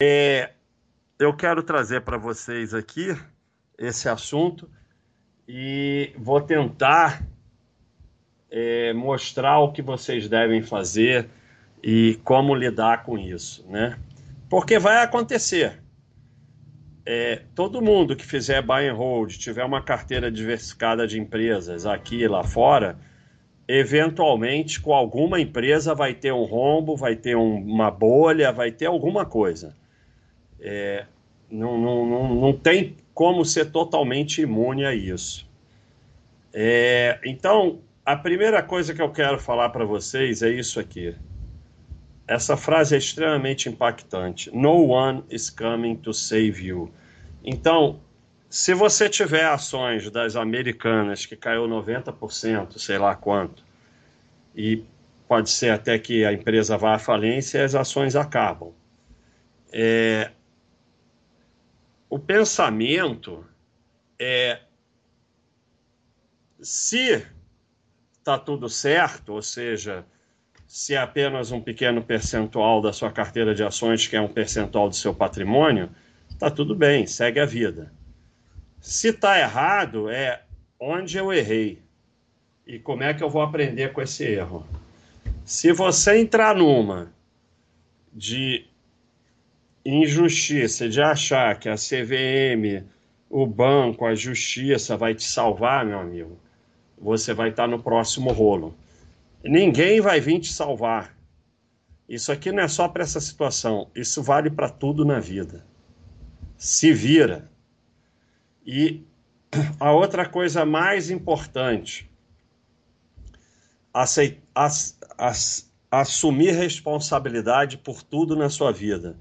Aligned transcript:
É, 0.00 0.50
eu 1.18 1.34
quero 1.34 1.60
trazer 1.60 2.02
para 2.02 2.16
vocês 2.16 2.72
aqui 2.72 3.18
esse 3.76 4.08
assunto 4.08 4.70
e 5.48 6.12
vou 6.16 6.40
tentar 6.40 7.26
é, 8.48 8.92
mostrar 8.92 9.58
o 9.58 9.72
que 9.72 9.82
vocês 9.82 10.28
devem 10.28 10.62
fazer 10.62 11.28
e 11.82 12.16
como 12.22 12.54
lidar 12.54 13.02
com 13.02 13.18
isso, 13.18 13.66
né? 13.68 13.98
Porque 14.48 14.78
vai 14.78 15.02
acontecer. 15.02 15.82
É, 17.04 17.42
todo 17.52 17.82
mundo 17.82 18.14
que 18.14 18.24
fizer 18.24 18.62
buy 18.62 18.86
and 18.86 18.94
hold, 18.94 19.36
tiver 19.36 19.64
uma 19.64 19.82
carteira 19.82 20.30
diversificada 20.30 21.08
de 21.08 21.18
empresas 21.18 21.84
aqui 21.84 22.22
e 22.22 22.28
lá 22.28 22.44
fora, 22.44 22.96
eventualmente 23.66 24.80
com 24.80 24.94
alguma 24.94 25.40
empresa 25.40 25.92
vai 25.92 26.14
ter 26.14 26.32
um 26.32 26.44
rombo, 26.44 26.96
vai 26.96 27.16
ter 27.16 27.36
um, 27.36 27.56
uma 27.56 27.90
bolha, 27.90 28.52
vai 28.52 28.70
ter 28.70 28.86
alguma 28.86 29.26
coisa. 29.26 29.76
É, 30.60 31.06
não, 31.50 31.78
não, 31.78 32.06
não, 32.06 32.34
não 32.34 32.52
tem 32.52 32.96
como 33.14 33.44
ser 33.44 33.70
totalmente 33.70 34.42
imune 34.42 34.84
a 34.84 34.94
isso. 34.94 35.48
É, 36.52 37.18
então, 37.24 37.80
a 38.04 38.16
primeira 38.16 38.62
coisa 38.62 38.94
que 38.94 39.02
eu 39.02 39.10
quero 39.10 39.38
falar 39.38 39.68
para 39.70 39.84
vocês 39.84 40.42
é 40.42 40.50
isso 40.50 40.80
aqui. 40.80 41.14
Essa 42.26 42.56
frase 42.56 42.94
é 42.94 42.98
extremamente 42.98 43.68
impactante. 43.68 44.50
No 44.54 44.86
one 44.88 45.24
is 45.30 45.48
coming 45.50 45.96
to 45.96 46.12
save 46.12 46.64
you. 46.64 46.92
Então, 47.42 48.00
se 48.50 48.74
você 48.74 49.08
tiver 49.08 49.44
ações 49.44 50.10
das 50.10 50.36
americanas 50.36 51.26
que 51.26 51.36
caiu 51.36 51.66
90%, 51.66 52.78
sei 52.78 52.98
lá 52.98 53.14
quanto, 53.14 53.64
e 54.54 54.82
pode 55.28 55.50
ser 55.50 55.70
até 55.70 55.98
que 55.98 56.24
a 56.24 56.32
empresa 56.32 56.76
vá 56.76 56.94
à 56.94 56.98
falência 56.98 57.58
e 57.58 57.62
as 57.62 57.74
ações 57.74 58.16
acabam. 58.16 58.72
É, 59.70 60.30
o 62.08 62.18
pensamento 62.18 63.44
é 64.18 64.60
se 66.60 67.26
está 68.12 68.38
tudo 68.38 68.68
certo, 68.68 69.34
ou 69.34 69.42
seja, 69.42 70.04
se 70.66 70.94
é 70.94 70.98
apenas 70.98 71.50
um 71.50 71.60
pequeno 71.60 72.02
percentual 72.02 72.82
da 72.82 72.92
sua 72.92 73.10
carteira 73.10 73.54
de 73.54 73.62
ações, 73.62 74.06
que 74.06 74.16
é 74.16 74.20
um 74.20 74.28
percentual 74.28 74.88
do 74.88 74.94
seu 74.94 75.14
patrimônio, 75.14 75.90
está 76.30 76.50
tudo 76.50 76.74
bem, 76.74 77.06
segue 77.06 77.40
a 77.40 77.46
vida. 77.46 77.92
Se 78.80 79.08
está 79.08 79.38
errado, 79.38 80.10
é 80.10 80.42
onde 80.78 81.16
eu 81.16 81.32
errei 81.32 81.82
e 82.66 82.78
como 82.78 83.02
é 83.02 83.14
que 83.14 83.24
eu 83.24 83.30
vou 83.30 83.40
aprender 83.40 83.92
com 83.92 84.02
esse 84.02 84.24
erro. 84.24 84.66
Se 85.44 85.72
você 85.72 86.18
entrar 86.18 86.54
numa 86.54 87.10
de 88.12 88.67
injustiça, 89.88 90.86
de 90.86 91.00
achar 91.00 91.58
que 91.58 91.66
a 91.66 91.74
CVM, 91.74 92.84
o 93.30 93.46
banco, 93.46 94.04
a 94.04 94.14
justiça 94.14 94.96
vai 94.98 95.14
te 95.14 95.24
salvar, 95.24 95.84
meu 95.86 95.98
amigo, 95.98 96.38
você 96.98 97.32
vai 97.32 97.48
estar 97.48 97.66
no 97.66 97.82
próximo 97.82 98.30
rolo. 98.30 98.76
Ninguém 99.42 100.00
vai 100.00 100.20
vir 100.20 100.40
te 100.40 100.52
salvar. 100.52 101.16
Isso 102.06 102.30
aqui 102.30 102.52
não 102.52 102.62
é 102.62 102.68
só 102.68 102.86
para 102.86 103.02
essa 103.02 103.20
situação, 103.20 103.90
isso 103.94 104.22
vale 104.22 104.50
para 104.50 104.68
tudo 104.68 105.04
na 105.06 105.20
vida. 105.20 105.64
Se 106.56 106.92
vira. 106.92 107.50
E 108.66 109.02
a 109.80 109.92
outra 109.92 110.28
coisa 110.28 110.66
mais 110.66 111.10
importante, 111.10 112.10
assumir 115.90 116.50
responsabilidade 116.52 117.78
por 117.78 118.02
tudo 118.02 118.36
na 118.36 118.50
sua 118.50 118.70
vida. 118.70 119.16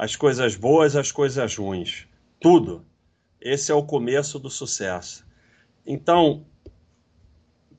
As 0.00 0.16
coisas 0.16 0.56
boas, 0.56 0.96
as 0.96 1.12
coisas 1.12 1.54
ruins. 1.54 2.08
Tudo. 2.40 2.86
Esse 3.38 3.70
é 3.70 3.74
o 3.74 3.82
começo 3.82 4.38
do 4.38 4.48
sucesso. 4.48 5.26
Então, 5.86 6.46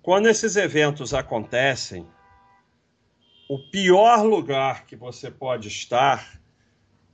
quando 0.03 0.27
esses 0.27 0.55
eventos 0.55 1.15
acontecem, 1.15 2.05
o 3.49 3.57
pior 3.71 4.21
lugar 4.23 4.85
que 4.85 4.95
você 4.95 5.31
pode 5.31 5.67
estar 5.67 6.39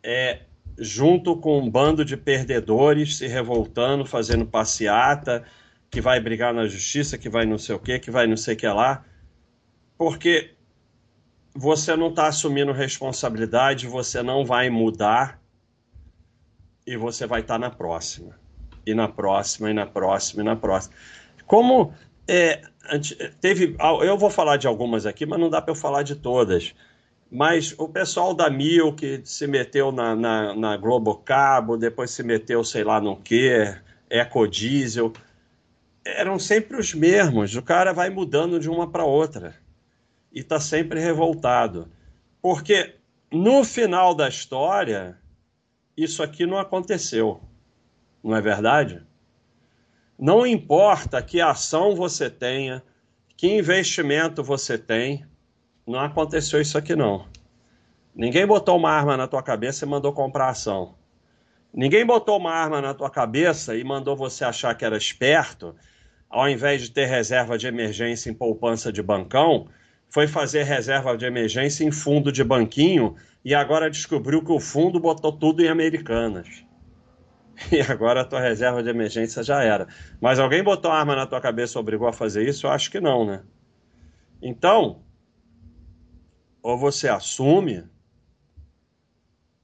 é 0.03 0.41
junto 0.78 1.38
com 1.38 1.57
um 1.57 1.72
bando 1.72 2.03
de 2.03 2.17
perdedores 2.17 3.16
se 3.16 3.28
revoltando, 3.28 4.06
fazendo 4.06 4.46
passeata, 4.46 5.46
que 5.90 6.01
vai 6.01 6.19
brigar 6.19 6.53
na 6.53 6.67
justiça, 6.67 7.17
que 7.17 7.29
vai 7.29 7.46
não 7.46 7.57
sei 7.57 7.75
o 7.75 7.79
quê, 7.79 7.97
que 7.97 8.12
vai 8.12 8.28
não 8.28 8.35
sei 8.35 8.56
o 8.56 8.57
que 8.57 8.67
lá, 8.67 9.06
porque 9.97 10.56
você 11.57 11.95
não 11.95 12.09
está 12.09 12.28
assumindo 12.28 12.72
responsabilidade, 12.72 13.88
você 13.88 14.22
não 14.22 14.45
vai 14.45 14.69
mudar 14.69 15.41
e 16.85 16.95
você 16.95 17.25
vai 17.25 17.41
estar 17.41 17.56
tá 17.56 17.59
na 17.59 17.72
próxima, 17.72 18.40
e 18.85 18.94
na 18.94 19.07
próxima, 19.07 19.72
e 19.72 19.73
na 19.73 19.85
próxima, 19.88 20.44
e 20.44 20.46
na 20.46 20.56
próxima. 20.56 20.96
Como 21.47 21.91
é, 22.28 22.62
teve, 23.41 23.75
eu 24.03 24.17
vou 24.19 24.29
falar 24.29 24.57
de 24.57 24.67
algumas 24.67 25.07
aqui, 25.07 25.25
mas 25.25 25.40
não 25.40 25.50
dá 25.50 25.59
para 25.59 25.72
eu 25.72 25.75
falar 25.75 26.03
de 26.03 26.16
todas. 26.16 26.75
Mas 27.29 27.73
o 27.78 27.90
pessoal 27.90 28.35
da 28.35 28.51
Mil 28.51 28.94
que 28.94 29.22
se 29.25 29.47
meteu 29.47 29.91
na, 29.91 30.16
na, 30.16 30.56
na 30.56 30.78
Globo 30.78 31.16
Cabo, 31.16 31.75
depois 31.75 32.12
se 32.12 32.22
meteu, 32.22 32.63
sei 32.63 32.84
lá 32.84 33.01
no 33.01 33.17
que, 33.17 33.75
Ecodiesel, 34.09 35.12
eram 36.06 36.38
sempre 36.38 36.78
os 36.78 36.94
mesmos. 36.94 37.56
O 37.56 37.63
cara 37.63 37.94
vai 37.94 38.12
mudando 38.12 38.59
de 38.59 38.69
uma 38.69 38.90
para 38.90 39.03
outra 39.03 39.56
e 40.31 40.39
está 40.39 40.59
sempre 40.59 40.99
revoltado. 40.99 41.91
Porque 42.41 42.95
no 43.31 43.63
final 43.63 44.15
da 44.15 44.27
história, 44.27 45.17
isso 45.95 46.23
aqui 46.23 46.45
não 46.45 46.57
aconteceu. 46.57 47.41
Não 48.23 48.35
é 48.35 48.41
verdade? 48.41 49.03
Não 50.17 50.45
importa 50.47 51.21
que 51.21 51.39
ação 51.41 51.95
você 51.95 52.29
tenha, 52.29 52.83
que 53.35 53.47
investimento 53.47 54.43
você 54.43 54.77
tem, 54.77 55.25
não 55.85 55.99
aconteceu 55.99 56.59
isso 56.59 56.77
aqui 56.77 56.95
não. 56.95 57.27
Ninguém 58.16 58.47
botou 58.47 58.77
uma 58.77 58.91
arma 58.91 59.16
na 59.16 59.27
tua 59.27 59.43
cabeça 59.43 59.85
e 59.85 59.87
mandou 59.87 60.11
comprar 60.11 60.49
ação. 60.49 60.95
Ninguém 61.73 62.03
botou 62.05 62.37
uma 62.37 62.51
arma 62.51 62.81
na 62.81 62.93
tua 62.93 63.09
cabeça 63.09 63.75
e 63.75 63.83
mandou 63.83 64.16
você 64.16 64.43
achar 64.43 64.73
que 64.75 64.83
era 64.83 64.97
esperto, 64.97 65.75
ao 66.27 66.49
invés 66.49 66.81
de 66.81 66.91
ter 66.91 67.05
reserva 67.05 67.57
de 67.57 67.67
emergência 67.67 68.29
em 68.29 68.33
poupança 68.33 68.91
de 68.91 69.03
bancão, 69.03 69.67
foi 70.09 70.28
fazer 70.28 70.63
reserva 70.63 71.18
de 71.18 71.25
emergência 71.25 71.84
em 71.84 71.91
fundo 71.91 72.31
de 72.31 72.44
banquinho 72.44 73.16
e 73.44 73.53
agora 73.53 73.90
descobriu 73.90 74.44
que 74.44 74.51
o 74.51 74.59
fundo 74.59 75.00
botou 75.00 75.31
tudo 75.31 75.63
em 75.63 75.68
americanas. 75.68 76.66
e 77.72 77.81
agora 77.81 78.22
a 78.22 78.25
tua 78.25 78.40
reserva 78.40 78.84
de 78.84 78.90
emergência 78.90 79.44
já 79.44 79.63
era. 79.63 79.88
Mas 80.22 80.40
alguém 80.40 80.63
botou 80.63 80.91
arma 80.91 81.16
na 81.16 81.25
tua 81.25 81.41
cabeça 81.41 81.78
e 81.78 81.81
obrigou 81.81 82.07
a 82.07 82.13
fazer 82.13 82.47
isso? 82.47 82.67
Eu 82.67 82.72
acho 82.72 82.91
que 82.91 83.00
não, 83.00 83.25
né? 83.25 83.41
Então, 84.41 85.01
ou 86.62 86.78
você 86.78 87.07
assume, 87.07 87.84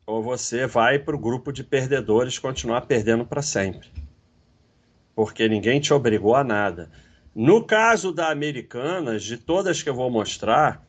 ou 0.06 0.22
você 0.22 0.66
vai 0.66 1.00
para 1.00 1.16
o 1.16 1.20
grupo 1.20 1.52
de 1.52 1.64
perdedores 1.64 2.40
continuar 2.40 2.82
perdendo 2.82 3.26
para 3.26 3.42
sempre. 3.42 3.92
Porque 5.16 5.48
ninguém 5.48 5.80
te 5.80 5.94
obrigou 5.94 6.36
a 6.36 6.44
nada. 6.44 6.90
No 7.36 7.66
caso 7.66 8.12
da 8.12 8.30
Americanas, 8.30 9.24
de 9.24 9.38
todas 9.38 9.82
que 9.82 9.90
eu 9.90 9.96
vou 9.96 10.10
mostrar, 10.10 10.86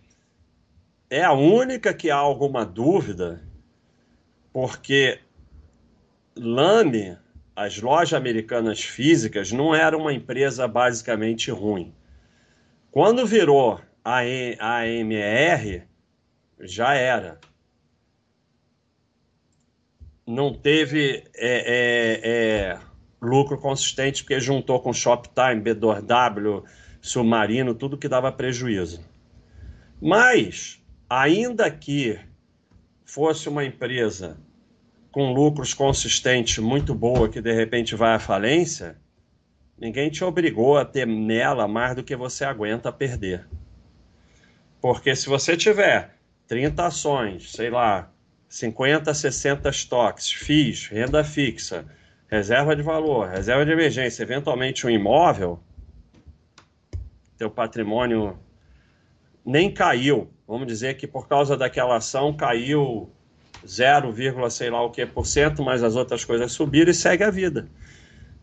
é 1.09 1.23
a 1.23 1.33
única 1.33 1.95
que 1.95 2.11
há 2.11 2.17
alguma 2.17 2.67
dúvida, 2.67 3.43
porque 4.53 5.21
Lame, 6.37 7.17
as 7.57 7.81
lojas 7.81 8.15
americanas 8.15 8.83
físicas, 8.83 9.53
não 9.53 9.75
era 9.75 9.97
uma 9.97 10.13
empresa 10.13 10.67
basicamente 10.67 11.51
ruim. 11.51 11.95
Quando 12.91 13.27
virou 13.27 13.81
a 14.05 14.19
AMR, 14.19 15.87
já 16.61 16.95
era. 16.95 17.41
Não 20.27 20.53
teve 20.53 21.25
é, 21.35 21.57
é, 21.67 22.21
é, 22.23 22.81
lucro 23.25 23.59
consistente 23.59 24.23
porque 24.23 24.39
juntou 24.41 24.81
com 24.81 24.93
Shoptime, 24.93 25.63
B2W, 25.63 26.65
Submarino, 27.01 27.75
tudo 27.75 27.99
que 27.99 28.09
dava 28.09 28.31
prejuízo. 28.33 29.05
Mas, 30.01 30.83
ainda 31.09 31.71
que 31.71 32.19
fosse 33.05 33.49
uma 33.49 33.65
empresa 33.65 34.37
com 35.13 35.33
lucros 35.33 35.73
consistentes 35.73 36.59
muito 36.59 36.95
boa 36.95 37.29
que 37.29 37.41
de 37.41 37.53
repente 37.53 37.95
vai 37.95 38.15
à 38.15 38.19
falência, 38.19 38.97
ninguém 39.79 40.11
te 40.11 40.25
obrigou 40.25 40.77
a 40.77 40.85
ter 40.85 41.07
nela 41.07 41.69
mais 41.69 41.95
do 41.95 42.03
que 42.03 42.17
você 42.17 42.45
aguenta 42.45 42.93
perder. 42.93 43.47
Porque 44.81 45.15
se 45.15 45.29
você 45.29 45.57
tiver 45.57 46.17
30 46.49 46.87
ações, 46.87 47.53
sei 47.53 47.71
lá, 47.71 48.11
50, 48.49 49.13
60 49.15 49.69
estoques, 49.69 50.31
FIIs, 50.31 50.89
renda 50.89 51.25
fixa, 51.25 51.87
reserva 52.29 52.75
de 52.75 52.83
valor, 52.83 53.29
reserva 53.29 53.65
de 53.65 53.73
emergência, 53.73 54.23
eventualmente 54.23 54.87
um 54.87 54.91
imóvel, 54.91 55.61
teu 57.37 57.51
patrimônio 57.51 58.39
nem 59.45 59.73
caiu. 59.73 60.31
Vamos 60.47 60.67
dizer 60.67 60.97
que 60.97 61.07
por 61.07 61.29
causa 61.29 61.57
daquela 61.57 61.97
ação 61.97 62.33
caiu 62.35 63.11
0, 63.67 64.15
sei 64.51 64.71
lá 64.71 64.83
o 64.83 64.91
que 64.91 65.05
por 65.07 65.27
cento, 65.27 65.63
mas 65.63 65.83
as 65.83 65.97
outras 65.97 66.25
coisas 66.25 66.53
subiram 66.53 66.91
e 66.91 66.95
segue 66.95 67.25
a 67.25 67.31
vida. 67.31 67.69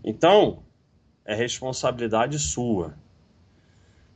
Então, 0.03 0.63
é 1.23 1.35
responsabilidade 1.35 2.39
sua. 2.39 2.95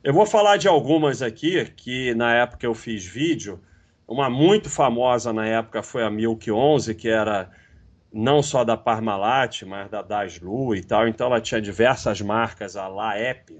Eu 0.02 0.12
vou 0.12 0.26
falar 0.26 0.56
de 0.56 0.68
algumas 0.68 1.22
aqui 1.22 1.64
que 1.76 2.14
na 2.14 2.34
época 2.34 2.66
eu 2.66 2.74
fiz 2.74 3.04
vídeo. 3.04 3.60
Uma 4.06 4.30
muito 4.30 4.68
famosa 4.68 5.32
na 5.32 5.46
época 5.46 5.82
foi 5.82 6.02
a 6.04 6.10
Milk 6.10 6.50
11, 6.50 6.94
que 6.94 7.08
era 7.08 7.50
não 8.16 8.42
só 8.42 8.64
da 8.64 8.78
Parmalat, 8.78 9.62
mas 9.62 9.90
da 9.90 10.00
Daslu 10.00 10.74
e 10.74 10.82
tal. 10.82 11.06
Então 11.06 11.26
ela 11.26 11.40
tinha 11.40 11.60
diversas 11.60 12.20
marcas, 12.22 12.74
a 12.74 12.88
Laep, 12.88 13.50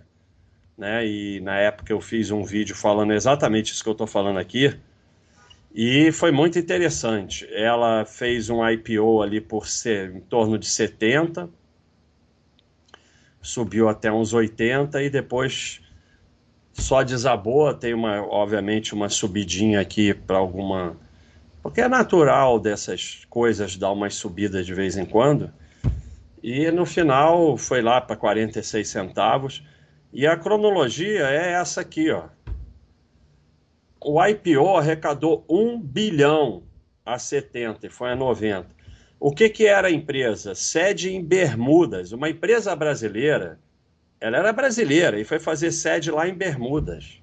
né? 0.79 1.07
E 1.07 1.41
na 1.41 1.57
época 1.57 1.93
eu 1.93 2.01
fiz 2.01 2.31
um 2.31 2.43
vídeo 2.43 2.75
falando 2.75 3.13
exatamente 3.13 3.73
isso 3.73 3.83
que 3.83 3.89
eu 3.89 3.93
estou 3.93 4.07
falando 4.07 4.39
aqui. 4.39 4.75
E 5.75 6.11
foi 6.11 6.33
muito 6.33 6.59
interessante. 6.59 7.47
Ela 7.53 8.07
fez 8.07 8.49
um 8.49 8.67
IPO 8.67 9.21
ali 9.21 9.43
por 9.43 9.67
ser 9.67 10.17
em 10.17 10.21
torno 10.21 10.59
de 10.59 10.67
70, 10.67 11.51
subiu 13.43 13.91
até 13.91 14.11
uns 14.11 14.33
80 14.33 15.03
e 15.03 15.11
depois 15.11 15.83
só 16.73 17.03
desabou. 17.03 17.75
Tem 17.75 17.93
uma, 17.93 18.23
obviamente, 18.23 18.95
uma 18.95 19.11
subidinha 19.11 19.81
aqui 19.81 20.15
para 20.15 20.39
alguma. 20.39 20.97
Porque 21.67 21.81
é 21.81 21.89
natural 21.89 22.61
dessas 22.61 23.25
coisas 23.29 23.77
dar 23.77 23.91
umas 23.91 24.15
subidas 24.15 24.65
de 24.65 24.73
vez 24.73 24.97
em 24.97 25.05
quando. 25.05 25.53
E 26.41 26.71
no 26.71 26.87
final 26.87 27.57
foi 27.57 27.83
lá 27.83 28.01
para 28.01 28.15
46 28.15 28.89
centavos. 28.89 29.67
E 30.13 30.29
a 30.29 30.37
cronologia 30.37 31.29
é 31.29 31.55
essa 31.55 31.81
aqui, 31.81 32.09
ó. 32.13 32.29
O 34.01 34.25
IPO 34.25 34.77
arrecadou 34.77 35.45
1 35.51 35.81
bilhão 35.81 36.63
a 37.05 37.19
70 37.19 37.89
e 37.89 37.91
foi 37.91 38.13
a 38.13 38.17
90. 38.17 38.69
O 39.19 39.33
que, 39.33 39.49
que 39.49 39.67
era 39.67 39.89
a 39.89 39.93
empresa? 39.93 40.55
Sede 40.55 41.13
em 41.13 41.21
Bermudas, 41.21 42.13
uma 42.13 42.31
empresa 42.31 42.77
brasileira. 42.77 43.59
Ela 44.21 44.37
era 44.37 44.53
brasileira 44.53 45.19
e 45.19 45.25
foi 45.25 45.41
fazer 45.41 45.73
sede 45.73 46.13
lá 46.13 46.29
em 46.29 46.35
Bermudas. 46.35 47.21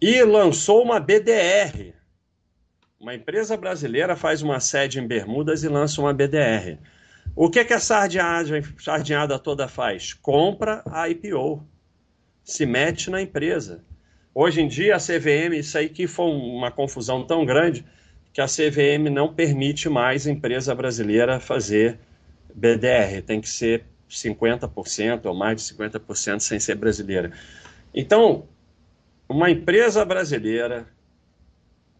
E 0.00 0.20
lançou 0.24 0.82
uma 0.82 0.98
BDR. 0.98 1.94
Uma 3.04 3.14
empresa 3.14 3.54
brasileira 3.54 4.16
faz 4.16 4.40
uma 4.40 4.58
sede 4.58 4.98
em 4.98 5.06
Bermudas 5.06 5.62
e 5.62 5.68
lança 5.68 6.00
uma 6.00 6.14
BDR. 6.14 6.78
O 7.36 7.50
que, 7.50 7.62
que 7.62 7.74
a 7.74 7.78
sardinhada, 7.78 8.62
sardinhada 8.78 9.38
toda 9.38 9.68
faz? 9.68 10.14
Compra 10.14 10.82
a 10.86 11.06
IPO, 11.10 11.62
se 12.42 12.64
mete 12.64 13.10
na 13.10 13.20
empresa. 13.20 13.84
Hoje 14.34 14.62
em 14.62 14.68
dia, 14.68 14.96
a 14.96 14.98
CVM, 14.98 15.52
isso 15.54 15.76
aí 15.76 15.90
que 15.90 16.06
foi 16.06 16.30
uma 16.30 16.70
confusão 16.70 17.26
tão 17.26 17.44
grande, 17.44 17.84
que 18.32 18.40
a 18.40 18.46
CVM 18.46 19.10
não 19.12 19.34
permite 19.34 19.86
mais 19.90 20.26
empresa 20.26 20.74
brasileira 20.74 21.38
fazer 21.38 21.98
BDR, 22.54 23.20
tem 23.20 23.38
que 23.38 23.50
ser 23.50 23.84
50% 24.08 25.26
ou 25.26 25.34
mais 25.34 25.56
de 25.56 25.74
50% 25.74 26.40
sem 26.40 26.58
ser 26.58 26.76
brasileira. 26.76 27.32
Então, 27.94 28.48
uma 29.28 29.50
empresa 29.50 30.02
brasileira 30.06 30.86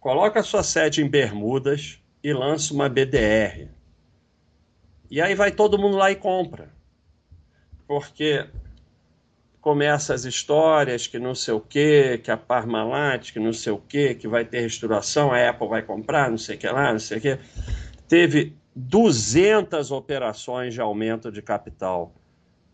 coloca 0.04 0.42
sua 0.42 0.62
sede 0.62 1.02
em 1.02 1.08
Bermudas 1.08 1.98
e 2.22 2.30
lança 2.30 2.74
uma 2.74 2.90
BDR. 2.90 3.70
E 5.10 5.18
aí 5.18 5.34
vai 5.34 5.50
todo 5.50 5.78
mundo 5.78 5.96
lá 5.96 6.10
e 6.10 6.14
compra. 6.14 6.68
Porque 7.88 8.46
começa 9.62 10.12
as 10.12 10.26
histórias 10.26 11.06
que 11.06 11.18
não 11.18 11.34
sei 11.34 11.54
o 11.54 11.60
que, 11.60 12.18
que 12.18 12.30
a 12.30 12.36
Parmalat, 12.36 13.32
que 13.32 13.40
não 13.40 13.54
sei 13.54 13.72
o 13.72 13.78
que, 13.78 14.14
que 14.14 14.28
vai 14.28 14.44
ter 14.44 14.60
restauração, 14.60 15.32
a 15.32 15.48
Apple 15.48 15.68
vai 15.68 15.80
comprar, 15.80 16.30
não 16.30 16.36
sei 16.36 16.56
o 16.56 16.58
que 16.58 16.68
lá, 16.68 16.92
não 16.92 16.98
sei 16.98 17.16
o 17.16 17.20
que. 17.22 17.38
Teve 18.06 18.54
200 18.76 19.90
operações 19.90 20.74
de 20.74 20.82
aumento 20.82 21.32
de 21.32 21.40
capital. 21.40 22.12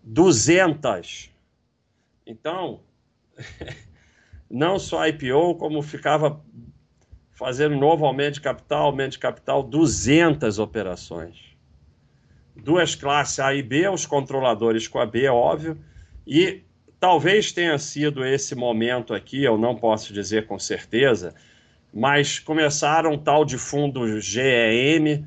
200. 0.03 1.31
Então, 2.27 2.81
não 4.50 4.81
só 4.81 5.06
IPO, 5.06 5.55
como 5.55 5.81
ficava 5.81 6.43
fazendo 7.40 7.75
novo 7.75 8.06
aumento 8.06 8.34
de 8.34 8.40
capital, 8.40 8.84
aumento 8.84 9.12
de 9.12 9.19
capital, 9.19 9.62
200 9.62 10.60
operações 10.60 11.50
duas 12.62 12.94
classes 12.94 13.40
A 13.40 13.54
e 13.54 13.62
B, 13.62 13.88
os 13.88 14.06
controladores 14.06 14.87
com 14.87 14.98
a 14.98 15.06
B, 15.06 15.28
óbvio, 15.28 15.78
e 16.26 16.62
talvez 16.98 17.52
tenha 17.52 17.78
sido 17.78 18.25
esse 18.25 18.54
momento 18.54 19.14
aqui, 19.14 19.42
eu 19.42 19.56
não 19.56 19.75
posso 19.75 20.12
dizer 20.12 20.46
com 20.46 20.58
certeza, 20.58 21.34
mas 21.92 22.38
começaram 22.38 23.16
tal 23.19 23.44
de 23.44 23.58
fundo 23.58 24.20
GEM, 24.20 25.26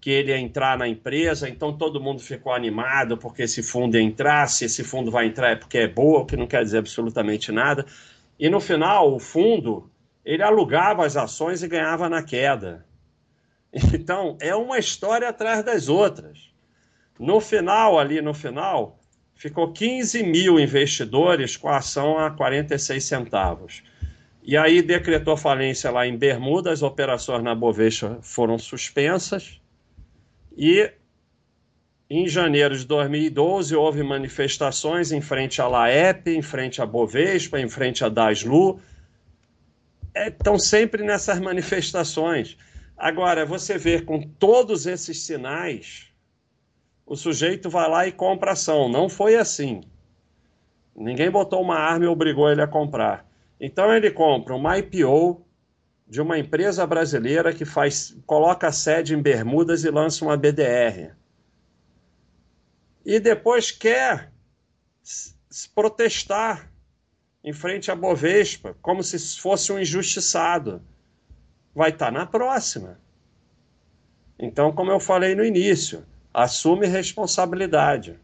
que 0.00 0.10
ele 0.10 0.30
ia 0.30 0.38
entrar 0.38 0.78
na 0.78 0.86
empresa, 0.86 1.48
então 1.48 1.72
todo 1.72 2.00
mundo 2.00 2.20
ficou 2.20 2.52
animado 2.52 3.16
porque 3.16 3.42
esse 3.42 3.62
fundo 3.62 3.96
ia 3.96 4.02
entrar, 4.02 4.48
se 4.48 4.64
esse 4.64 4.84
fundo 4.84 5.10
vai 5.10 5.26
entrar 5.26 5.50
é 5.50 5.56
porque 5.56 5.78
é 5.78 5.88
boa, 5.88 6.20
o 6.20 6.26
que 6.26 6.36
não 6.36 6.46
quer 6.46 6.62
dizer 6.62 6.78
absolutamente 6.78 7.50
nada. 7.50 7.84
E 8.38 8.48
no 8.48 8.60
final, 8.60 9.14
o 9.14 9.18
fundo, 9.18 9.90
ele 10.26 10.42
alugava 10.42 11.06
as 11.06 11.16
ações 11.16 11.62
e 11.62 11.68
ganhava 11.68 12.08
na 12.08 12.22
queda. 12.22 12.84
Então, 13.94 14.36
é 14.40 14.54
uma 14.54 14.78
história 14.78 15.28
atrás 15.28 15.62
das 15.62 15.88
outras. 15.88 16.50
No 17.18 17.40
final, 17.40 17.98
ali 17.98 18.20
no 18.20 18.34
final, 18.34 18.98
ficou 19.34 19.72
15 19.72 20.22
mil 20.22 20.58
investidores 20.58 21.56
com 21.56 21.68
a 21.68 21.76
ação 21.76 22.18
a 22.18 22.30
46 22.30 23.04
centavos. 23.04 23.82
E 24.42 24.56
aí 24.56 24.80
decretou 24.80 25.36
falência 25.36 25.90
lá 25.90 26.06
em 26.06 26.16
Bermuda, 26.16 26.72
as 26.72 26.82
operações 26.82 27.42
na 27.42 27.54
Bovespa 27.54 28.18
foram 28.22 28.58
suspensas. 28.58 29.60
E 30.56 30.90
em 32.08 32.26
janeiro 32.28 32.76
de 32.76 32.86
2012 32.86 33.76
houve 33.76 34.02
manifestações 34.02 35.12
em 35.12 35.20
frente 35.20 35.60
à 35.60 35.68
Laep, 35.68 36.28
em 36.28 36.42
frente 36.42 36.80
à 36.80 36.86
Bovespa, 36.86 37.60
em 37.60 37.68
frente 37.68 38.04
à 38.04 38.08
Daslu. 38.08 38.80
Estão 40.16 40.54
é, 40.54 40.58
sempre 40.58 41.02
nessas 41.02 41.38
manifestações. 41.38 42.56
Agora, 42.96 43.44
você 43.44 43.76
vê 43.76 44.00
com 44.00 44.22
todos 44.22 44.86
esses 44.86 45.22
sinais, 45.22 46.10
o 47.04 47.14
sujeito 47.14 47.68
vai 47.68 47.88
lá 47.90 48.06
e 48.06 48.12
compra 48.12 48.52
ação. 48.52 48.88
Não 48.88 49.08
foi 49.08 49.36
assim. 49.36 49.82
Ninguém 50.96 51.30
botou 51.30 51.60
uma 51.60 51.76
arma 51.76 52.06
e 52.06 52.08
obrigou 52.08 52.50
ele 52.50 52.62
a 52.62 52.66
comprar. 52.66 53.26
Então 53.60 53.94
ele 53.94 54.10
compra 54.10 54.54
uma 54.54 54.78
IPO 54.78 55.46
de 56.08 56.20
uma 56.22 56.38
empresa 56.38 56.86
brasileira 56.86 57.52
que 57.52 57.64
faz, 57.64 58.16
coloca 58.24 58.68
a 58.68 58.72
sede 58.72 59.14
em 59.14 59.20
Bermudas 59.20 59.84
e 59.84 59.90
lança 59.90 60.24
uma 60.24 60.36
BDR. 60.36 61.14
E 63.04 63.20
depois 63.20 63.70
quer 63.70 64.32
protestar 65.74 66.70
em 67.46 67.52
frente 67.52 67.92
à 67.92 67.94
Bovespa, 67.94 68.76
como 68.82 69.04
se 69.04 69.38
fosse 69.38 69.72
um 69.72 69.78
injustiçado 69.78 70.82
vai 71.72 71.90
estar 71.90 72.06
tá 72.06 72.10
na 72.10 72.26
próxima. 72.26 72.98
Então, 74.36 74.72
como 74.72 74.90
eu 74.90 74.98
falei 74.98 75.36
no 75.36 75.44
início, 75.44 76.04
assume 76.34 76.88
responsabilidade. 76.88 78.18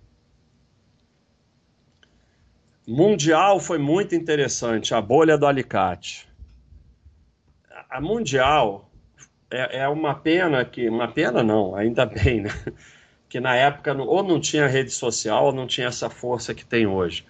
Mundial 2.85 3.61
foi 3.61 3.79
muito 3.79 4.12
interessante, 4.12 4.93
a 4.93 5.00
bolha 5.00 5.38
do 5.38 5.47
alicate. 5.47 6.29
A 7.88 8.00
Mundial 8.00 8.91
é, 9.49 9.83
é 9.83 9.88
uma 9.88 10.17
pena 10.17 10.64
que. 10.64 10.88
Uma 10.88 11.07
pena 11.07 11.45
não, 11.45 11.76
ainda 11.76 12.05
bem, 12.07 12.41
né? 12.41 12.50
Que 13.29 13.38
na 13.38 13.55
época 13.55 13.95
ou 13.95 14.25
não 14.25 14.41
tinha 14.41 14.67
rede 14.67 14.91
social 14.91 15.47
ou 15.47 15.52
não 15.52 15.67
tinha 15.67 15.87
essa 15.87 16.11
força 16.11 16.52
que 16.52 16.64
tem 16.64 16.88
hoje. 16.88 17.25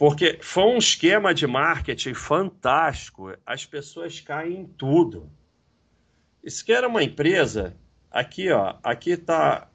Porque 0.00 0.38
foi 0.40 0.62
um 0.62 0.78
esquema 0.78 1.34
de 1.34 1.46
marketing 1.46 2.14
fantástico. 2.14 3.34
As 3.44 3.66
pessoas 3.66 4.18
caem 4.18 4.60
em 4.60 4.64
tudo. 4.64 5.30
Isso 6.42 6.64
que 6.64 6.72
era 6.72 6.88
uma 6.88 7.02
empresa, 7.02 7.76
aqui 8.10 8.50
ó, 8.50 8.76
aqui 8.82 9.10
está 9.10 9.68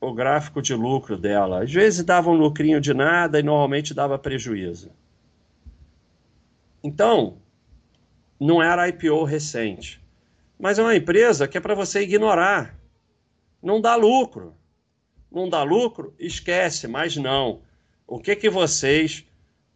o 0.00 0.12
gráfico 0.12 0.60
de 0.60 0.74
lucro 0.74 1.16
dela. 1.16 1.62
Às 1.62 1.72
vezes 1.72 2.04
dava 2.04 2.28
um 2.28 2.34
lucrinho 2.34 2.80
de 2.80 2.92
nada 2.92 3.38
e 3.38 3.42
normalmente 3.44 3.94
dava 3.94 4.18
prejuízo. 4.18 4.90
Então, 6.82 7.38
não 8.40 8.60
era 8.60 8.88
IPO 8.88 9.22
recente. 9.22 10.04
Mas 10.58 10.80
é 10.80 10.82
uma 10.82 10.96
empresa 10.96 11.46
que 11.46 11.56
é 11.56 11.60
para 11.60 11.76
você 11.76 12.02
ignorar. 12.02 12.76
Não 13.62 13.80
dá 13.80 13.94
lucro. 13.94 14.56
Não 15.30 15.48
dá 15.48 15.62
lucro? 15.62 16.12
Esquece, 16.18 16.88
mas 16.88 17.16
não. 17.16 17.62
O 18.08 18.18
que 18.18 18.34
que 18.34 18.50
vocês 18.50 19.27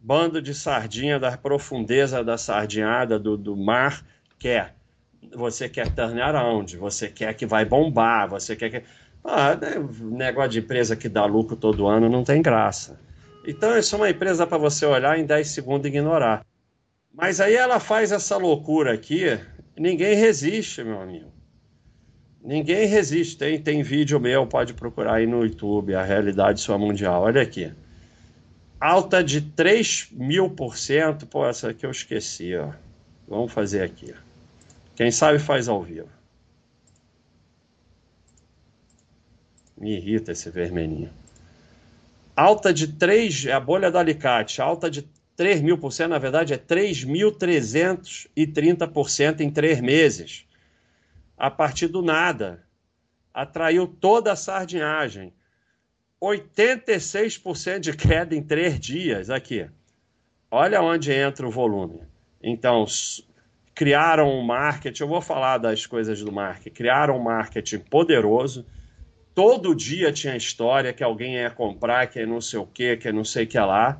bando 0.03 0.41
de 0.41 0.53
sardinha 0.53 1.17
da 1.17 1.37
profundeza 1.37 2.21
da 2.21 2.37
sardinhada 2.37 3.17
do, 3.17 3.37
do 3.37 3.55
mar 3.55 4.05
quer. 4.37 4.75
Você 5.33 5.69
quer 5.69 5.89
tornar 5.89 6.35
aonde? 6.35 6.75
Você 6.75 7.07
quer 7.07 7.33
que 7.33 7.45
vai 7.45 7.63
bombar, 7.63 8.29
você 8.29 8.53
quer 8.53 8.69
que. 8.69 8.83
Ah, 9.23 9.55
né, 9.55 9.75
negócio 10.01 10.51
de 10.51 10.59
empresa 10.59 10.97
que 10.97 11.07
dá 11.07 11.25
lucro 11.25 11.55
todo 11.55 11.87
ano 11.87 12.09
não 12.09 12.25
tem 12.25 12.41
graça. 12.41 12.99
Então, 13.47 13.71
é 13.73 13.79
uma 13.95 14.09
empresa 14.09 14.45
para 14.45 14.57
você 14.57 14.85
olhar 14.85 15.17
em 15.17 15.25
10 15.25 15.47
segundos 15.47 15.85
e 15.85 15.89
ignorar. 15.89 16.45
Mas 17.13 17.39
aí 17.39 17.55
ela 17.55 17.79
faz 17.79 18.11
essa 18.11 18.35
loucura 18.35 18.93
aqui, 18.93 19.39
ninguém 19.77 20.15
resiste, 20.15 20.83
meu 20.83 20.99
amigo. 20.99 21.31
Ninguém 22.43 22.85
resiste. 22.85 23.37
Tem, 23.37 23.61
tem 23.61 23.81
vídeo 23.81 24.19
meu, 24.19 24.45
pode 24.45 24.73
procurar 24.73 25.15
aí 25.15 25.25
no 25.25 25.45
YouTube, 25.45 25.95
a 25.95 26.03
realidade 26.03 26.59
sua 26.59 26.77
mundial. 26.77 27.23
Olha 27.23 27.41
aqui. 27.41 27.71
Alta 28.83 29.23
de 29.23 29.39
3 29.39 30.09
mil 30.11 30.49
por 30.49 30.77
cento. 30.77 31.25
Pô, 31.25 31.47
essa 31.47 31.69
aqui 31.69 31.85
eu 31.85 31.91
esqueci, 31.91 32.53
ó. 32.53 32.73
Vamos 33.25 33.53
fazer 33.53 33.81
aqui. 33.81 34.13
Quem 34.93 35.09
sabe 35.09 35.39
faz 35.39 35.69
ao 35.69 35.81
vivo. 35.81 36.09
Me 39.77 39.95
irrita 39.95 40.33
esse 40.33 40.49
vermelhinho. 40.49 41.09
Alta 42.35 42.73
de 42.73 42.89
3, 42.89 43.45
é 43.45 43.53
a 43.53 43.59
bolha 43.61 43.89
do 43.89 43.97
alicate, 43.97 44.61
alta 44.61 44.91
de 44.91 45.07
3 45.37 45.61
mil 45.61 45.77
por 45.77 45.93
cento, 45.93 46.09
na 46.09 46.19
verdade 46.19 46.53
é 46.53 46.57
3.330% 46.57 49.39
em 49.39 49.49
três 49.49 49.79
meses. 49.79 50.45
A 51.37 51.49
partir 51.49 51.87
do 51.87 52.01
nada. 52.01 52.61
Atraiu 53.33 53.87
toda 53.87 54.33
a 54.33 54.35
sardinhagem. 54.35 55.33
86% 56.23 57.79
de 57.79 57.93
queda 57.93 58.33
em 58.33 58.41
três 58.41 58.79
dias. 58.79 59.29
Aqui. 59.29 59.69
Olha 60.49 60.81
onde 60.81 61.11
entra 61.11 61.45
o 61.45 61.51
volume. 61.51 62.01
Então, 62.41 62.85
criaram 63.75 64.29
um 64.29 64.41
marketing. 64.41 65.03
Eu 65.03 65.09
vou 65.09 65.21
falar 65.21 65.57
das 65.57 65.85
coisas 65.85 66.21
do 66.21 66.31
marketing. 66.31 66.75
Criaram 66.75 67.17
um 67.17 67.23
marketing 67.23 67.79
poderoso. 67.79 68.65
Todo 69.35 69.75
dia 69.75 70.13
tinha 70.13 70.35
história 70.35 70.93
que 70.93 71.03
alguém 71.03 71.35
ia 71.35 71.49
comprar, 71.49 72.07
que 72.07 72.19
é 72.19 72.25
não 72.25 72.39
sei 72.39 72.59
o 72.59 72.67
que, 72.67 72.95
que 72.97 73.07
é 73.07 73.11
não 73.11 73.25
sei 73.25 73.45
o 73.45 73.47
que 73.47 73.59
lá. 73.59 73.99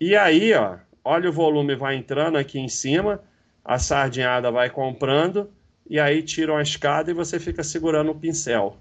E 0.00 0.16
aí, 0.16 0.52
ó, 0.52 0.78
olha 1.04 1.30
o 1.30 1.32
volume 1.32 1.76
vai 1.76 1.94
entrando 1.94 2.36
aqui 2.36 2.58
em 2.58 2.68
cima, 2.68 3.22
a 3.64 3.78
sardinhada 3.78 4.50
vai 4.50 4.68
comprando, 4.68 5.48
e 5.88 6.00
aí 6.00 6.22
tiram 6.22 6.56
a 6.56 6.62
escada 6.62 7.12
e 7.12 7.14
você 7.14 7.38
fica 7.38 7.62
segurando 7.62 8.10
o 8.10 8.14
pincel. 8.14 8.76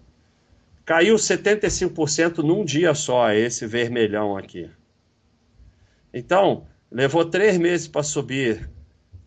Caiu 0.86 1.16
75% 1.16 2.40
num 2.40 2.66
dia 2.66 2.94
só, 2.94 3.32
esse 3.32 3.66
vermelhão 3.66 4.36
aqui. 4.38 4.70
Então, 6.14 6.68
levou 6.92 7.26
três 7.26 7.58
meses 7.58 7.88
para 7.88 8.04
subir 8.04 8.70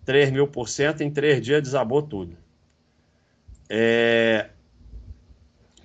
3 0.05 0.31
mil 0.31 0.47
por 0.47 0.69
cento, 0.69 1.01
em 1.03 1.11
três 1.11 1.41
dias 1.41 1.63
desabou 1.63 2.03
tudo. 2.03 2.37
É... 3.69 4.51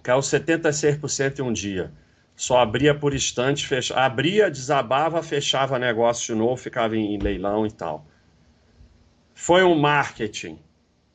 Caiu 0.04 0.20
76% 0.20 1.40
em 1.40 1.42
um 1.42 1.54
dia 1.54 1.92
só 2.42 2.58
abria 2.58 2.96
por 2.96 3.14
instante, 3.14 3.68
fecha... 3.68 3.96
abria, 3.96 4.50
desabava, 4.50 5.22
fechava 5.22 5.78
negócio 5.78 6.34
de 6.34 6.40
novo, 6.40 6.58
ficava 6.58 6.98
em 6.98 7.20
leilão 7.20 7.68
e 7.68 7.72
tal. 7.72 8.04
Foi 9.36 9.64
um 9.64 9.78
marketing 9.80 10.58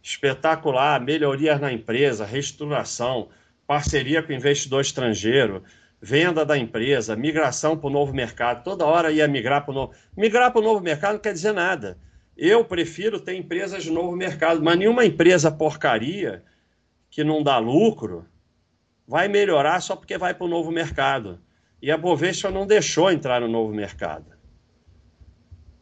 espetacular, 0.00 1.00
melhorias 1.00 1.60
na 1.60 1.72
empresa, 1.72 2.24
reestruturação, 2.24 3.28
parceria 3.66 4.22
com 4.22 4.32
investidor 4.32 4.80
estrangeiro, 4.80 5.62
venda 6.00 6.44
da 6.44 6.56
empresa, 6.56 7.16
migração 7.16 7.76
para 7.76 7.88
o 7.88 7.92
novo 7.92 8.14
mercado. 8.14 8.62
Toda 8.62 8.86
hora 8.86 9.10
ia 9.10 9.26
migrar 9.26 9.64
para 9.64 9.72
o 9.72 9.74
novo. 9.74 9.92
Migrar 10.16 10.52
para 10.52 10.60
o 10.60 10.64
novo 10.64 10.80
mercado 10.80 11.14
não 11.14 11.20
quer 11.20 11.32
dizer 11.32 11.52
nada. 11.52 11.98
Eu 12.36 12.64
prefiro 12.64 13.18
ter 13.18 13.34
empresas 13.34 13.82
de 13.82 13.90
novo 13.90 14.14
mercado, 14.14 14.62
mas 14.62 14.78
nenhuma 14.78 15.04
empresa 15.04 15.50
porcaria 15.50 16.44
que 17.10 17.24
não 17.24 17.42
dá 17.42 17.58
lucro 17.58 18.26
vai 19.06 19.26
melhorar 19.26 19.80
só 19.80 19.96
porque 19.96 20.18
vai 20.18 20.34
para 20.34 20.44
o 20.44 20.48
novo 20.48 20.70
mercado. 20.70 21.40
E 21.80 21.90
a 21.90 21.96
Bovespa 21.96 22.50
não 22.50 22.66
deixou 22.66 23.10
entrar 23.10 23.40
no 23.40 23.48
novo 23.48 23.72
mercado. 23.72 24.32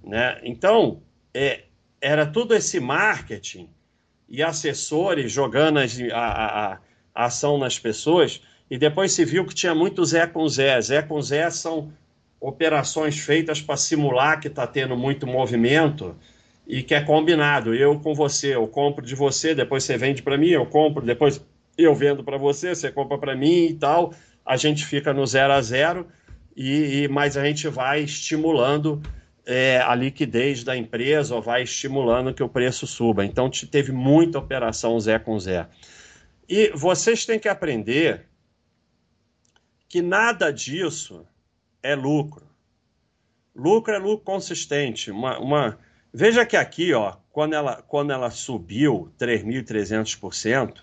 Né? 0.02 0.40
Então, 0.42 1.02
é, 1.32 1.64
era 2.00 2.26
tudo 2.26 2.54
esse 2.54 2.78
marketing 2.78 3.68
e 4.28 4.42
assessores 4.42 5.32
jogando 5.32 5.78
a, 5.78 5.84
a, 6.14 6.78
a, 7.14 7.26
ação 7.26 7.58
nas 7.58 7.78
pessoas, 7.78 8.40
e 8.70 8.78
depois 8.78 9.12
se 9.12 9.24
viu 9.24 9.44
que 9.44 9.54
tinha 9.54 9.74
muito 9.74 10.04
Zé 10.04 10.26
com 10.26 10.48
Zé. 10.48 10.80
Zé 10.80 11.02
com 11.02 11.20
Zé 11.20 11.50
são 11.50 11.92
operações 12.40 13.18
feitas 13.18 13.60
para 13.60 13.76
simular 13.76 14.40
que 14.40 14.48
está 14.48 14.66
tendo 14.66 14.96
muito 14.96 15.26
movimento 15.26 16.16
e 16.66 16.82
que 16.82 16.94
é 16.94 17.00
combinado. 17.00 17.74
Eu 17.74 17.98
com 18.00 18.14
você, 18.14 18.54
eu 18.54 18.66
compro 18.66 19.04
de 19.04 19.14
você, 19.14 19.54
depois 19.54 19.84
você 19.84 19.96
vende 19.96 20.22
para 20.22 20.36
mim, 20.36 20.48
eu 20.48 20.66
compro, 20.66 21.04
depois 21.04 21.44
eu 21.76 21.94
vendo 21.94 22.22
para 22.22 22.36
você, 22.36 22.74
você 22.74 22.90
compra 22.90 23.18
para 23.18 23.34
mim 23.34 23.66
e 23.66 23.74
tal, 23.74 24.12
a 24.44 24.56
gente 24.56 24.84
fica 24.84 25.12
no 25.12 25.26
zero 25.26 25.52
a 25.52 25.60
zero, 25.60 26.06
e, 26.56 27.02
e 27.02 27.08
mas 27.08 27.36
a 27.36 27.44
gente 27.44 27.68
vai 27.68 28.02
estimulando 28.02 29.02
é, 29.46 29.78
a 29.78 29.94
liquidez 29.94 30.64
da 30.64 30.76
empresa 30.76 31.34
ou 31.34 31.42
vai 31.42 31.62
estimulando 31.62 32.32
que 32.32 32.42
o 32.42 32.48
preço 32.48 32.86
suba. 32.86 33.24
Então 33.24 33.50
teve 33.70 33.92
muita 33.92 34.38
operação 34.38 34.98
Zé 34.98 35.18
com 35.18 35.38
Zé. 35.38 35.66
E 36.48 36.70
vocês 36.74 37.24
têm 37.24 37.38
que 37.38 37.48
aprender 37.48 38.28
que 39.88 40.02
nada 40.02 40.52
disso 40.52 41.26
é 41.82 41.94
lucro. 41.94 42.46
Lucro 43.54 43.94
é 43.94 43.98
lucro 43.98 44.24
consistente. 44.24 45.10
Uma, 45.10 45.38
uma... 45.38 45.78
Veja 46.12 46.44
que 46.44 46.56
aqui, 46.56 46.92
ó, 46.92 47.16
quando 47.30 47.54
ela, 47.54 47.82
quando 47.82 48.12
ela 48.12 48.30
subiu 48.30 49.12
3.300%, 49.18 50.80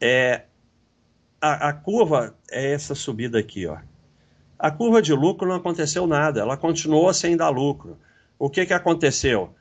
é, 0.00 0.42
a, 1.40 1.68
a, 1.68 1.72
curva 1.72 2.36
é 2.50 2.72
essa 2.72 2.94
subida 2.94 3.38
aqui, 3.38 3.66
ó. 3.66 3.78
A 4.58 4.70
curva 4.70 5.02
de 5.02 5.12
lucro 5.12 5.48
não 5.48 5.56
aconteceu 5.56 6.06
nada, 6.06 6.40
ela 6.40 6.56
continuou 6.56 7.12
sem 7.12 7.36
dar 7.36 7.48
lucro. 7.48 7.98
O 8.38 8.48
que, 8.48 8.64
que 8.64 8.72
aconteceu? 8.72 9.54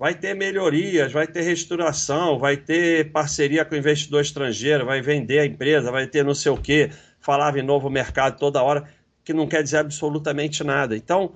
Vai 0.00 0.14
ter 0.14 0.34
melhorias, 0.34 1.12
vai 1.12 1.26
ter 1.26 1.42
restauração, 1.42 2.38
vai 2.38 2.56
ter 2.56 3.12
parceria 3.12 3.66
com 3.66 3.76
investidor 3.76 4.22
estrangeiro, 4.22 4.86
vai 4.86 5.02
vender 5.02 5.40
a 5.40 5.44
empresa, 5.44 5.92
vai 5.92 6.06
ter 6.06 6.24
não 6.24 6.34
sei 6.34 6.50
o 6.50 6.56
quê, 6.56 6.90
falava 7.20 7.58
em 7.58 7.62
novo 7.62 7.90
mercado 7.90 8.38
toda 8.38 8.62
hora, 8.62 8.88
que 9.22 9.34
não 9.34 9.46
quer 9.46 9.62
dizer 9.62 9.76
absolutamente 9.76 10.64
nada. 10.64 10.96
Então, 10.96 11.34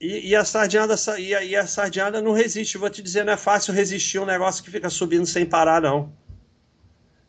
e, 0.00 0.30
e, 0.30 0.34
a 0.34 0.42
sardinhada 0.42 0.94
e 1.18 1.34
a, 1.34 1.44
e 1.44 1.54
a 1.54 1.66
sardinhada 1.66 2.22
não 2.22 2.32
resiste. 2.32 2.78
Vou 2.78 2.88
te 2.88 3.02
dizer, 3.02 3.26
não 3.26 3.34
é 3.34 3.36
fácil 3.36 3.74
resistir 3.74 4.18
um 4.18 4.24
negócio 4.24 4.64
que 4.64 4.70
fica 4.70 4.88
subindo 4.88 5.26
sem 5.26 5.44
parar, 5.44 5.82
não. 5.82 6.10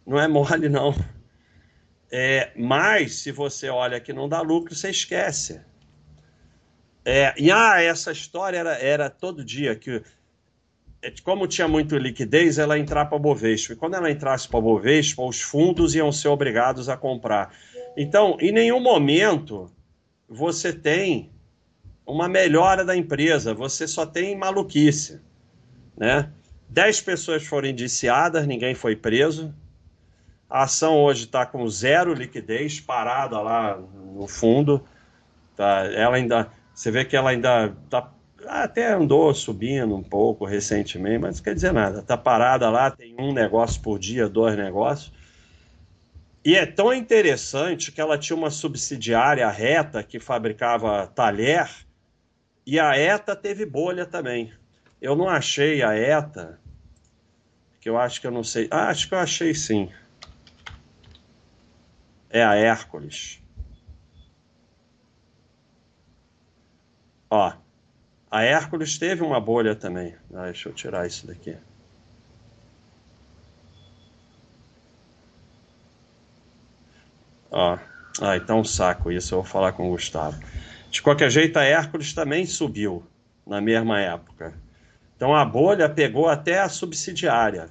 Não 0.07 0.17
é 0.17 0.29
mole, 0.29 0.69
não. 0.69 0.95
É, 2.09 2.53
mas, 2.55 3.15
se 3.15 3.33
você 3.33 3.67
olha 3.67 3.99
que 3.99 4.13
não 4.13 4.29
dá 4.29 4.39
lucro, 4.39 4.73
você 4.73 4.91
esquece. 4.91 5.59
É, 7.03 7.33
e 7.37 7.51
ah, 7.51 7.81
essa 7.81 8.13
história 8.13 8.57
era, 8.57 8.73
era 8.75 9.09
todo 9.09 9.43
dia 9.43 9.75
que, 9.75 10.01
como 11.23 11.47
tinha 11.47 11.67
muito 11.67 11.97
liquidez, 11.97 12.59
ela 12.59 12.77
entrar 12.77 13.05
para 13.05 13.17
a 13.17 13.19
Bovespa. 13.21 13.73
E 13.73 13.75
quando 13.75 13.95
ela 13.95 14.11
entrasse 14.11 14.47
para 14.47 14.59
a 14.59 14.61
Bovespa, 14.61 15.23
os 15.23 15.41
fundos 15.41 15.95
iam 15.95 16.11
ser 16.11 16.27
obrigados 16.27 16.89
a 16.89 16.95
comprar. 16.95 17.53
Então, 17.97 18.37
em 18.39 18.51
nenhum 18.51 18.79
momento 18.79 19.71
você 20.29 20.71
tem 20.71 21.31
uma 22.05 22.29
melhora 22.29 22.85
da 22.85 22.95
empresa, 22.95 23.53
você 23.53 23.87
só 23.87 24.05
tem 24.05 24.37
maluquice. 24.37 25.19
Né? 25.97 26.31
Dez 26.69 27.01
pessoas 27.01 27.45
foram 27.45 27.67
indiciadas, 27.67 28.47
ninguém 28.47 28.73
foi 28.73 28.95
preso. 28.95 29.53
A 30.49 30.63
ação 30.63 31.01
hoje 31.01 31.25
está 31.25 31.45
com 31.45 31.67
zero 31.67 32.13
liquidez, 32.13 32.79
parada 32.79 33.39
lá 33.39 33.77
no 33.77 34.27
fundo. 34.27 34.83
Tá? 35.55 35.85
Ela 35.93 36.17
ainda, 36.17 36.51
você 36.73 36.91
vê 36.91 37.05
que 37.05 37.15
ela 37.15 37.29
ainda 37.29 37.75
tá, 37.89 38.11
até 38.47 38.93
andou 38.93 39.33
subindo 39.33 39.95
um 39.95 40.03
pouco 40.03 40.45
recentemente, 40.45 41.19
mas 41.19 41.37
não 41.37 41.43
quer 41.43 41.55
dizer 41.55 41.71
nada. 41.73 41.99
Está 41.99 42.17
parada 42.17 42.69
lá, 42.69 42.91
tem 42.91 43.15
um 43.19 43.33
negócio 43.33 43.81
por 43.81 43.99
dia, 43.99 44.27
dois 44.27 44.57
negócios. 44.57 45.11
E 46.43 46.55
é 46.55 46.65
tão 46.65 46.93
interessante 46.93 47.91
que 47.91 48.01
ela 48.01 48.17
tinha 48.17 48.35
uma 48.35 48.49
subsidiária 48.49 49.49
reta 49.49 50.01
que 50.01 50.19
fabricava 50.19 51.07
talher 51.07 51.69
e 52.65 52.79
a 52.79 52.97
ETA 52.97 53.35
teve 53.35 53.65
bolha 53.65 54.05
também. 54.05 54.51
Eu 54.99 55.15
não 55.15 55.29
achei 55.29 55.83
a 55.83 55.95
ETA, 55.95 56.59
que 57.79 57.89
eu 57.89 57.97
acho 57.97 58.19
que 58.19 58.27
eu 58.27 58.31
não 58.31 58.43
sei. 58.43 58.67
Ah, 58.71 58.89
acho 58.89 59.07
que 59.07 59.13
eu 59.13 59.19
achei 59.19 59.53
sim 59.53 59.89
é 62.31 62.43
a 62.43 62.55
Hércules. 62.55 63.41
Ó, 67.29 67.53
a 68.31 68.43
Hércules 68.43 68.97
teve 68.97 69.21
uma 69.21 69.41
bolha 69.41 69.75
também. 69.75 70.15
Ah, 70.33 70.45
deixa 70.45 70.69
eu 70.69 70.73
tirar 70.73 71.05
isso 71.05 71.27
daqui. 71.27 71.57
Ah, 77.51 77.77
então 78.37 78.63
saco 78.63 79.11
isso, 79.11 79.35
eu 79.35 79.41
vou 79.41 79.51
falar 79.51 79.73
com 79.73 79.87
o 79.87 79.91
Gustavo. 79.91 80.39
De 80.89 81.01
qualquer 81.01 81.29
jeito, 81.29 81.57
a 81.57 81.63
Hércules 81.63 82.13
também 82.13 82.45
subiu 82.45 83.05
na 83.45 83.59
mesma 83.59 83.99
época. 83.99 84.53
Então 85.17 85.35
a 85.35 85.43
bolha 85.43 85.89
pegou 85.89 86.29
até 86.29 86.59
a 86.59 86.69
subsidiária. 86.69 87.69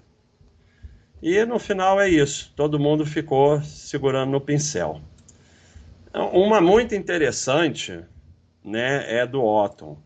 E 1.22 1.44
no 1.44 1.58
final 1.58 2.00
é 2.00 2.08
isso, 2.08 2.52
todo 2.54 2.78
mundo 2.78 3.06
ficou 3.06 3.62
segurando 3.62 4.30
no 4.30 4.40
pincel. 4.40 5.00
Uma 6.32 6.60
muito 6.60 6.94
interessante 6.94 8.04
né, 8.64 9.18
é 9.18 9.26
do 9.26 9.42
Otton. 9.42 9.98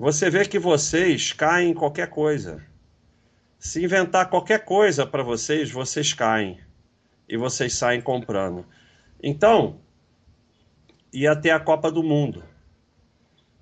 Você 0.00 0.30
vê 0.30 0.46
que 0.46 0.58
vocês 0.58 1.34
caem 1.34 1.72
em 1.72 1.74
qualquer 1.74 2.08
coisa. 2.08 2.64
Se 3.58 3.84
inventar 3.84 4.30
qualquer 4.30 4.64
coisa 4.64 5.06
para 5.06 5.22
vocês, 5.22 5.70
vocês 5.70 6.14
caem 6.14 6.58
e 7.28 7.36
vocês 7.36 7.74
saem 7.74 8.00
comprando. 8.00 8.64
Então, 9.22 9.78
ia 11.12 11.36
ter 11.36 11.50
a 11.50 11.60
Copa 11.60 11.92
do 11.92 12.02
Mundo. 12.02 12.42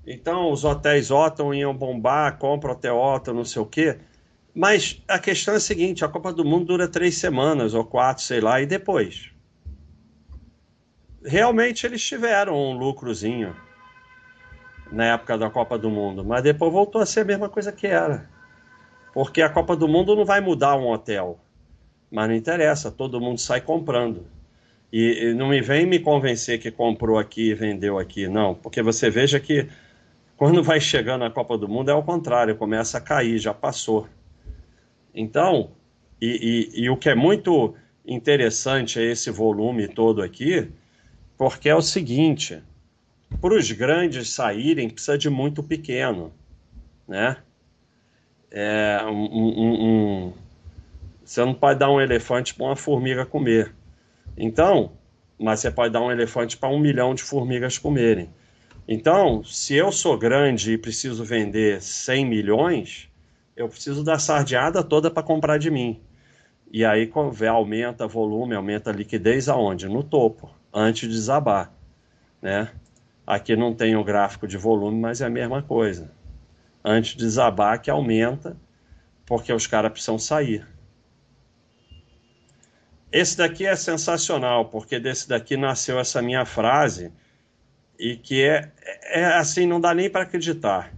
Então, 0.06 0.52
os 0.52 0.62
hotéis 0.62 1.10
Otton 1.10 1.52
iam 1.52 1.76
bombar, 1.76 2.38
compra 2.38 2.70
hotel 2.70 2.96
Otton, 2.96 3.32
não 3.32 3.44
sei 3.44 3.60
o 3.60 3.66
quê. 3.66 3.98
Mas 4.54 5.02
a 5.08 5.18
questão 5.18 5.54
é 5.54 5.56
a 5.56 5.60
seguinte: 5.60 6.04
a 6.04 6.08
Copa 6.08 6.32
do 6.32 6.44
Mundo 6.44 6.66
dura 6.66 6.86
três 6.86 7.16
semanas 7.16 7.74
ou 7.74 7.84
quatro, 7.84 8.22
sei 8.22 8.40
lá, 8.40 8.62
e 8.62 8.66
depois? 8.66 9.32
Realmente 11.20 11.84
eles 11.84 12.00
tiveram 12.00 12.54
um 12.54 12.78
lucrozinho 12.78 13.56
na 14.90 15.04
época 15.06 15.36
da 15.36 15.50
Copa 15.50 15.78
do 15.78 15.90
Mundo, 15.90 16.24
mas 16.24 16.42
depois 16.42 16.72
voltou 16.72 17.00
a 17.00 17.06
ser 17.06 17.20
a 17.20 17.24
mesma 17.24 17.48
coisa 17.48 17.72
que 17.72 17.86
era. 17.86 18.28
Porque 19.12 19.42
a 19.42 19.48
Copa 19.48 19.76
do 19.76 19.88
Mundo 19.88 20.14
não 20.14 20.24
vai 20.24 20.40
mudar 20.40 20.76
um 20.76 20.88
hotel. 20.88 21.38
Mas 22.10 22.28
não 22.28 22.34
interessa, 22.34 22.90
todo 22.90 23.20
mundo 23.20 23.38
sai 23.38 23.60
comprando. 23.60 24.26
E, 24.92 25.24
e 25.24 25.34
não 25.34 25.48
me 25.48 25.60
vem 25.60 25.84
me 25.84 25.98
convencer 25.98 26.58
que 26.58 26.70
comprou 26.70 27.18
aqui 27.18 27.50
e 27.50 27.54
vendeu 27.54 27.98
aqui, 27.98 28.26
não. 28.26 28.54
Porque 28.54 28.82
você 28.82 29.10
veja 29.10 29.38
que 29.38 29.68
quando 30.36 30.62
vai 30.62 30.80
chegando 30.80 31.24
a 31.24 31.30
Copa 31.30 31.58
do 31.58 31.68
Mundo 31.68 31.90
é 31.90 31.92
ao 31.92 32.02
contrário, 32.02 32.56
começa 32.56 32.96
a 32.96 33.00
cair, 33.00 33.38
já 33.38 33.52
passou. 33.52 34.08
Então, 35.14 35.72
e, 36.20 36.70
e, 36.74 36.84
e 36.84 36.90
o 36.90 36.96
que 36.96 37.10
é 37.10 37.14
muito 37.14 37.74
interessante 38.06 38.98
é 38.98 39.02
esse 39.02 39.30
volume 39.30 39.88
todo 39.88 40.22
aqui, 40.22 40.70
porque 41.36 41.68
é 41.68 41.74
o 41.74 41.82
seguinte: 41.82 42.62
para 43.40 43.54
os 43.54 43.70
grandes 43.70 44.30
saírem, 44.30 44.88
precisa 44.88 45.16
de 45.18 45.30
muito 45.30 45.62
pequeno, 45.62 46.32
né? 47.06 47.36
É, 48.50 49.00
um, 49.04 49.10
um, 49.10 49.84
um, 49.84 50.32
você 51.24 51.44
não 51.44 51.54
pode 51.54 51.78
dar 51.78 51.90
um 51.90 52.00
elefante 52.00 52.54
para 52.54 52.64
uma 52.66 52.76
formiga 52.76 53.26
comer. 53.26 53.74
Então, 54.36 54.92
mas 55.38 55.60
você 55.60 55.70
pode 55.70 55.92
dar 55.92 56.00
um 56.00 56.10
elefante 56.10 56.56
para 56.56 56.68
um 56.68 56.78
milhão 56.78 57.14
de 57.14 57.22
formigas 57.22 57.78
comerem. 57.78 58.30
Então, 58.86 59.44
se 59.44 59.74
eu 59.74 59.92
sou 59.92 60.16
grande 60.16 60.72
e 60.72 60.78
preciso 60.78 61.22
vender 61.22 61.82
100 61.82 62.24
milhões, 62.24 63.08
eu 63.54 63.68
preciso 63.68 64.02
da 64.02 64.18
sardeada 64.18 64.82
toda 64.82 65.10
para 65.10 65.22
comprar 65.22 65.58
de 65.58 65.70
mim. 65.70 66.00
E 66.72 66.84
aí 66.84 67.10
aumenta 67.48 68.06
volume, 68.06 68.54
aumenta 68.54 68.90
liquidez 68.90 69.48
aonde? 69.48 69.88
No 69.88 70.02
topo, 70.02 70.50
antes 70.72 71.08
de 71.08 71.14
desabar, 71.14 71.72
né? 72.40 72.70
Aqui 73.28 73.54
não 73.54 73.74
tem 73.74 73.94
o 73.94 74.02
gráfico 74.02 74.48
de 74.48 74.56
volume, 74.56 74.98
mas 74.98 75.20
é 75.20 75.26
a 75.26 75.28
mesma 75.28 75.60
coisa. 75.62 76.10
Antes 76.82 77.10
de 77.10 77.18
desabar 77.18 77.78
que 77.78 77.90
aumenta, 77.90 78.56
porque 79.26 79.52
os 79.52 79.66
caras 79.66 79.92
precisam 79.92 80.18
sair. 80.18 80.66
Esse 83.12 83.36
daqui 83.36 83.66
é 83.66 83.76
sensacional, 83.76 84.70
porque 84.70 84.98
desse 84.98 85.28
daqui 85.28 85.58
nasceu 85.58 85.98
essa 85.98 86.22
minha 86.22 86.46
frase 86.46 87.12
e 87.98 88.16
que 88.16 88.42
é, 88.42 88.72
é 89.10 89.26
assim, 89.26 89.66
não 89.66 89.78
dá 89.78 89.92
nem 89.92 90.08
para 90.08 90.22
acreditar. 90.22 90.94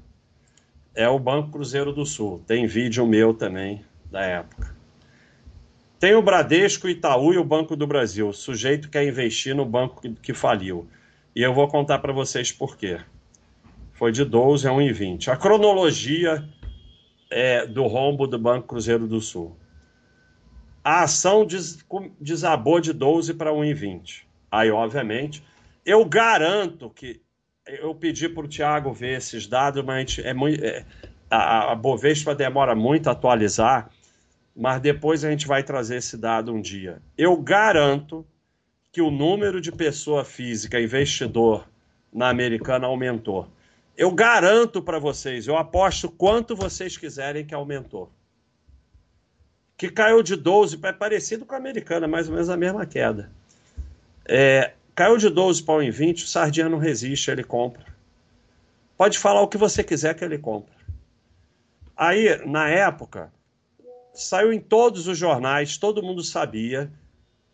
É 0.94 1.08
o 1.08 1.18
Banco 1.18 1.50
Cruzeiro 1.50 1.92
do 1.92 2.06
Sul. 2.06 2.44
Tem 2.46 2.64
vídeo 2.64 3.04
meu 3.08 3.34
também 3.34 3.84
da 4.08 4.22
época. 4.22 4.72
Tem 5.98 6.14
o 6.14 6.22
Bradesco, 6.22 6.88
Itaú 6.88 7.34
e 7.34 7.38
o 7.38 7.44
Banco 7.44 7.74
do 7.74 7.88
Brasil. 7.88 8.28
O 8.28 8.32
sujeito 8.32 8.88
quer 8.88 9.04
investir 9.04 9.52
no 9.52 9.64
banco 9.64 10.00
que 10.22 10.32
faliu. 10.32 10.88
E 11.34 11.42
eu 11.42 11.54
vou 11.54 11.68
contar 11.68 11.98
para 11.98 12.12
vocês 12.12 12.52
por 12.52 12.76
quê. 12.76 13.00
Foi 13.92 14.12
de 14.12 14.24
12 14.24 14.66
a 14.66 14.72
1,20. 14.72 15.28
A 15.28 15.36
cronologia 15.36 16.48
é, 17.30 17.66
do 17.66 17.86
rombo 17.86 18.26
do 18.26 18.38
Banco 18.38 18.68
Cruzeiro 18.68 19.06
do 19.06 19.20
Sul 19.20 19.56
a 20.84 21.02
ação 21.02 21.44
des, 21.44 21.84
desabou 22.20 22.80
de 22.80 22.92
12 22.92 23.34
para 23.34 23.52
1,20. 23.52 24.22
Aí, 24.50 24.70
obviamente, 24.70 25.44
eu 25.84 26.04
garanto 26.04 26.90
que 26.90 27.20
eu 27.66 27.94
pedi 27.94 28.28
para 28.28 28.44
o 28.44 28.48
Tiago 28.48 28.92
ver 28.92 29.18
esses 29.18 29.46
dados, 29.46 29.84
mas 29.84 30.18
é 30.18 30.34
muito, 30.34 30.62
é, 30.64 30.84
a, 31.30 31.72
a 31.72 31.74
Bovespa 31.74 32.34
demora 32.34 32.74
muito 32.74 33.08
a 33.08 33.12
atualizar, 33.12 33.90
mas 34.56 34.80
depois 34.80 35.24
a 35.24 35.30
gente 35.30 35.46
vai 35.46 35.62
trazer 35.62 35.96
esse 35.96 36.16
dado 36.16 36.52
um 36.52 36.60
dia. 36.60 37.00
Eu 37.16 37.36
garanto 37.36 38.26
que 38.92 39.00
o 39.00 39.10
número 39.10 39.60
de 39.60 39.70
pessoa 39.70 40.24
física 40.24 40.80
investidor 40.80 41.68
na 42.12 42.28
americana 42.28 42.86
aumentou. 42.86 43.48
Eu 43.96 44.10
garanto 44.10 44.82
para 44.82 44.98
vocês, 44.98 45.46
eu 45.46 45.56
aposto 45.56 46.08
quanto 46.10 46.56
vocês 46.56 46.96
quiserem 46.96 47.44
que 47.44 47.54
aumentou 47.54 48.10
que 49.80 49.88
caiu 49.88 50.22
de 50.22 50.36
12, 50.36 50.78
é 50.82 50.92
parecido 50.92 51.46
com 51.46 51.54
a 51.54 51.56
americana, 51.56 52.06
mais 52.06 52.28
ou 52.28 52.34
menos 52.34 52.50
a 52.50 52.56
mesma 52.56 52.84
queda. 52.84 53.32
É, 54.28 54.74
caiu 54.94 55.16
de 55.16 55.30
12 55.30 55.62
para 55.62 55.82
1,20, 55.82 56.24
o 56.24 56.26
Sardinha 56.26 56.68
não 56.68 56.76
resiste, 56.76 57.30
ele 57.30 57.42
compra. 57.42 57.82
Pode 58.94 59.18
falar 59.18 59.40
o 59.40 59.48
que 59.48 59.56
você 59.56 59.82
quiser 59.82 60.12
que 60.14 60.22
ele 60.22 60.36
compra. 60.36 60.74
Aí, 61.96 62.46
na 62.46 62.68
época, 62.68 63.32
saiu 64.12 64.52
em 64.52 64.60
todos 64.60 65.08
os 65.08 65.16
jornais, 65.16 65.78
todo 65.78 66.02
mundo 66.02 66.22
sabia, 66.22 66.92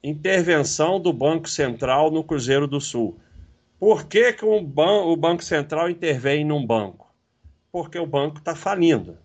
intervenção 0.09 1.01
do 1.01 1.13
Banco 1.13 1.49
Central 1.49 2.11
no 2.11 2.25
Cruzeiro 2.25 2.67
do 2.67 2.81
Sul. 2.81 3.19
Por 3.79 4.07
que, 4.07 4.33
que 4.33 4.45
um 4.45 4.65
ban 4.65 5.03
o 5.05 5.17
Banco 5.17 5.45
Central 5.45 5.91
intervém 5.91 6.45
num 6.45 6.65
banco? 6.65 7.15
Porque 7.71 7.99
o 7.99 8.07
banco 8.07 8.39
está 8.39 8.55
falindo 8.55 9.19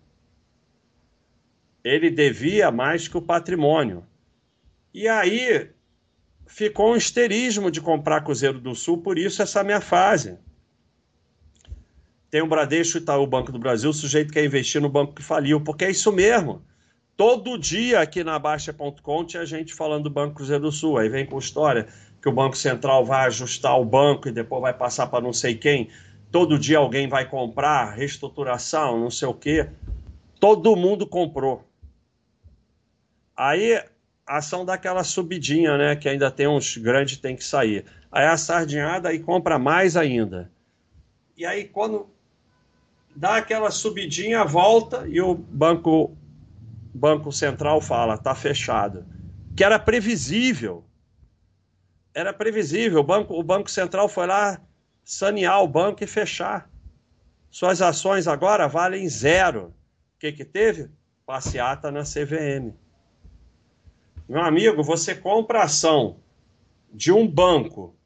ele 1.84 2.10
devia 2.10 2.70
mais 2.70 3.08
que 3.08 3.16
o 3.16 3.22
patrimônio. 3.22 4.04
E 4.94 5.08
aí 5.08 5.70
ficou 6.46 6.92
um 6.92 6.96
histerismo 6.96 7.70
de 7.70 7.80
comprar 7.80 8.22
Cruzeiro 8.22 8.60
do 8.60 8.74
Sul, 8.74 8.98
por 8.98 9.18
isso 9.18 9.42
essa 9.42 9.64
minha 9.64 9.80
fase. 9.80 10.38
Tem 12.30 12.40
o 12.40 12.46
Bradesco 12.46 12.98
Itaú 12.98 13.26
Banco 13.26 13.52
do 13.52 13.58
Brasil, 13.58 13.90
o 13.90 13.94
sujeito 13.94 14.32
quer 14.32 14.44
investir 14.44 14.80
no 14.80 14.88
banco 14.88 15.14
que 15.14 15.22
faliu, 15.22 15.60
porque 15.60 15.84
é 15.84 15.90
isso 15.90 16.12
mesmo. 16.12 16.62
Todo 17.16 17.58
dia 17.58 18.00
aqui 18.00 18.24
na 18.24 18.38
Baixa.com 18.38 19.24
tinha 19.24 19.44
gente 19.44 19.74
falando 19.74 20.04
do 20.04 20.10
Banco 20.10 20.36
Cruzeiro 20.36 20.64
do 20.64 20.72
Sul. 20.72 20.98
Aí 20.98 21.08
vem 21.08 21.26
com 21.26 21.38
história 21.38 21.86
que 22.20 22.28
o 22.28 22.32
Banco 22.32 22.56
Central 22.56 23.04
vai 23.04 23.26
ajustar 23.26 23.78
o 23.78 23.84
banco 23.84 24.28
e 24.28 24.32
depois 24.32 24.62
vai 24.62 24.72
passar 24.72 25.08
para 25.08 25.20
não 25.20 25.32
sei 25.32 25.54
quem. 25.56 25.90
Todo 26.30 26.58
dia 26.58 26.78
alguém 26.78 27.08
vai 27.08 27.28
comprar, 27.28 27.92
reestruturação, 27.92 28.98
não 28.98 29.10
sei 29.10 29.28
o 29.28 29.34
quê. 29.34 29.68
Todo 30.40 30.74
mundo 30.74 31.06
comprou. 31.06 31.62
Aí 33.36 33.76
a 34.26 34.38
ação 34.38 34.64
dá 34.64 34.74
aquela 34.74 35.04
subidinha, 35.04 35.76
né? 35.76 35.96
Que 35.96 36.08
ainda 36.08 36.30
tem 36.30 36.48
uns 36.48 36.76
grandes 36.76 37.18
tem 37.18 37.36
que 37.36 37.44
sair. 37.44 37.84
Aí 38.10 38.24
a 38.24 38.36
sardinhada 38.36 39.12
e 39.12 39.18
compra 39.18 39.58
mais 39.58 39.96
ainda. 39.96 40.50
E 41.36 41.44
aí 41.44 41.64
quando 41.64 42.08
dá 43.14 43.36
aquela 43.36 43.70
subidinha, 43.70 44.44
volta 44.44 45.06
e 45.06 45.20
o 45.20 45.34
banco 45.34 46.16
banco 46.92 47.32
central 47.32 47.80
fala, 47.80 48.18
tá 48.18 48.34
fechado. 48.34 49.06
Que 49.56 49.64
era 49.64 49.78
previsível. 49.78 50.84
Era 52.14 52.32
previsível. 52.32 53.00
O 53.00 53.04
banco, 53.04 53.34
o 53.34 53.42
banco 53.42 53.70
central 53.70 54.08
foi 54.08 54.26
lá 54.26 54.60
sanear 55.04 55.62
o 55.62 55.68
banco 55.68 56.04
e 56.04 56.06
fechar. 56.06 56.70
Suas 57.50 57.82
ações 57.82 58.26
agora 58.26 58.68
valem 58.68 59.08
zero. 59.08 59.74
O 60.14 60.18
que 60.18 60.32
que 60.32 60.44
teve? 60.44 60.90
Passeata 61.26 61.90
na 61.90 62.02
CVM. 62.02 62.74
Meu 64.28 64.42
amigo, 64.42 64.82
você 64.82 65.14
compra 65.14 65.62
ação 65.62 66.20
de 66.92 67.12
um 67.12 67.26
banco 67.26 67.96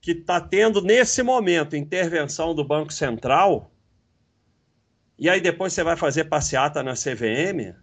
que 0.00 0.10
está 0.10 0.40
tendo 0.40 0.82
nesse 0.82 1.22
momento 1.22 1.76
intervenção 1.76 2.54
do 2.54 2.64
Banco 2.64 2.92
Central, 2.92 3.72
e 5.16 5.30
aí 5.30 5.40
depois 5.40 5.72
você 5.72 5.84
vai 5.84 5.96
fazer 5.96 6.24
passeata 6.24 6.82
na 6.82 6.94
CVM, 6.94 7.74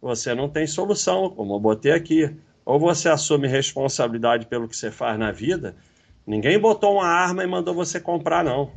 você 0.00 0.34
não 0.34 0.48
tem 0.48 0.66
solução, 0.66 1.30
como 1.30 1.54
eu 1.54 1.60
botei 1.60 1.92
aqui. 1.92 2.34
Ou 2.64 2.78
você 2.78 3.08
assume 3.08 3.48
responsabilidade 3.48 4.46
pelo 4.46 4.68
que 4.68 4.76
você 4.76 4.90
faz 4.90 5.18
na 5.18 5.32
vida. 5.32 5.76
Ninguém 6.26 6.58
botou 6.58 6.94
uma 6.94 7.06
arma 7.06 7.42
e 7.42 7.46
mandou 7.46 7.74
você 7.74 8.00
comprar, 8.00 8.44
não. 8.44 8.72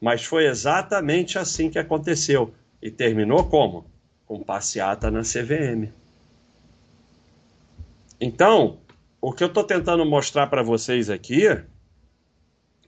Mas 0.00 0.24
foi 0.24 0.46
exatamente 0.46 1.38
assim 1.38 1.70
que 1.70 1.78
aconteceu. 1.78 2.54
E 2.80 2.90
terminou 2.90 3.44
como? 3.44 3.86
Com 4.24 4.42
passeata 4.42 5.10
na 5.10 5.22
CVM. 5.22 5.92
Então, 8.20 8.78
o 9.20 9.32
que 9.32 9.42
eu 9.42 9.48
estou 9.48 9.64
tentando 9.64 10.04
mostrar 10.04 10.46
para 10.46 10.62
vocês 10.62 11.10
aqui 11.10 11.44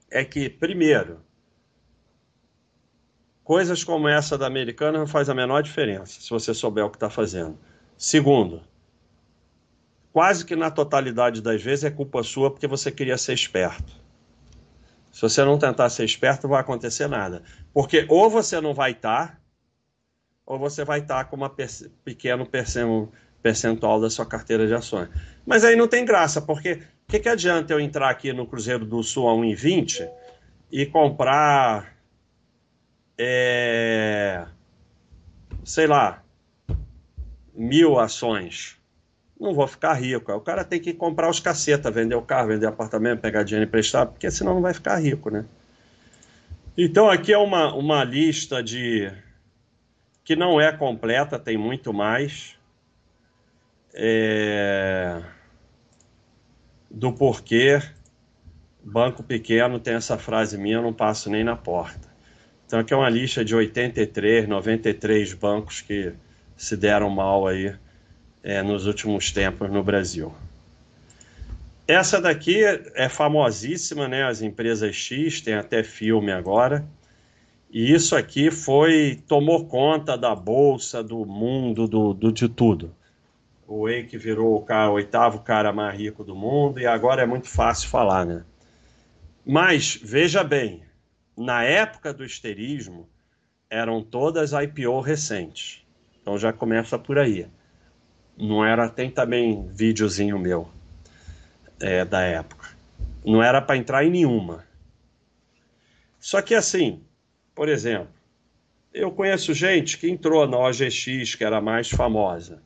é 0.09 0.25
que, 0.25 0.49
primeiro, 0.49 1.19
coisas 3.51 3.83
como 3.83 4.07
essa 4.07 4.37
da 4.37 4.47
americana 4.47 4.97
não 4.97 5.05
faz 5.05 5.27
a 5.27 5.33
menor 5.33 5.61
diferença, 5.61 6.21
se 6.21 6.29
você 6.29 6.53
souber 6.53 6.85
o 6.85 6.89
que 6.89 6.95
está 6.95 7.09
fazendo. 7.09 7.59
Segundo, 7.97 8.61
quase 10.13 10.45
que 10.45 10.55
na 10.55 10.71
totalidade 10.71 11.41
das 11.41 11.61
vezes 11.61 11.83
é 11.83 11.91
culpa 11.91 12.23
sua 12.23 12.49
porque 12.49 12.65
você 12.65 12.89
queria 12.89 13.17
ser 13.17 13.33
esperto. 13.33 13.91
Se 15.11 15.21
você 15.21 15.43
não 15.43 15.59
tentar 15.59 15.89
ser 15.89 16.05
esperto, 16.05 16.43
não 16.43 16.51
vai 16.51 16.61
acontecer 16.61 17.09
nada. 17.09 17.43
Porque 17.73 18.05
ou 18.07 18.29
você 18.29 18.61
não 18.61 18.73
vai 18.73 18.91
estar, 18.91 19.41
ou 20.45 20.57
você 20.57 20.85
vai 20.85 20.99
estar 20.99 21.25
com 21.25 21.35
um 21.35 21.49
pequeno 22.05 22.47
percentual 23.43 23.99
da 23.99 24.09
sua 24.09 24.25
carteira 24.25 24.65
de 24.65 24.73
ações. 24.73 25.09
Mas 25.45 25.65
aí 25.65 25.75
não 25.75 25.89
tem 25.89 26.05
graça, 26.05 26.41
porque 26.41 26.83
o 27.05 27.11
que, 27.11 27.19
que 27.19 27.27
adianta 27.27 27.73
eu 27.73 27.81
entrar 27.81 28.11
aqui 28.11 28.31
no 28.31 28.47
Cruzeiro 28.47 28.85
do 28.85 29.03
Sul 29.03 29.27
a 29.27 29.33
1,20 29.33 30.09
e 30.71 30.85
comprar, 30.85 31.90
é, 33.23 34.47
sei 35.63 35.85
lá, 35.85 36.23
mil 37.53 37.99
ações? 37.99 38.79
Não 39.39 39.53
vou 39.53 39.67
ficar 39.67 39.93
rico. 39.93 40.31
O 40.31 40.41
cara 40.41 40.63
tem 40.63 40.79
que 40.79 40.91
comprar 40.91 41.29
os 41.29 41.39
caceta, 41.39 41.91
vender 41.91 42.15
o 42.15 42.23
carro, 42.23 42.47
vender 42.47 42.65
apartamento, 42.65 43.21
pegar 43.21 43.43
dinheiro 43.43 43.67
emprestado, 43.67 44.13
porque 44.13 44.31
senão 44.31 44.55
não 44.55 44.61
vai 44.61 44.73
ficar 44.73 44.97
rico, 44.97 45.29
né? 45.29 45.45
Então 46.75 47.07
aqui 47.07 47.31
é 47.31 47.37
uma, 47.37 47.71
uma 47.75 48.03
lista 48.03 48.63
de 48.63 49.11
que 50.23 50.35
não 50.35 50.59
é 50.59 50.75
completa, 50.75 51.37
tem 51.37 51.57
muito 51.57 51.93
mais. 51.93 52.57
É... 53.93 55.21
Do 56.89 57.13
porquê 57.13 57.79
banco 58.83 59.21
pequeno 59.21 59.79
tem 59.79 59.93
essa 59.93 60.17
frase 60.17 60.57
minha, 60.57 60.77
eu 60.77 60.81
não 60.81 60.93
passo 60.93 61.29
nem 61.29 61.43
na 61.43 61.55
porta. 61.55 62.10
Então 62.71 62.79
aqui 62.79 62.93
é 62.93 62.95
uma 62.95 63.09
lista 63.09 63.43
de 63.43 63.53
83, 63.53 64.47
93 64.47 65.33
bancos 65.33 65.81
que 65.81 66.13
se 66.55 66.77
deram 66.77 67.09
mal 67.09 67.45
aí 67.45 67.75
é, 68.41 68.63
nos 68.63 68.87
últimos 68.87 69.29
tempos 69.29 69.69
no 69.69 69.83
Brasil. 69.83 70.33
Essa 71.85 72.21
daqui 72.21 72.63
é 72.63 73.09
famosíssima, 73.09 74.07
né? 74.07 74.23
As 74.23 74.41
empresas 74.41 74.95
X, 74.95 75.41
tem 75.41 75.55
até 75.55 75.83
filme 75.83 76.31
agora. 76.31 76.87
E 77.69 77.93
isso 77.93 78.15
aqui 78.15 78.49
foi 78.49 79.21
tomou 79.27 79.65
conta 79.65 80.17
da 80.17 80.33
bolsa, 80.33 81.03
do 81.03 81.25
mundo, 81.25 81.89
do, 81.89 82.13
do 82.13 82.31
de 82.31 82.47
tudo. 82.47 82.95
O 83.67 83.85
Wake 83.85 84.17
virou 84.17 84.55
o, 84.55 84.61
cara, 84.61 84.89
o 84.89 84.93
oitavo 84.93 85.41
cara 85.41 85.73
mais 85.73 85.99
rico 85.99 86.23
do 86.23 86.33
mundo 86.33 86.79
e 86.79 86.85
agora 86.85 87.21
é 87.21 87.25
muito 87.25 87.49
fácil 87.49 87.89
falar, 87.89 88.25
né? 88.25 88.45
Mas 89.45 89.99
veja 90.01 90.41
bem, 90.41 90.81
na 91.37 91.63
época 91.63 92.13
do 92.13 92.23
esterismo 92.23 93.09
eram 93.69 94.03
todas 94.03 94.51
IPO 94.51 94.99
recentes. 94.99 95.85
Então 96.21 96.37
já 96.37 96.51
começa 96.51 96.99
por 96.99 97.17
aí. 97.17 97.47
Não 98.37 98.65
era 98.65 98.89
tem 98.89 99.09
também 99.09 99.67
videozinho 99.67 100.37
meu 100.37 100.69
é, 101.79 102.05
da 102.05 102.21
época. 102.21 102.69
Não 103.25 103.41
era 103.41 103.61
para 103.61 103.77
entrar 103.77 104.03
em 104.05 104.09
nenhuma. 104.09 104.65
Só 106.19 106.41
que 106.41 106.53
assim, 106.53 107.03
por 107.55 107.69
exemplo, 107.69 108.13
eu 108.93 109.11
conheço 109.11 109.53
gente 109.53 109.97
que 109.97 110.09
entrou 110.09 110.47
na 110.47 110.57
OGX, 110.57 111.35
que 111.35 111.43
era 111.43 111.57
a 111.57 111.61
mais 111.61 111.89
famosa, 111.89 112.61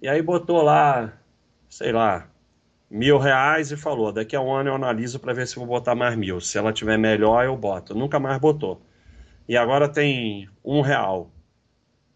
e 0.00 0.08
aí 0.08 0.22
botou 0.22 0.62
lá, 0.62 1.12
sei 1.68 1.92
lá, 1.92 2.27
mil 2.90 3.18
reais 3.18 3.70
e 3.70 3.76
falou: 3.76 4.12
daqui 4.12 4.36
a 4.36 4.40
um 4.40 4.52
ano 4.52 4.70
eu 4.70 4.74
analiso 4.74 5.18
para 5.18 5.32
ver 5.32 5.46
se 5.46 5.56
vou 5.56 5.66
botar 5.66 5.94
mais 5.94 6.16
mil. 6.16 6.40
Se 6.40 6.58
ela 6.58 6.72
tiver 6.72 6.98
melhor, 6.98 7.44
eu 7.44 7.56
boto. 7.56 7.94
Nunca 7.94 8.18
mais 8.18 8.38
botou. 8.38 8.80
E 9.48 9.56
agora 9.56 9.88
tem 9.88 10.48
um 10.64 10.80
real. 10.80 11.30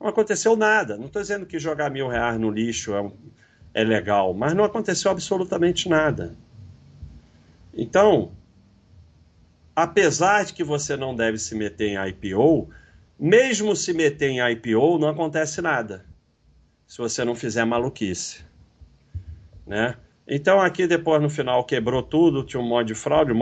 Não 0.00 0.08
aconteceu 0.08 0.56
nada. 0.56 0.96
Não 0.96 1.06
estou 1.06 1.22
dizendo 1.22 1.46
que 1.46 1.58
jogar 1.58 1.90
mil 1.90 2.08
reais 2.08 2.38
no 2.38 2.50
lixo 2.50 2.94
é 2.94 3.11
é 3.74 3.85
legal, 3.85 4.35
mas 4.35 4.54
não 4.54 4.64
aconteceu 4.64 5.11
absolutamente 5.11 5.88
nada. 5.88 6.37
Então, 7.74 8.32
apesar 9.74 10.44
de 10.44 10.52
que 10.52 10.62
você 10.62 10.96
não 10.96 11.16
deve 11.16 11.38
se 11.38 11.54
meter 11.54 11.88
em 11.88 12.08
IPO, 12.08 12.68
mesmo 13.18 13.74
se 13.74 13.92
meter 13.92 14.28
em 14.28 14.52
IPO, 14.52 14.98
não 14.98 15.08
acontece 15.08 15.61
nada 15.62 16.04
se 16.87 16.98
você 16.98 17.24
não 17.24 17.35
fizer 17.35 17.64
maluquice, 17.64 18.44
né? 19.66 19.96
Então 20.26 20.61
aqui 20.61 20.87
depois 20.87 21.20
no 21.20 21.28
final 21.28 21.64
quebrou 21.64 22.02
tudo, 22.02 22.44
tinha 22.44 22.61
um 22.61 22.66
monte 22.66 22.88
de 22.88 22.94
fraude, 22.94 23.32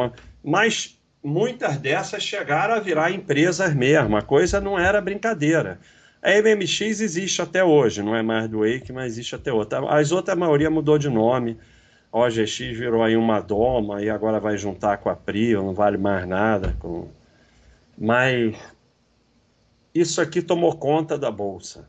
mas 0.42 0.98
muitas 1.22 1.76
dessas 1.76 2.22
chegaram 2.22 2.74
a 2.74 2.80
virar 2.80 3.10
empresas 3.10 3.74
mesmo, 3.74 4.16
a 4.16 4.22
coisa 4.22 4.60
não 4.60 4.78
era 4.78 5.00
brincadeira. 5.00 5.78
A 6.22 6.30
MMX 6.30 7.00
existe 7.00 7.40
até 7.40 7.64
hoje, 7.64 8.02
não 8.02 8.14
é 8.14 8.22
mais 8.22 8.48
do 8.48 8.58
Wake, 8.58 8.92
mas 8.92 9.12
existe 9.12 9.34
até 9.34 9.52
outra. 9.52 9.88
As 9.88 10.12
outras, 10.12 10.36
a 10.36 10.38
maioria 10.38 10.70
mudou 10.70 10.98
de 10.98 11.08
nome. 11.08 11.56
A 12.12 12.18
OGX 12.18 12.58
virou 12.58 13.02
aí 13.02 13.16
uma 13.16 13.40
Doma 13.40 14.02
e 14.02 14.10
agora 14.10 14.38
vai 14.40 14.56
juntar 14.58 14.98
com 14.98 15.08
a 15.08 15.16
Prio, 15.16 15.62
não 15.62 15.72
vale 15.72 15.96
mais 15.96 16.26
nada. 16.26 16.76
Com... 16.78 17.08
Mas 17.96 18.54
isso 19.94 20.20
aqui 20.20 20.42
tomou 20.42 20.76
conta 20.76 21.16
da 21.16 21.30
Bolsa. 21.30 21.88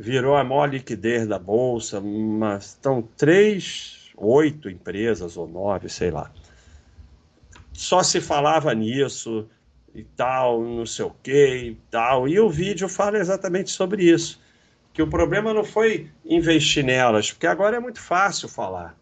Virou 0.00 0.36
a 0.36 0.44
maior 0.44 0.66
liquidez 0.66 1.26
da 1.26 1.40
Bolsa, 1.40 2.00
mas 2.00 2.66
estão 2.66 3.02
três, 3.16 4.12
oito 4.16 4.70
empresas 4.70 5.36
ou 5.36 5.48
nove, 5.48 5.88
sei 5.88 6.12
lá. 6.12 6.30
Só 7.72 8.00
se 8.04 8.20
falava 8.20 8.72
nisso 8.74 9.48
e 9.92 10.04
tal, 10.04 10.62
não 10.62 10.86
sei 10.86 11.04
o 11.04 11.10
que 11.20 11.56
e 11.56 11.74
tal. 11.90 12.28
E 12.28 12.38
o 12.38 12.48
vídeo 12.48 12.88
fala 12.88 13.18
exatamente 13.18 13.70
sobre 13.70 14.04
isso. 14.04 14.40
Que 14.92 15.02
o 15.02 15.08
problema 15.08 15.52
não 15.52 15.64
foi 15.64 16.08
investir 16.24 16.84
nelas, 16.84 17.32
porque 17.32 17.48
agora 17.48 17.78
é 17.78 17.80
muito 17.80 18.00
fácil 18.00 18.48
falar. 18.48 18.96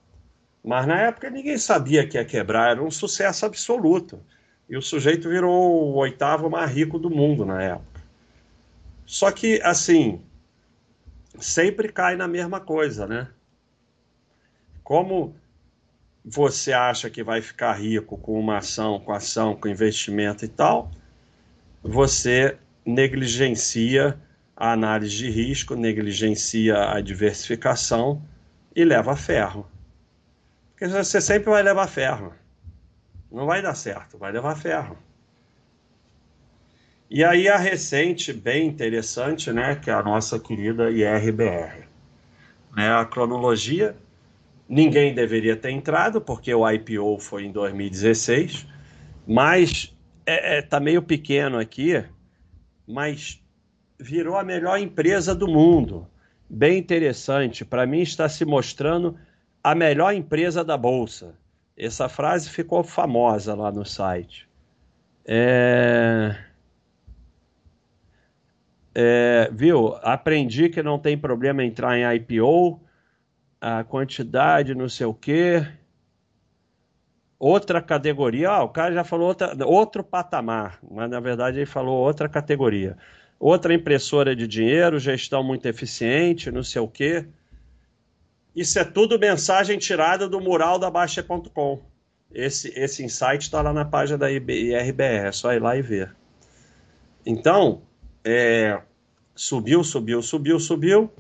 Mas 0.65 0.87
na 0.87 0.99
época 0.99 1.29
ninguém 1.29 1.59
sabia 1.59 2.09
que 2.09 2.17
ia 2.17 2.25
quebrar, 2.25 2.71
era 2.71 2.83
um 2.83 2.91
sucesso 2.91 3.45
absoluto. 3.45 4.19
E 4.67 4.79
o 4.79 4.83
sujeito 4.83 5.29
virou 5.29 5.53
o 5.53 5.97
oitavo 5.97 6.49
mais 6.49 6.71
rico 6.71 6.99
do 6.99 7.11
mundo 7.11 7.45
na 7.45 7.63
época. 7.63 8.01
Só 9.05 9.31
que, 9.31 9.61
assim, 9.63 10.21
sempre 11.39 11.93
cai 11.93 12.17
na 12.17 12.29
mesma 12.29 12.61
coisa, 12.61 13.07
né? 13.07 13.29
Como 14.83 15.35
você 16.25 16.73
acha 16.73 17.09
que 17.09 17.23
vai 17.23 17.41
ficar 17.41 17.73
rico 17.73 18.19
com 18.19 18.39
uma 18.39 18.59
ação, 18.59 18.99
com 18.99 19.13
ação, 19.13 19.55
com 19.55 19.69
investimento 19.69 20.45
e 20.45 20.49
tal, 20.49 20.91
você 21.83 22.59
negligencia 22.85 24.19
a 24.57 24.73
análise 24.73 25.17
de 25.17 25.31
risco, 25.31 25.75
negligencia 25.75 26.93
a 26.93 27.01
diversificação 27.01 28.23
e 28.75 28.85
leva 28.85 29.17
ferro. 29.17 29.71
Porque 30.71 30.89
você 30.89 31.21
sempre 31.21 31.51
vai 31.51 31.63
levar 31.63 31.87
ferro. 31.87 32.35
Não 33.31 33.47
vai 33.47 33.63
dar 33.63 33.75
certo, 33.75 34.19
vai 34.19 34.33
levar 34.33 34.57
ferro. 34.57 34.99
E 37.09 37.23
aí 37.25 37.49
a 37.49 37.57
recente, 37.57 38.33
bem 38.33 38.67
interessante, 38.67 39.53
né, 39.53 39.77
que 39.77 39.91
é 39.91 39.93
a 39.93 40.03
nossa 40.03 40.39
querida 40.39 40.91
IRBR. 40.91 41.87
Né, 42.77 42.93
a 42.93 43.05
cronologia 43.05 43.97
Ninguém 44.69 45.15
deveria 45.15 45.57
ter 45.57 45.71
entrado, 45.71 46.21
porque 46.21 46.53
o 46.53 46.69
IPO 46.69 47.19
foi 47.21 47.45
em 47.45 47.53
2016, 47.53 48.67
mas 49.27 49.95
é, 50.25 50.59
é, 50.59 50.63
tá 50.63 50.81
meio 50.81 51.03
pequeno 51.03 51.57
aqui, 51.59 52.05
mas 52.87 53.41
virou 53.99 54.37
a 54.37 54.43
melhor 54.43 54.79
empresa 54.79 55.35
do 55.35 55.47
mundo. 55.47 56.07
Bem 56.51 56.79
interessante. 56.79 57.65
Para 57.65 57.87
mim, 57.87 58.01
está 58.01 58.29
se 58.29 58.45
mostrando 58.45 59.17
a 59.63 59.75
melhor 59.75 60.13
empresa 60.13 60.65
da 60.65 60.77
Bolsa. 60.77 61.35
Essa 61.77 62.09
frase 62.09 62.51
ficou 62.51 62.83
famosa 62.83 63.55
lá 63.55 63.71
no 63.71 63.85
site. 63.85 64.49
É... 65.25 66.37
É, 68.99 69.51
viu? 69.53 69.95
Aprendi 70.03 70.71
que 70.71 70.83
não 70.83 70.99
tem 70.99 71.19
problema 71.19 71.63
entrar 71.63 71.99
em 71.99 72.17
IPO 72.17 72.81
a 73.61 73.85
quantidade, 73.85 74.75
não 74.75 74.89
sei 74.89 75.05
o 75.05 75.13
quê. 75.13 75.67
Outra 77.39 77.83
categoria, 77.83 78.49
ah, 78.49 78.63
o 78.63 78.71
cara 78.71 78.95
já 78.95 79.05
falou 79.05 79.29
outra, 79.29 79.55
outro 79.67 80.03
patamar, 80.03 80.79
mas 80.91 81.11
na 81.11 81.21
verdade 81.21 81.59
ele 81.59 81.67
falou 81.67 81.95
outra 81.99 82.27
categoria. 82.27 82.97
Outra 83.39 83.75
impressora 83.75 84.35
de 84.35 84.49
dinheiro, 84.49 84.99
gestão 84.99 85.45
muito 85.45 85.67
eficiente, 85.67 86.51
não 86.51 86.63
sei 86.63 86.81
o 86.81 86.89
quê. 86.89 87.27
Isso 88.55 88.79
é 88.79 88.85
tudo 88.85 89.19
mensagem 89.19 89.77
tirada 89.79 90.27
do 90.27 90.41
mural 90.41 90.79
da 90.79 90.91
Baixa.com. 90.91 91.83
Esse, 92.33 92.73
esse 92.75 93.05
insight 93.05 93.43
está 93.43 93.61
lá 93.61 93.75
na 93.75 93.85
página 93.85 94.17
da 94.17 94.31
IRBR, 94.31 95.27
é 95.27 95.33
só 95.33 95.53
ir 95.53 95.61
lá 95.61 95.77
e 95.77 95.83
ver. 95.83 96.17
Então, 97.27 97.83
é, 98.29 98.83
subiu, 99.37 99.85
subiu, 99.85 100.21
subiu, 100.21 100.59
subiu. 100.59 101.13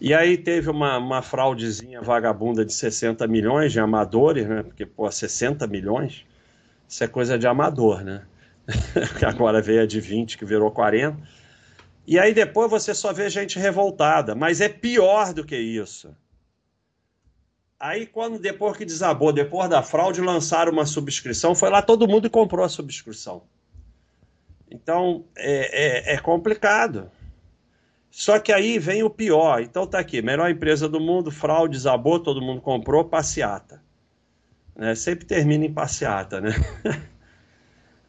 E 0.00 0.14
aí 0.14 0.38
teve 0.38 0.70
uma, 0.70 0.96
uma 0.96 1.20
fraudezinha 1.22 2.00
vagabunda 2.00 2.64
de 2.64 2.72
60 2.72 3.26
milhões 3.26 3.72
de 3.72 3.80
amadores, 3.80 4.46
né? 4.46 4.62
Porque, 4.62 4.86
pô, 4.86 5.10
60 5.10 5.66
milhões, 5.66 6.24
isso 6.88 7.02
é 7.02 7.08
coisa 7.08 7.36
de 7.36 7.48
amador, 7.48 8.04
né? 8.04 8.22
Agora 9.26 9.60
veio 9.60 9.82
a 9.82 9.86
de 9.86 10.00
20, 10.00 10.38
que 10.38 10.44
virou 10.44 10.70
40. 10.70 11.18
E 12.06 12.16
aí 12.16 12.32
depois 12.32 12.70
você 12.70 12.94
só 12.94 13.12
vê 13.12 13.28
gente 13.28 13.58
revoltada. 13.58 14.36
Mas 14.36 14.60
é 14.60 14.68
pior 14.68 15.34
do 15.34 15.44
que 15.44 15.56
isso. 15.56 16.14
Aí, 17.78 18.06
quando 18.06 18.38
depois 18.38 18.76
que 18.76 18.84
desabou, 18.84 19.32
depois 19.32 19.68
da 19.68 19.82
fraude, 19.82 20.20
lançaram 20.20 20.70
uma 20.70 20.86
subscrição, 20.86 21.54
foi 21.54 21.70
lá 21.70 21.82
todo 21.82 22.06
mundo 22.06 22.26
e 22.26 22.30
comprou 22.30 22.64
a 22.64 22.68
subscrição. 22.68 23.42
Então, 24.70 25.24
é, 25.36 26.12
é, 26.12 26.14
é 26.14 26.18
complicado. 26.18 27.10
Só 28.10 28.38
que 28.38 28.52
aí 28.52 28.78
vem 28.78 29.02
o 29.02 29.10
pior. 29.10 29.62
Então 29.62 29.86
tá 29.86 29.98
aqui, 29.98 30.20
melhor 30.20 30.50
empresa 30.50 30.88
do 30.88 31.00
mundo, 31.00 31.30
fraude, 31.30 31.76
desabou, 31.76 32.18
todo 32.18 32.42
mundo 32.42 32.60
comprou, 32.60 33.04
passeata. 33.04 33.82
Né? 34.74 34.94
Sempre 34.94 35.24
termina 35.24 35.64
em 35.64 35.72
passeata, 35.72 36.40
né? 36.40 36.50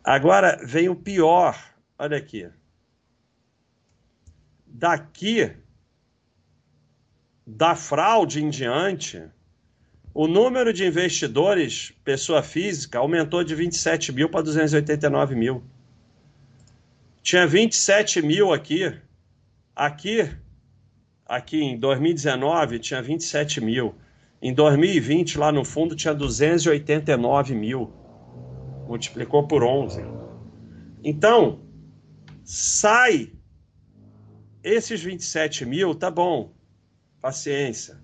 Agora 0.04 0.58
vem 0.66 0.90
o 0.90 0.96
pior. 0.96 1.56
Olha 1.98 2.18
aqui. 2.18 2.50
Daqui, 4.66 5.52
da 7.46 7.76
fraude 7.76 8.44
em 8.44 8.50
diante, 8.50 9.24
o 10.14 10.28
número 10.28 10.74
de 10.74 10.86
investidores, 10.86 11.94
pessoa 12.04 12.42
física, 12.42 12.98
aumentou 12.98 13.44
de 13.44 13.54
27 13.54 14.12
mil 14.12 14.30
para 14.30 14.42
289 14.42 15.36
mil. 15.36 15.64
Tinha 17.22 17.46
27 17.48 18.22
mil 18.22 18.54
aqui. 18.54 18.94
Aqui, 19.76 20.30
aqui 21.26 21.62
em 21.62 21.80
2019, 21.80 22.80
tinha 22.80 23.02
27 23.02 23.62
mil. 23.62 23.96
Em 24.42 24.54
2020, 24.54 25.38
lá 25.38 25.52
no 25.52 25.64
fundo, 25.64 25.96
tinha 25.96 26.14
289 26.14 27.56
mil. 27.56 27.94
Multiplicou 28.88 29.48
por 29.48 29.64
11. 29.64 30.04
Então, 31.04 31.62
sai 32.44 33.32
esses 34.64 35.02
27 35.02 35.66
mil, 35.66 35.96
tá 35.96 36.12
bom. 36.12 36.54
Paciência 37.22 38.02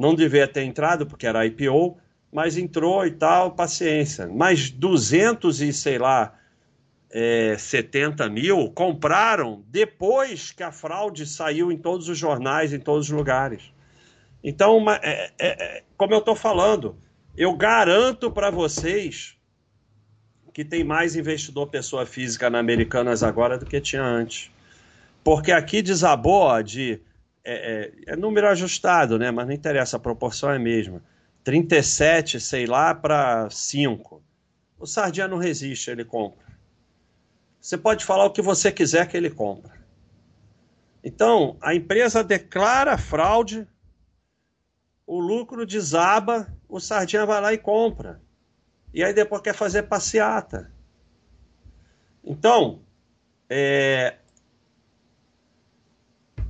não 0.00 0.14
devia 0.14 0.48
ter 0.48 0.62
entrado 0.62 1.06
porque 1.06 1.26
era 1.26 1.44
IPO, 1.44 1.98
mas 2.32 2.56
entrou 2.56 3.06
e 3.06 3.10
tal, 3.10 3.54
paciência. 3.54 4.26
Mas 4.28 4.70
200 4.70 5.60
e 5.60 5.74
sei 5.74 5.98
lá, 5.98 6.34
é, 7.10 7.56
70 7.58 8.28
mil 8.28 8.70
compraram 8.70 9.64
depois 9.68 10.52
que 10.52 10.62
a 10.62 10.70
fraude 10.70 11.26
saiu 11.26 11.72
em 11.72 11.76
todos 11.76 12.08
os 12.08 12.16
jornais, 12.16 12.72
em 12.72 12.78
todos 12.78 13.06
os 13.06 13.12
lugares. 13.12 13.72
Então, 14.42 14.76
uma, 14.76 14.96
é, 15.02 15.30
é, 15.38 15.48
é 15.48 15.82
como 15.96 16.14
eu 16.14 16.18
estou 16.18 16.36
falando, 16.36 16.96
eu 17.36 17.54
garanto 17.54 18.30
para 18.30 18.50
vocês 18.50 19.36
que 20.52 20.64
tem 20.64 20.82
mais 20.82 21.14
investidor 21.14 21.68
pessoa 21.68 22.04
física 22.04 22.50
na 22.50 22.58
Americanas 22.58 23.22
agora 23.22 23.56
do 23.56 23.66
que 23.66 23.80
tinha 23.80 24.02
antes. 24.02 24.50
Porque 25.22 25.52
aqui 25.52 25.82
desabou 25.82 26.62
de 26.62 27.00
é, 27.44 27.92
é, 28.06 28.12
é, 28.12 28.16
número 28.16 28.48
ajustado, 28.48 29.18
né? 29.18 29.30
Mas 29.30 29.46
não 29.46 29.54
interessa, 29.54 29.96
a 29.96 30.00
proporção 30.00 30.50
é 30.50 30.56
a 30.56 30.58
mesma. 30.58 31.02
37, 31.44 32.40
sei 32.40 32.66
lá, 32.66 32.94
para 32.94 33.48
5. 33.50 34.22
O 34.78 34.86
Sardinha 34.86 35.28
não 35.28 35.38
resiste, 35.38 35.90
ele 35.90 36.04
compra. 36.04 36.38
Você 37.60 37.76
pode 37.76 38.04
falar 38.04 38.24
o 38.24 38.32
que 38.32 38.40
você 38.40 38.72
quiser 38.72 39.06
que 39.06 39.16
ele 39.16 39.30
compra. 39.30 39.78
Então, 41.04 41.56
a 41.60 41.74
empresa 41.74 42.24
declara 42.24 42.96
fraude, 42.96 43.66
o 45.06 45.18
lucro 45.18 45.66
desaba, 45.66 46.46
o 46.68 46.78
Sardinha 46.78 47.26
vai 47.26 47.40
lá 47.40 47.52
e 47.52 47.58
compra. 47.58 48.20
E 48.92 49.04
aí 49.04 49.12
depois 49.12 49.42
quer 49.42 49.54
fazer 49.54 49.84
passeata. 49.84 50.72
Então, 52.24 52.80
é, 53.48 54.16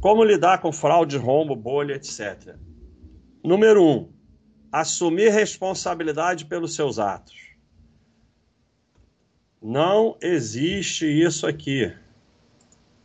como 0.01 0.25
lidar 0.25 0.61
com 0.61 0.73
fraude, 0.73 1.17
rombo, 1.17 1.55
bolha, 1.55 1.95
etc. 1.95 2.57
Número 3.45 3.85
um, 3.85 4.13
assumir 4.73 5.31
responsabilidade 5.31 6.45
pelos 6.47 6.75
seus 6.75 6.99
atos. 6.99 7.50
Não 9.63 10.17
existe 10.23 11.05
isso 11.05 11.47
aqui. 11.47 11.93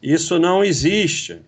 Isso 0.01 0.39
não 0.39 0.63
existe. 0.63 1.41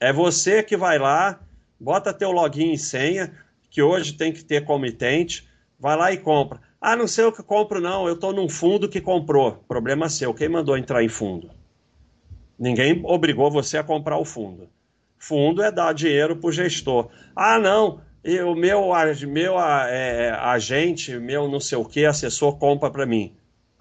É 0.00 0.12
você 0.12 0.62
que 0.62 0.76
vai 0.76 0.98
lá, 0.98 1.40
bota 1.78 2.14
teu 2.14 2.32
login 2.32 2.72
e 2.72 2.78
senha, 2.78 3.32
que 3.70 3.82
hoje 3.82 4.14
tem 4.14 4.32
que 4.32 4.42
ter 4.42 4.64
comitente, 4.64 5.46
vai 5.78 5.96
lá 5.96 6.10
e 6.10 6.16
compra. 6.16 6.60
Ah, 6.80 6.96
não 6.96 7.06
sei 7.06 7.24
o 7.24 7.32
que 7.32 7.42
compro, 7.42 7.80
não. 7.80 8.06
Eu 8.06 8.14
estou 8.14 8.32
num 8.32 8.48
fundo 8.48 8.88
que 8.88 9.00
comprou. 9.00 9.62
Problema 9.68 10.08
seu. 10.08 10.32
Quem 10.32 10.48
mandou 10.48 10.78
entrar 10.78 11.02
em 11.02 11.08
fundo? 11.08 11.50
Ninguém 12.58 13.02
obrigou 13.04 13.50
você 13.50 13.76
a 13.76 13.84
comprar 13.84 14.16
o 14.16 14.24
fundo. 14.24 14.68
Fundo 15.18 15.62
é 15.62 15.70
dar 15.70 15.92
dinheiro 15.92 16.36
para 16.36 16.48
o 16.48 16.52
gestor. 16.52 17.10
Ah, 17.34 17.58
não, 17.58 18.00
o 18.46 18.54
meu, 18.54 18.90
meu 19.28 19.58
é, 19.58 20.30
agente, 20.30 21.18
meu 21.18 21.48
não 21.48 21.60
sei 21.60 21.76
o 21.76 21.84
que, 21.84 22.06
assessor 22.06 22.56
compra 22.58 22.90
para 22.90 23.04
mim. 23.06 23.34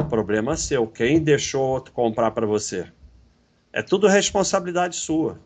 Problema 0.09 0.55
seu. 0.55 0.87
Quem 0.87 1.21
deixou 1.21 1.63
outro 1.63 1.93
comprar 1.93 2.31
para 2.31 2.45
você? 2.45 2.91
É 3.71 3.81
tudo 3.81 4.07
responsabilidade 4.07 4.95
sua. 4.95 5.39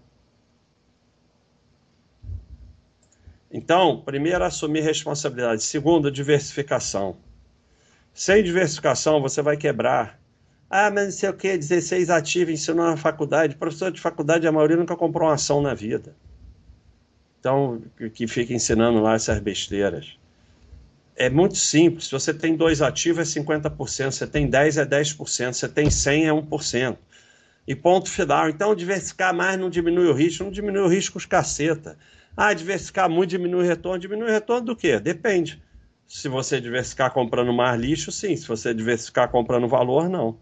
Então, 3.52 4.02
primeiro, 4.02 4.44
assumir 4.44 4.82
responsabilidade. 4.82 5.64
Segundo, 5.64 6.12
diversificação. 6.12 7.18
Sem 8.14 8.44
diversificação, 8.44 9.22
você 9.22 9.42
vai 9.42 9.56
quebrar. 9.56 10.20
Ah, 10.70 10.92
mas 10.92 11.06
não 11.06 11.12
sei 11.12 11.30
o 11.30 11.34
que, 11.34 11.58
16 11.58 12.10
ativos, 12.10 12.54
ensinou 12.54 12.86
na 12.86 12.98
faculdade. 12.98 13.56
Professor 13.56 13.92
de 13.92 14.02
faculdade, 14.02 14.46
a 14.46 14.52
maioria 14.52 14.76
nunca 14.76 14.96
comprou 14.98 15.30
uma 15.30 15.36
ação 15.36 15.62
na 15.62 15.74
vida. 15.74 16.14
Então, 17.40 17.82
que 18.14 18.28
fica 18.28 18.54
ensinando 18.54 19.00
lá 19.00 19.14
essas 19.14 19.40
besteiras. 19.40 20.18
É 21.20 21.32
muito 21.32 21.58
simples. 21.58 22.06
Se 22.06 22.12
você 22.12 22.32
tem 22.32 22.56
dois 22.56 22.80
ativos, 22.80 23.36
é 23.36 23.40
50%. 23.42 24.12
Se 24.12 24.20
você 24.20 24.28
tem 24.28 24.48
10, 24.48 24.78
é 24.78 24.86
10%. 24.86 25.54
Se 25.54 25.60
você 25.60 25.68
tem 25.68 25.90
100, 25.90 26.28
é 26.28 26.32
1%. 26.32 26.98
E 27.68 27.76
ponto 27.76 28.10
final. 28.10 28.48
Então, 28.48 28.76
diversificar 28.76 29.34
mais 29.34 29.60
não 29.60 29.68
diminui 29.68 30.08
o 30.08 30.14
risco. 30.14 30.44
Não 30.44 30.52
diminui 30.52 30.84
o 30.84 30.88
risco 30.88 31.18
os 31.18 31.26
caceta. 31.26 31.98
Ah, 32.36 32.54
diversificar 32.54 33.10
muito 33.10 33.32
diminui 33.32 33.64
o 33.64 33.68
retorno. 33.68 33.98
Diminui 33.98 34.30
o 34.30 34.32
retorno 34.32 34.68
do 34.68 34.76
quê? 34.76 35.00
Depende. 35.00 35.62
Se 36.08 36.30
você 36.30 36.62
diversificar 36.62 37.12
comprando 37.12 37.52
mais 37.52 37.82
lixo, 37.82 38.12
sim. 38.12 38.36
Se 38.36 38.48
você 38.48 38.72
diversificar 38.72 39.28
comprando 39.30 39.68
valor, 39.68 40.08
não. 40.08 40.38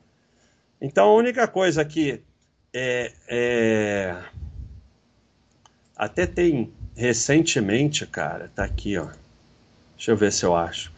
Então, 0.81 1.07
a 1.07 1.15
única 1.15 1.47
coisa 1.47 1.85
que 1.85 2.21
é, 2.73 3.13
é... 3.29 4.23
até 5.95 6.27
tem 6.27 6.73
recentemente, 6.95 8.05
cara, 8.05 8.51
tá 8.53 8.65
aqui, 8.65 8.97
ó. 8.97 9.07
Deixa 9.95 10.12
eu 10.12 10.17
ver 10.17 10.31
se 10.31 10.45
eu 10.45 10.55
acho. 10.55 10.93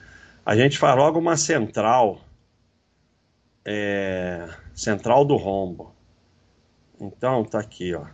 A 0.46 0.56
gente 0.56 0.78
faz 0.78 0.96
logo 0.96 1.20
uma 1.20 1.38
central, 1.38 2.22
é... 3.66 4.48
central 4.74 5.26
do 5.26 5.36
rombo. 5.36 5.94
Então, 7.00 7.44
tá 7.44 7.60
aqui, 7.60 7.94
ó. 7.94 8.06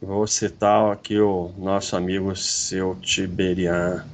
Vou 0.00 0.26
citar 0.26 0.92
aqui 0.92 1.18
o 1.20 1.52
nosso 1.56 1.96
amigo 1.96 2.34
seu 2.34 2.96
Tiberian. 2.96 4.04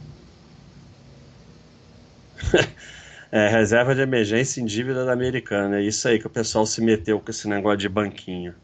é, 3.33 3.48
reserva 3.48 3.94
de 3.94 4.02
emergência 4.02 4.61
em 4.61 4.66
dívida 4.66 5.04
da 5.07 5.12
americana. 5.12 5.78
É 5.78 5.83
isso 5.83 6.07
aí 6.07 6.18
que 6.18 6.26
o 6.26 6.31
pessoal 6.31 6.66
se 6.66 6.83
meteu 6.83 7.18
com 7.18 7.31
esse 7.31 7.48
negócio 7.48 7.78
de 7.78 7.88
banquinho. 7.88 8.54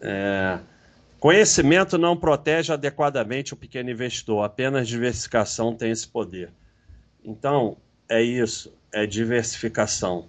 É, 0.00 0.58
conhecimento 1.18 1.98
não 1.98 2.16
protege 2.16 2.72
adequadamente 2.72 3.54
o 3.54 3.56
pequeno 3.56 3.90
investidor, 3.90 4.44
apenas 4.44 4.88
diversificação 4.88 5.74
tem 5.74 5.90
esse 5.90 6.06
poder. 6.06 6.50
Então, 7.24 7.76
é 8.08 8.22
isso, 8.22 8.72
é 8.92 9.06
diversificação. 9.06 10.26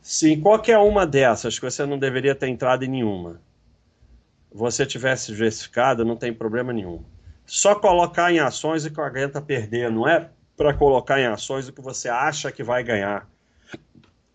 Se 0.00 0.30
em 0.32 0.40
qualquer 0.40 0.78
uma 0.78 1.06
dessas, 1.06 1.58
que 1.58 1.64
você 1.64 1.86
não 1.86 1.98
deveria 1.98 2.34
ter 2.34 2.48
entrado 2.48 2.84
em 2.84 2.88
nenhuma, 2.88 3.40
você 4.52 4.86
tivesse 4.86 5.32
diversificado, 5.32 6.04
não 6.04 6.16
tem 6.16 6.32
problema 6.32 6.72
nenhum. 6.72 7.02
Só 7.46 7.74
colocar 7.74 8.32
em 8.32 8.38
ações 8.38 8.86
e 8.86 8.90
que 8.90 9.00
aguenta 9.00 9.40
perder, 9.40 9.90
não 9.90 10.08
é 10.08 10.30
para 10.56 10.72
colocar 10.72 11.20
em 11.20 11.26
ações 11.26 11.68
o 11.68 11.72
que 11.72 11.80
você 11.80 12.08
acha 12.08 12.52
que 12.52 12.62
vai 12.62 12.82
ganhar. 12.84 13.28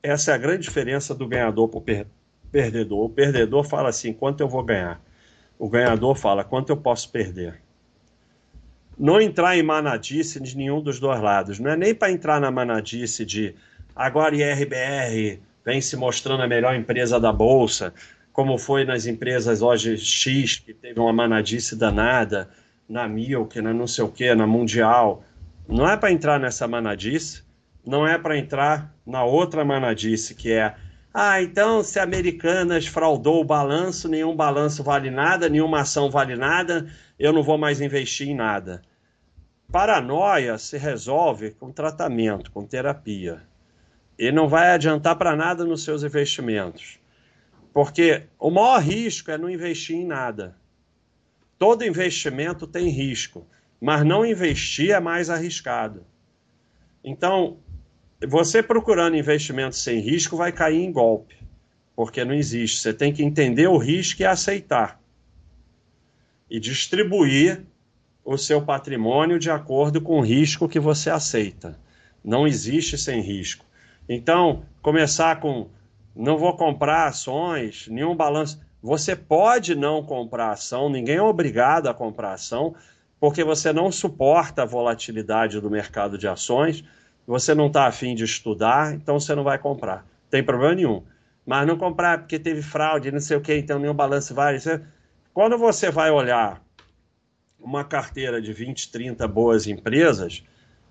Essa 0.03 0.31
é 0.31 0.33
a 0.35 0.37
grande 0.37 0.63
diferença 0.63 1.15
do 1.15 1.27
ganhador 1.27 1.67
para 1.67 1.77
o 1.77 1.81
per 1.81 2.07
perdedor. 2.51 3.05
O 3.05 3.09
perdedor 3.09 3.63
fala 3.63 3.89
assim: 3.89 4.11
quanto 4.11 4.41
eu 4.41 4.49
vou 4.49 4.63
ganhar? 4.63 5.01
O 5.59 5.69
ganhador 5.69 6.15
fala: 6.15 6.43
quanto 6.43 6.69
eu 6.69 6.77
posso 6.77 7.11
perder? 7.11 7.61
Não 8.97 9.21
entrar 9.21 9.55
em 9.55 9.61
manadice 9.61 10.39
de 10.39 10.57
nenhum 10.57 10.81
dos 10.81 10.99
dois 10.99 11.21
lados. 11.21 11.59
Não 11.59 11.69
é 11.69 11.77
nem 11.77 11.93
para 11.93 12.11
entrar 12.11 12.41
na 12.41 12.49
manadice 12.49 13.23
de 13.25 13.53
agora 13.95 14.35
IRBR 14.35 15.39
vem 15.63 15.81
se 15.81 15.95
mostrando 15.95 16.41
a 16.41 16.47
melhor 16.47 16.73
empresa 16.73 17.19
da 17.19 17.31
Bolsa, 17.31 17.93
como 18.33 18.57
foi 18.57 18.85
nas 18.85 19.05
empresas 19.05 19.61
hoje 19.61 19.97
X, 19.97 20.57
que 20.57 20.73
teve 20.73 20.99
uma 20.99 21.13
manadice 21.13 21.75
danada, 21.75 22.49
na 22.87 23.07
Milk, 23.07 23.61
na 23.61 23.73
não 23.73 23.85
sei 23.85 24.03
o 24.03 24.09
que, 24.09 24.33
na 24.33 24.47
Mundial 24.47 25.23
não 25.69 25.87
é 25.87 25.95
para 25.95 26.11
entrar 26.11 26.39
nessa 26.39 26.67
manadice, 26.67 27.43
não 27.85 28.07
é 28.07 28.17
para 28.17 28.35
entrar 28.35 28.91
na 29.05 29.23
outra 29.23 29.63
manadice, 29.63 30.33
que 30.33 30.51
é 30.51 30.75
ah, 31.21 31.41
então 31.41 31.83
se 31.83 31.99
Americanas 31.99 32.87
fraudou 32.87 33.41
o 33.41 33.43
balanço, 33.43 34.07
nenhum 34.07 34.33
balanço 34.33 34.81
vale 34.81 35.11
nada, 35.11 35.49
nenhuma 35.49 35.81
ação 35.81 36.09
vale 36.09 36.33
nada, 36.37 36.89
eu 37.19 37.33
não 37.33 37.43
vou 37.43 37.57
mais 37.57 37.81
investir 37.81 38.29
em 38.29 38.33
nada. 38.33 38.81
Paranoia 39.69 40.57
se 40.57 40.77
resolve 40.77 41.51
com 41.51 41.73
tratamento, 41.73 42.49
com 42.51 42.65
terapia. 42.65 43.41
e 44.17 44.31
não 44.31 44.47
vai 44.47 44.71
adiantar 44.71 45.17
para 45.17 45.35
nada 45.35 45.65
nos 45.65 45.83
seus 45.83 46.03
investimentos. 46.03 46.99
Porque 47.73 48.23
o 48.39 48.49
maior 48.49 48.81
risco 48.81 49.29
é 49.29 49.37
não 49.37 49.49
investir 49.49 49.97
em 49.97 50.05
nada. 50.05 50.55
Todo 51.57 51.85
investimento 51.85 52.65
tem 52.65 52.87
risco, 52.87 53.45
mas 53.81 54.05
não 54.05 54.25
investir 54.25 54.91
é 54.91 55.01
mais 55.01 55.29
arriscado. 55.29 56.05
Então, 57.03 57.57
você 58.27 58.61
procurando 58.61 59.15
investimento 59.15 59.75
sem 59.75 59.99
risco 59.99 60.35
vai 60.35 60.51
cair 60.51 60.83
em 60.83 60.91
golpe, 60.91 61.37
porque 61.95 62.25
não 62.25 62.33
existe. 62.33 62.79
Você 62.79 62.93
tem 62.93 63.13
que 63.13 63.23
entender 63.23 63.67
o 63.67 63.77
risco 63.77 64.21
e 64.21 64.25
aceitar. 64.25 64.99
E 66.49 66.59
distribuir 66.59 67.63
o 68.25 68.37
seu 68.37 68.61
patrimônio 68.61 69.39
de 69.39 69.49
acordo 69.49 70.01
com 70.01 70.19
o 70.19 70.23
risco 70.23 70.67
que 70.67 70.79
você 70.79 71.09
aceita. 71.09 71.79
Não 72.23 72.47
existe 72.47 72.97
sem 72.97 73.21
risco. 73.21 73.65
Então, 74.07 74.63
começar 74.81 75.39
com 75.39 75.69
não 76.15 76.37
vou 76.37 76.55
comprar 76.57 77.07
ações, 77.07 77.87
nenhum 77.87 78.15
balanço. 78.15 78.59
Você 78.81 79.15
pode 79.15 79.75
não 79.75 80.03
comprar 80.03 80.51
ação, 80.51 80.89
ninguém 80.89 81.15
é 81.15 81.21
obrigado 81.21 81.87
a 81.87 81.93
comprar 81.93 82.33
ação, 82.33 82.75
porque 83.19 83.43
você 83.43 83.71
não 83.71 83.91
suporta 83.91 84.63
a 84.63 84.65
volatilidade 84.65 85.61
do 85.61 85.69
mercado 85.69 86.17
de 86.17 86.27
ações, 86.27 86.83
você 87.25 87.53
não 87.53 87.67
está 87.67 87.85
afim 87.85 88.15
de 88.15 88.23
estudar, 88.23 88.93
então 88.93 89.19
você 89.19 89.35
não 89.35 89.43
vai 89.43 89.57
comprar. 89.57 90.05
Tem 90.29 90.43
problema 90.43 90.75
nenhum. 90.75 91.03
Mas 91.45 91.65
não 91.67 91.77
comprar 91.77 92.19
porque 92.19 92.37
teve 92.37 92.61
fraude, 92.61 93.11
não 93.11 93.19
sei 93.19 93.37
o 93.37 93.41
que, 93.41 93.55
então 93.55 93.79
nenhum 93.79 93.93
balanço 93.93 94.33
vale. 94.33 94.59
Quando 95.33 95.57
você 95.57 95.89
vai 95.89 96.11
olhar 96.11 96.61
uma 97.59 97.83
carteira 97.83 98.41
de 98.41 98.53
20, 98.53 98.91
30 98.91 99.27
boas 99.27 99.67
empresas, 99.67 100.43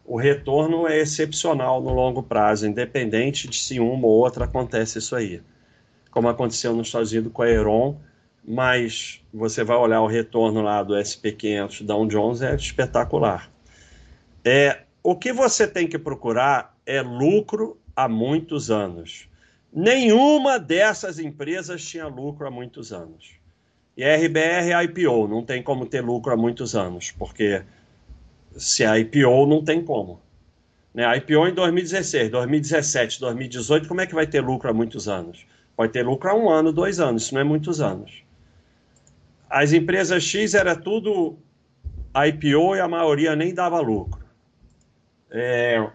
o 0.04 0.16
retorno 0.16 0.88
é 0.88 0.98
excepcional 0.98 1.82
no 1.82 1.92
longo 1.92 2.22
prazo, 2.22 2.66
independente 2.66 3.46
de 3.46 3.56
se 3.56 3.78
uma 3.78 4.06
ou 4.06 4.12
outra 4.12 4.46
acontece 4.46 4.98
isso 4.98 5.14
aí. 5.14 5.42
Como 6.10 6.28
aconteceu 6.28 6.74
nos 6.74 6.88
Estados 6.88 7.12
Unidos 7.12 7.32
com 7.32 7.42
a 7.42 7.46
Aeron, 7.46 8.00
mas 8.42 9.22
você 9.32 9.62
vai 9.62 9.76
olhar 9.76 10.00
o 10.00 10.06
retorno 10.06 10.62
lá 10.62 10.82
do 10.82 10.94
SP500 10.94 11.84
Dow 11.84 12.06
Jones 12.06 12.40
é 12.40 12.54
espetacular. 12.54 13.50
É, 14.42 14.80
o 15.10 15.16
que 15.16 15.32
você 15.32 15.66
tem 15.66 15.88
que 15.88 15.98
procurar 15.98 16.76
é 16.84 17.00
lucro 17.00 17.80
há 17.96 18.06
muitos 18.06 18.70
anos. 18.70 19.26
Nenhuma 19.72 20.58
dessas 20.58 21.18
empresas 21.18 21.82
tinha 21.82 22.06
lucro 22.06 22.46
há 22.46 22.50
muitos 22.50 22.92
anos. 22.92 23.30
E 23.96 24.04
a 24.04 24.14
RBR 24.14 24.70
é 24.70 24.84
IPO, 24.84 25.26
não 25.26 25.42
tem 25.42 25.62
como 25.62 25.86
ter 25.86 26.04
lucro 26.04 26.30
há 26.30 26.36
muitos 26.36 26.76
anos, 26.76 27.10
porque 27.10 27.62
se 28.54 28.84
a 28.84 28.98
IPO 28.98 29.46
não 29.46 29.64
tem 29.64 29.82
como. 29.82 30.20
Né? 30.92 31.06
A 31.06 31.16
IPO 31.16 31.48
em 31.48 31.54
2016, 31.54 32.30
2017, 32.30 33.18
2018, 33.18 33.88
como 33.88 34.02
é 34.02 34.06
que 34.06 34.14
vai 34.14 34.26
ter 34.26 34.42
lucro 34.42 34.68
há 34.68 34.74
muitos 34.74 35.08
anos? 35.08 35.46
Pode 35.74 35.90
ter 35.90 36.04
lucro 36.04 36.28
há 36.28 36.34
um 36.34 36.50
ano, 36.50 36.70
dois 36.70 37.00
anos, 37.00 37.22
isso 37.22 37.32
não 37.32 37.40
é 37.40 37.44
muitos 37.44 37.80
anos. 37.80 38.22
As 39.48 39.72
empresas 39.72 40.22
X 40.22 40.52
era 40.52 40.76
tudo 40.76 41.38
IPO 42.14 42.76
e 42.76 42.80
a 42.80 42.86
maioria 42.86 43.34
nem 43.34 43.54
dava 43.54 43.80
lucro. 43.80 44.27
É, 45.30 45.90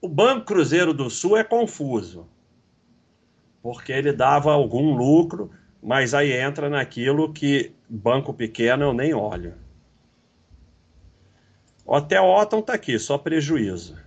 o 0.00 0.08
Banco 0.08 0.46
Cruzeiro 0.46 0.94
do 0.94 1.10
Sul 1.10 1.36
é 1.36 1.44
confuso, 1.44 2.26
porque 3.62 3.92
ele 3.92 4.12
dava 4.12 4.52
algum 4.52 4.94
lucro, 4.94 5.50
mas 5.82 6.14
aí 6.14 6.32
entra 6.32 6.68
naquilo 6.68 7.32
que 7.32 7.72
banco 7.88 8.32
pequeno 8.32 8.84
eu 8.84 8.92
nem 8.92 9.14
olho. 9.14 9.54
Hotel 11.84 12.24
Otton 12.24 12.60
está 12.60 12.74
aqui, 12.74 12.98
só 12.98 13.18
prejuízo. 13.18 14.00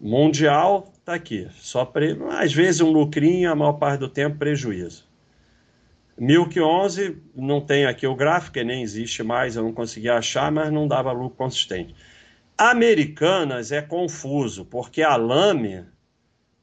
Mundial 0.00 0.92
está 0.98 1.14
aqui, 1.14 1.48
só 1.52 1.84
pre... 1.84 2.18
às 2.30 2.52
vezes 2.52 2.80
um 2.80 2.90
lucrinho, 2.90 3.50
a 3.50 3.54
maior 3.54 3.74
parte 3.74 4.00
do 4.00 4.08
tempo 4.08 4.38
prejuízo. 4.38 5.06
Milk 6.18 6.60
11 6.60 7.18
não 7.34 7.60
tem 7.60 7.86
aqui 7.86 8.06
o 8.06 8.14
gráfico, 8.14 8.60
nem 8.60 8.82
existe 8.82 9.22
mais, 9.22 9.56
eu 9.56 9.62
não 9.62 9.72
consegui 9.72 10.08
achar, 10.08 10.50
mas 10.50 10.72
não 10.72 10.86
dava 10.88 11.12
lucro 11.12 11.36
consistente. 11.36 11.94
Americanas 12.70 13.72
é 13.72 13.82
confuso, 13.82 14.64
porque 14.64 15.02
a 15.02 15.16
lame 15.16 15.84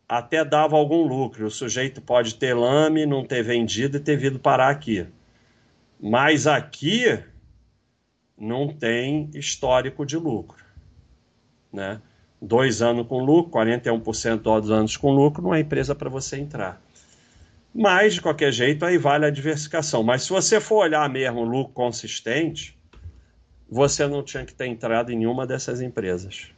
até 0.08 0.46
dava 0.46 0.78
algum 0.78 1.06
lucro. 1.06 1.46
O 1.46 1.52
sujeito 1.52 2.02
pode 2.02 2.36
ter 2.36 2.54
lame, 2.54 3.06
não 3.06 3.26
ter 3.26 3.44
vendido 3.44 3.98
e 3.98 4.00
ter 4.00 4.16
vindo 4.16 4.40
parar 4.40 4.70
aqui. 4.70 5.06
Mas 6.00 6.48
aqui 6.48 7.22
não 8.38 8.70
tem 8.70 9.30
histórico 9.34 10.06
de 10.06 10.16
lucro. 10.16 10.64
Né? 11.72 12.02
Dois 12.42 12.82
anos 12.82 13.06
com 13.06 13.20
lucro, 13.22 13.60
41% 13.60 14.38
dos 14.62 14.72
anos 14.72 14.96
com 14.96 15.12
lucro, 15.12 15.44
não 15.44 15.54
é 15.54 15.60
empresa 15.60 15.94
para 15.94 16.10
você 16.10 16.38
entrar. 16.38 16.82
Mas, 17.76 18.14
de 18.14 18.22
qualquer 18.22 18.54
jeito, 18.54 18.86
aí 18.86 18.98
vale 18.98 19.26
a 19.26 19.30
diversificação. 19.30 20.02
Mas 20.02 20.24
se 20.24 20.30
você 20.30 20.62
for 20.62 20.78
olhar 20.78 21.08
mesmo 21.10 21.44
lucro 21.44 21.74
consistente, 21.74 22.79
você 23.70 24.08
não 24.08 24.24
tinha 24.24 24.46
que 24.46 24.54
ter 24.54 24.66
entrado 24.68 25.12
em 25.12 25.18
nenhuma 25.18 25.46
dessas 25.46 25.82
empresas. 25.82 26.52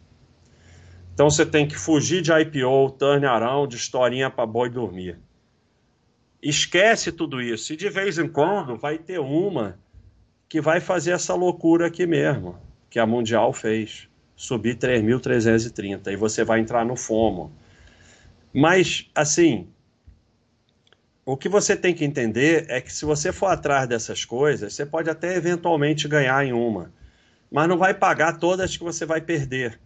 Então 1.14 1.30
você 1.30 1.46
tem 1.46 1.68
que 1.68 1.76
fugir 1.76 2.22
de 2.22 2.32
IPO, 2.32 2.92
turnaround, 2.98 3.70
de 3.70 3.82
historinha 3.82 4.30
para 4.30 4.46
boi 4.46 4.70
dormir. 4.70 5.20
Esquece 6.42 7.12
tudo 7.12 7.42
isso. 7.42 7.74
E 7.74 7.76
de 7.76 7.90
vez 7.90 8.18
em 8.18 8.28
quando 8.28 8.78
vai 8.78 8.98
ter 8.98 9.20
uma 9.20 9.78
que 10.48 10.60
vai 10.60 10.80
fazer 10.80 11.12
essa 11.12 11.36
loucura 11.36 11.88
aqui 11.88 12.06
mesmo, 12.06 12.58
que 12.90 13.00
a 13.00 13.06
Mundial 13.06 13.54
fez, 13.54 14.10
subir 14.36 14.76
3.330 14.78 16.12
e 16.12 16.16
você 16.16 16.44
vai 16.44 16.60
entrar 16.60 16.84
no 16.84 16.96
FOMO. 16.96 17.52
Mas, 18.54 19.10
assim, 19.14 19.70
o 21.24 21.38
que 21.38 21.48
você 21.48 21.76
tem 21.76 21.94
que 21.94 22.04
entender 22.04 22.66
é 22.68 22.82
que 22.82 22.92
se 22.92 23.06
você 23.06 23.32
for 23.32 23.48
atrás 23.48 23.88
dessas 23.88 24.26
coisas, 24.26 24.74
você 24.74 24.86
pode 24.86 25.10
até 25.10 25.36
eventualmente 25.36 26.08
ganhar 26.08 26.44
em 26.44 26.52
uma, 26.52 26.92
mas 27.52 27.68
não 27.68 27.78
vai 27.78 27.94
pagar 27.94 28.40
todas 28.40 28.78
que 28.78 28.84
você 28.84 29.06
vai 29.06 29.20
perder. 29.20 29.80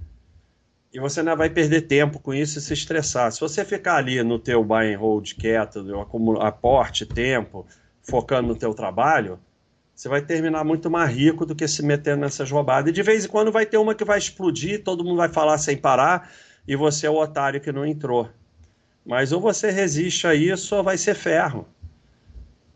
E 0.93 0.99
você 0.99 1.23
não 1.23 1.35
vai 1.35 1.49
perder 1.49 1.81
tempo 1.81 2.19
com 2.19 2.33
isso 2.33 2.59
e 2.59 2.61
se 2.61 2.73
estressar. 2.73 3.31
Se 3.31 3.41
você 3.41 3.65
ficar 3.65 3.97
ali 3.97 4.21
no 4.23 4.39
teu 4.39 4.63
buy 4.63 4.93
and 4.93 4.99
hold 4.99 5.33
quieto, 5.33 5.83
aporte 6.39 7.05
tempo, 7.05 7.65
focando 8.03 8.47
no 8.47 8.55
teu 8.55 8.73
trabalho, 8.73 9.39
você 9.93 10.07
vai 10.07 10.21
terminar 10.21 10.63
muito 10.63 10.89
mais 10.89 11.13
rico 11.13 11.45
do 11.45 11.55
que 11.55 11.67
se 11.67 11.83
meter 11.83 12.15
nessas 12.15 12.51
roubadas. 12.51 12.89
E 12.89 12.93
de 12.93 13.01
vez 13.01 13.25
em 13.25 13.27
quando 13.27 13.51
vai 13.51 13.65
ter 13.65 13.77
uma 13.77 13.95
que 13.95 14.05
vai 14.05 14.19
explodir, 14.19 14.83
todo 14.83 15.03
mundo 15.03 15.17
vai 15.17 15.29
falar 15.29 15.57
sem 15.57 15.75
parar, 15.75 16.31
e 16.67 16.75
você 16.75 17.07
é 17.07 17.09
o 17.09 17.17
otário 17.17 17.59
que 17.59 17.71
não 17.71 17.85
entrou. 17.85 18.29
Mas 19.05 19.31
ou 19.31 19.41
você 19.41 19.71
resiste 19.71 20.27
a 20.27 20.35
isso 20.35 20.75
ou 20.75 20.83
vai 20.83 20.97
ser 20.97 21.15
ferro. 21.15 21.67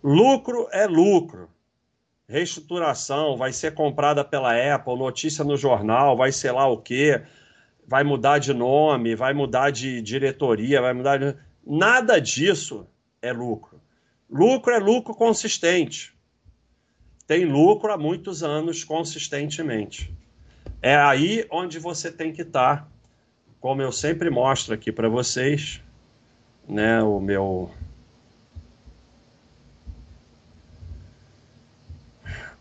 Lucro 0.04 0.68
é 0.72 0.86
lucro. 0.86 1.50
Reestruturação, 2.30 3.36
vai 3.36 3.52
ser 3.52 3.74
comprada 3.74 4.24
pela 4.24 4.54
Apple, 4.76 4.96
notícia 4.96 5.44
no 5.44 5.58
jornal, 5.58 6.16
vai 6.16 6.32
ser 6.32 6.52
lá 6.52 6.68
o 6.68 6.78
quê, 6.78 7.24
vai 7.86 8.04
mudar 8.04 8.38
de 8.38 8.54
nome, 8.54 9.16
vai 9.16 9.34
mudar 9.34 9.72
de 9.72 10.02
diretoria, 10.02 10.82
vai 10.82 10.94
mudar 10.94 11.18
de... 11.18 11.36
Nada 11.66 12.22
disso 12.22 12.88
é 13.22 13.34
lucro. 13.34 13.82
Lucro 14.30 14.72
é 14.72 14.80
lucro 14.80 15.14
consistente 15.14 16.18
tem 17.30 17.46
lucro 17.46 17.94
há 17.94 17.98
muitos 17.98 18.42
anos 18.42 18.84
consistentemente. 18.84 20.12
É 20.82 20.96
aí 20.96 21.46
onde 21.52 21.78
você 21.78 22.12
tem 22.12 22.34
que 22.34 22.42
estar, 22.42 22.90
como 23.62 23.84
eu 23.84 23.92
sempre 23.92 24.32
mostro 24.32 24.74
aqui 24.74 24.92
para 24.92 25.08
vocês, 25.08 25.80
né, 26.68 27.04
o 27.04 27.20
meu 27.20 27.70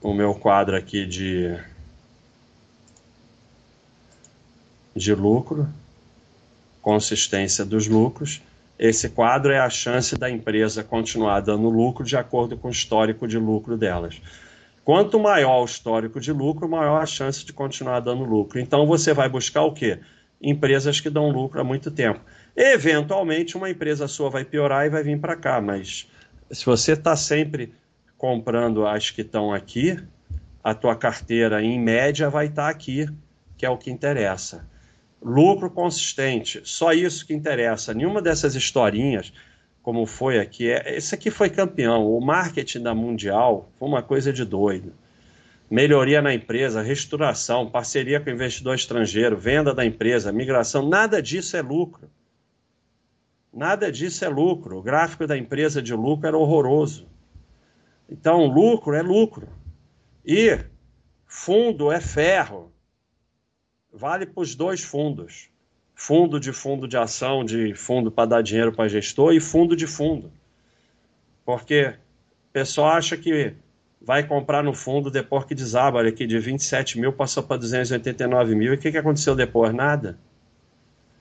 o 0.00 0.12
meu 0.12 0.34
quadro 0.34 0.76
aqui 0.76 1.06
de 1.06 1.58
de 4.94 5.14
lucro, 5.14 5.68
consistência 6.82 7.64
dos 7.64 7.86
lucros. 7.86 8.42
Esse 8.78 9.08
quadro 9.08 9.52
é 9.52 9.58
a 9.58 9.70
chance 9.70 10.16
da 10.16 10.30
empresa 10.30 10.84
continuar 10.84 11.40
dando 11.40 11.68
lucro 11.68 12.04
de 12.04 12.16
acordo 12.16 12.56
com 12.56 12.68
o 12.68 12.72
histórico 12.72 13.26
de 13.26 13.38
lucro 13.38 13.76
delas. 13.76 14.20
Quanto 14.84 15.18
maior 15.20 15.62
o 15.62 15.64
histórico 15.64 16.20
de 16.20 16.32
lucro, 16.32 16.68
maior 16.68 17.02
a 17.02 17.06
chance 17.06 17.44
de 17.44 17.52
continuar 17.52 18.00
dando 18.00 18.24
lucro. 18.24 18.58
Então 18.58 18.86
você 18.86 19.12
vai 19.12 19.28
buscar 19.28 19.62
o 19.62 19.72
quê? 19.72 19.98
Empresas 20.40 21.00
que 21.00 21.10
dão 21.10 21.30
lucro 21.30 21.60
há 21.60 21.64
muito 21.64 21.90
tempo. 21.90 22.20
Eventualmente, 22.56 23.56
uma 23.56 23.70
empresa 23.70 24.08
sua 24.08 24.30
vai 24.30 24.44
piorar 24.44 24.86
e 24.86 24.90
vai 24.90 25.02
vir 25.02 25.20
para 25.20 25.36
cá, 25.36 25.60
mas 25.60 26.08
se 26.50 26.64
você 26.64 26.92
está 26.92 27.14
sempre 27.14 27.72
comprando 28.18 28.86
as 28.86 29.10
que 29.10 29.22
estão 29.22 29.54
aqui, 29.54 29.98
a 30.62 30.74
tua 30.74 30.96
carteira, 30.96 31.62
em 31.62 31.80
média, 31.80 32.28
vai 32.28 32.46
estar 32.46 32.64
tá 32.64 32.68
aqui, 32.68 33.08
que 33.56 33.64
é 33.64 33.70
o 33.70 33.78
que 33.78 33.90
interessa. 33.90 34.68
Lucro 35.22 35.70
consistente, 35.70 36.60
só 36.64 36.92
isso 36.92 37.24
que 37.24 37.32
interessa. 37.32 37.94
Nenhuma 37.94 38.20
dessas 38.20 38.54
historinhas 38.54 39.32
como 39.82 40.04
foi 40.04 40.38
aqui. 40.38 40.70
É, 40.70 40.96
esse 40.96 41.14
aqui 41.14 41.30
foi 41.30 41.48
campeão. 41.48 42.06
O 42.06 42.20
marketing 42.20 42.82
da 42.82 42.94
Mundial 42.94 43.70
foi 43.78 43.88
uma 43.88 44.02
coisa 44.02 44.30
de 44.30 44.44
doido. 44.44 44.92
Melhoria 45.70 46.20
na 46.20 46.34
empresa, 46.34 46.82
restauração, 46.82 47.70
parceria 47.70 48.20
com 48.20 48.28
investidor 48.28 48.74
estrangeiro, 48.74 49.36
venda 49.36 49.72
da 49.72 49.86
empresa, 49.86 50.30
migração, 50.30 50.86
nada 50.86 51.22
disso 51.22 51.56
é 51.56 51.62
lucro. 51.62 52.10
Nada 53.50 53.90
disso 53.90 54.24
é 54.24 54.28
lucro. 54.28 54.76
O 54.78 54.82
gráfico 54.82 55.26
da 55.26 55.38
empresa 55.38 55.80
de 55.80 55.94
lucro 55.94 56.26
era 56.26 56.36
horroroso. 56.36 57.08
Então, 58.08 58.46
lucro 58.46 58.94
é 58.94 59.02
lucro. 59.02 59.48
E 60.24 60.58
fundo 61.26 61.92
é 61.92 62.00
ferro. 62.00 62.72
Vale 63.92 64.26
para 64.26 64.42
os 64.42 64.54
dois 64.54 64.82
fundos. 64.82 65.48
Fundo 65.94 66.38
de 66.38 66.52
fundo 66.52 66.86
de 66.86 66.96
ação, 66.96 67.44
de 67.44 67.74
fundo 67.74 68.10
para 68.10 68.28
dar 68.28 68.42
dinheiro 68.42 68.72
para 68.72 68.88
gestor 68.88 69.32
e 69.34 69.40
fundo 69.40 69.74
de 69.74 69.86
fundo. 69.86 70.32
Porque 71.44 71.86
o 71.88 72.52
pessoal 72.52 72.90
acha 72.90 73.16
que 73.16 73.54
vai 74.00 74.26
comprar 74.26 74.62
no 74.62 74.72
fundo 74.72 75.10
depois 75.10 75.44
que 75.44 75.54
desaba 75.54 76.06
aqui 76.06 76.26
de 76.26 76.38
27 76.38 77.00
mil 77.00 77.12
passou 77.12 77.42
para 77.42 77.56
289 77.56 78.54
mil. 78.54 78.72
E 78.72 78.76
o 78.76 78.78
que, 78.78 78.92
que 78.92 78.98
aconteceu 78.98 79.34
depois? 79.34 79.74
Nada. 79.74 80.18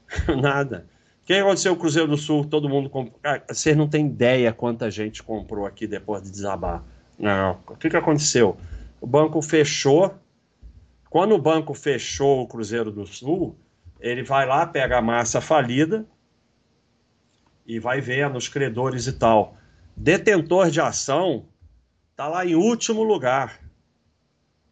Nada. 0.39 0.85
O 1.27 1.29
que 1.29 1.33
aconteceu 1.33 1.73
com 1.73 1.79
o 1.79 1.81
Cruzeiro 1.81 2.07
do 2.07 2.15
Sul? 2.15 2.45
Todo 2.45 2.69
mundo 2.69 2.89
comprou. 2.89 3.19
vocês 3.49 3.75
não 3.75 3.85
têm 3.85 4.07
ideia 4.07 4.53
quanta 4.53 4.89
gente 4.89 5.21
comprou 5.21 5.65
aqui 5.65 5.85
depois 5.85 6.23
de 6.23 6.31
desabar. 6.31 6.81
Não. 7.19 7.59
O 7.67 7.75
que, 7.75 7.89
que 7.89 7.97
aconteceu? 7.97 8.55
O 9.01 9.05
banco 9.05 9.41
fechou. 9.41 10.15
Quando 11.09 11.35
o 11.35 11.37
banco 11.37 11.73
fechou 11.73 12.43
o 12.43 12.47
Cruzeiro 12.47 12.93
do 12.93 13.05
Sul, 13.05 13.57
ele 13.99 14.23
vai 14.23 14.45
lá, 14.45 14.65
pega 14.65 14.99
a 14.99 15.01
massa 15.01 15.41
falida 15.41 16.05
e 17.65 17.77
vai 17.77 17.99
vendo 17.99 18.37
os 18.37 18.47
credores 18.47 19.05
e 19.05 19.11
tal. 19.11 19.57
Detentor 19.97 20.69
de 20.69 20.79
ação 20.79 21.45
está 22.11 22.29
lá 22.29 22.45
em 22.45 22.55
último 22.55 23.03
lugar. 23.03 23.59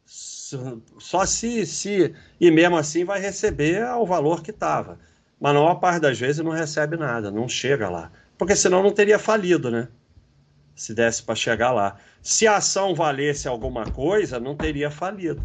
Só 0.06 1.26
se, 1.26 1.66
se. 1.66 2.16
E 2.40 2.50
mesmo 2.50 2.78
assim 2.78 3.04
vai 3.04 3.20
receber 3.20 3.84
o 3.96 4.06
valor 4.06 4.42
que 4.42 4.52
estava. 4.52 4.98
Mas 5.40 5.54
na 5.54 5.60
maior 5.60 5.76
parte 5.76 6.02
das 6.02 6.20
vezes 6.20 6.44
não 6.44 6.52
recebe 6.52 6.98
nada, 6.98 7.30
não 7.30 7.48
chega 7.48 7.90
lá. 7.90 8.12
Porque 8.38 8.56
senão 8.56 8.84
não 8.84 8.92
teria 8.92 9.20
falido, 9.20 9.70
né? 9.70 9.88
Se 10.76 10.94
desse 10.94 11.24
para 11.24 11.36
chegar 11.36 11.72
lá. 11.72 11.98
Se 12.22 12.48
a 12.48 12.58
ação 12.58 12.96
valesse 12.96 13.48
alguma 13.48 13.86
coisa, 13.86 14.40
não 14.40 14.56
teria 14.56 14.90
falido. 14.92 15.42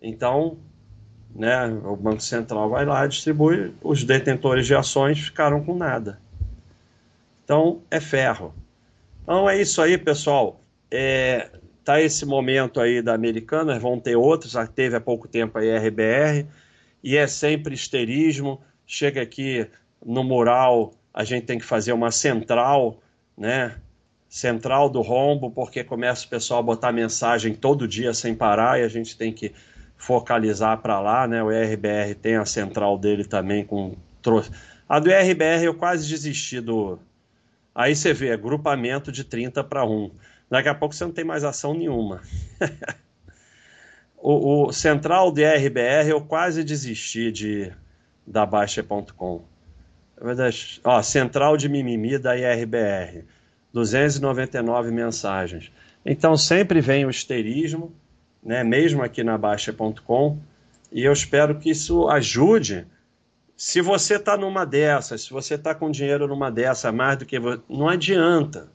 Então, 0.00 0.58
né, 1.34 1.66
o 1.84 1.96
Banco 1.96 2.20
Central 2.20 2.68
vai 2.70 2.84
lá, 2.84 3.06
distribui, 3.06 3.74
os 3.82 4.04
detentores 4.04 4.66
de 4.66 4.74
ações 4.74 5.18
ficaram 5.18 5.62
com 5.62 5.74
nada. 5.74 6.20
Então, 7.44 7.82
é 7.90 8.00
ferro. 8.00 8.54
Então 9.22 9.48
é 9.48 9.60
isso 9.60 9.80
aí, 9.80 9.98
pessoal. 9.98 10.60
É, 10.90 11.50
tá 11.84 12.00
esse 12.00 12.24
momento 12.24 12.80
aí 12.80 13.02
da 13.02 13.14
Americana, 13.14 13.78
vão 13.78 13.98
ter 13.98 14.16
outros, 14.16 14.52
já 14.52 14.66
teve 14.66 14.96
há 14.96 15.00
pouco 15.00 15.28
tempo 15.28 15.58
a 15.58 15.60
RBR, 15.60 16.46
e 17.02 17.16
é 17.16 17.26
sempre 17.26 17.74
esterismo. 17.74 18.60
Chega 18.92 19.22
aqui 19.22 19.68
no 20.04 20.24
mural, 20.24 20.92
a 21.14 21.22
gente 21.22 21.46
tem 21.46 21.60
que 21.60 21.64
fazer 21.64 21.92
uma 21.92 22.10
central, 22.10 23.00
né? 23.38 23.76
Central 24.28 24.90
do 24.90 25.00
rombo, 25.00 25.48
porque 25.48 25.84
começa 25.84 26.26
o 26.26 26.28
pessoal 26.28 26.58
a 26.58 26.64
botar 26.64 26.90
mensagem 26.90 27.54
todo 27.54 27.86
dia 27.86 28.12
sem 28.12 28.34
parar 28.34 28.80
e 28.80 28.82
a 28.82 28.88
gente 28.88 29.16
tem 29.16 29.32
que 29.32 29.52
focalizar 29.96 30.78
para 30.78 31.00
lá, 31.00 31.28
né? 31.28 31.40
O 31.40 31.50
RBR 31.50 32.16
tem 32.20 32.34
a 32.34 32.44
central 32.44 32.98
dele 32.98 33.24
também 33.24 33.64
com 33.64 33.94
a 34.88 34.98
do 34.98 35.08
RBR 35.08 35.66
eu 35.66 35.74
quase 35.74 36.08
desisti 36.08 36.60
do 36.60 36.98
Aí 37.72 37.94
você 37.94 38.12
vê, 38.12 38.32
agrupamento 38.32 39.12
de 39.12 39.22
30 39.22 39.62
para 39.62 39.84
1. 39.84 40.10
Daqui 40.50 40.68
a 40.68 40.74
pouco 40.74 40.96
você 40.96 41.04
não 41.04 41.12
tem 41.12 41.24
mais 41.24 41.44
ação 41.44 41.74
nenhuma. 41.74 42.22
o, 44.18 44.66
o, 44.66 44.72
central 44.72 45.30
de 45.30 45.44
RBR 45.44 46.08
eu 46.08 46.20
quase 46.20 46.64
desisti 46.64 47.30
de 47.30 47.72
da 48.30 48.46
Baixa.com. 48.46 49.42
Ó, 50.84 51.02
central 51.02 51.56
de 51.56 51.68
mimimi 51.68 52.16
da 52.16 52.36
IRBR. 52.36 53.24
299 53.72 54.90
mensagens. 54.90 55.72
Então 56.06 56.36
sempre 56.36 56.80
vem 56.80 57.04
o 57.04 57.10
esterismo, 57.10 57.92
né, 58.42 58.64
mesmo 58.64 59.02
aqui 59.02 59.22
na 59.22 59.36
Baixa.com, 59.36 60.38
e 60.90 61.04
eu 61.04 61.12
espero 61.12 61.58
que 61.58 61.70
isso 61.70 62.08
ajude 62.08 62.86
se 63.56 63.80
você 63.80 64.16
está 64.16 64.36
numa 64.36 64.64
dessas, 64.64 65.22
se 65.22 65.30
você 65.30 65.54
está 65.54 65.74
com 65.74 65.90
dinheiro 65.90 66.26
numa 66.26 66.50
dessa, 66.50 66.90
mais 66.90 67.18
do 67.18 67.26
que. 67.26 67.38
Não 67.68 67.88
adianta. 67.88 68.68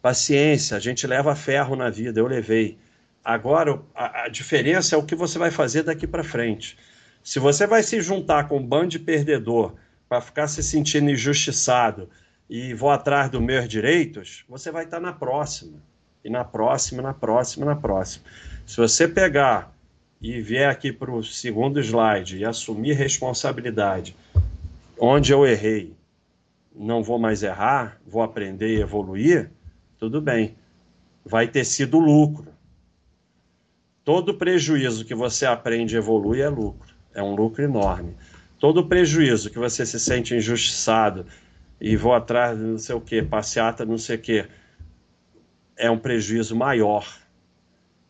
Paciência, 0.00 0.76
a 0.76 0.80
gente 0.80 1.06
leva 1.06 1.34
ferro 1.36 1.76
na 1.76 1.90
vida, 1.90 2.18
eu 2.18 2.26
levei. 2.26 2.78
Agora, 3.22 3.80
a, 3.94 4.24
a 4.24 4.28
diferença 4.28 4.94
é 4.94 4.98
o 4.98 5.02
que 5.02 5.14
você 5.14 5.38
vai 5.38 5.50
fazer 5.50 5.82
daqui 5.82 6.06
para 6.06 6.24
frente. 6.24 6.78
Se 7.22 7.38
você 7.38 7.66
vai 7.66 7.82
se 7.82 8.00
juntar 8.00 8.48
com 8.48 8.58
um 8.58 8.66
bando 8.66 8.88
de 8.88 8.98
perdedor 8.98 9.74
para 10.08 10.20
ficar 10.20 10.48
se 10.48 10.62
sentindo 10.62 11.10
injustiçado 11.10 12.08
e 12.48 12.72
vou 12.72 12.90
atrás 12.90 13.30
dos 13.30 13.40
meus 13.40 13.68
direitos, 13.68 14.44
você 14.48 14.70
vai 14.70 14.84
estar 14.84 14.96
tá 14.96 15.02
na 15.02 15.12
próxima. 15.12 15.78
E 16.24 16.30
na 16.30 16.44
próxima, 16.44 17.02
na 17.02 17.14
próxima, 17.14 17.66
na 17.66 17.76
próxima. 17.76 18.24
Se 18.66 18.76
você 18.76 19.06
pegar 19.06 19.72
e 20.20 20.40
vier 20.40 20.68
aqui 20.68 20.92
para 20.92 21.10
o 21.10 21.22
segundo 21.22 21.80
slide 21.80 22.38
e 22.38 22.44
assumir 22.44 22.94
responsabilidade, 22.94 24.16
onde 24.98 25.32
eu 25.32 25.46
errei, 25.46 25.94
não 26.74 27.02
vou 27.02 27.18
mais 27.18 27.42
errar, 27.42 28.00
vou 28.06 28.22
aprender 28.22 28.76
e 28.76 28.80
evoluir, 28.80 29.50
tudo 29.98 30.20
bem. 30.20 30.56
Vai 31.24 31.48
ter 31.48 31.64
sido 31.64 31.98
lucro. 31.98 32.52
Todo 34.04 34.34
prejuízo 34.34 35.04
que 35.04 35.14
você 35.14 35.44
aprende 35.44 35.94
e 35.94 35.98
evolui 35.98 36.40
é 36.40 36.48
lucro. 36.48 36.87
É 37.18 37.22
um 37.22 37.34
lucro 37.34 37.62
enorme. 37.62 38.14
Todo 38.58 38.86
prejuízo 38.86 39.50
que 39.50 39.58
você 39.58 39.84
se 39.84 39.98
sente 39.98 40.34
injustiçado 40.34 41.26
e 41.80 41.96
vou 41.96 42.14
atrás 42.14 42.56
de 42.56 42.64
não 42.64 42.78
sei 42.78 42.94
o 42.94 43.00
que, 43.00 43.22
passeata 43.22 43.84
não 43.84 43.98
sei 43.98 44.16
o 44.16 44.20
que, 44.20 44.46
é 45.76 45.90
um 45.90 45.98
prejuízo 45.98 46.54
maior 46.54 47.06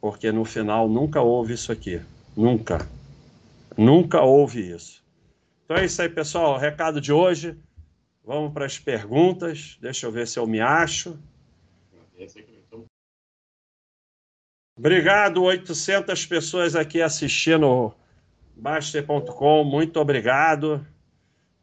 porque 0.01 0.31
no 0.31 0.45
final 0.45 0.89
nunca 0.89 1.21
houve 1.21 1.55
isso 1.55 1.73
aqui. 1.73 2.01
Nunca. 2.37 2.87
Nunca 3.77 4.21
houve 4.21 4.61
isso. 4.61 5.03
Então 5.65 5.77
é 5.77 5.85
isso 5.85 6.01
aí, 6.01 6.09
pessoal. 6.09 6.55
O 6.55 6.59
recado 6.59 7.01
de 7.01 7.13
hoje. 7.13 7.57
Vamos 8.25 8.53
para 8.53 8.67
as 8.67 8.79
perguntas. 8.79 9.79
Deixa 9.81 10.07
eu 10.07 10.13
ver 10.13 10.29
se 10.29 10.39
eu 10.39 10.47
me 10.47 10.61
acho. 10.61 11.19
Obrigado, 14.77 15.43
800 15.43 16.27
pessoas 16.27 16.77
aqui 16.77 17.01
assistindo 17.01 17.93
Baster.com. 18.59 19.65
Muito 19.65 20.01
obrigado. 20.01 20.85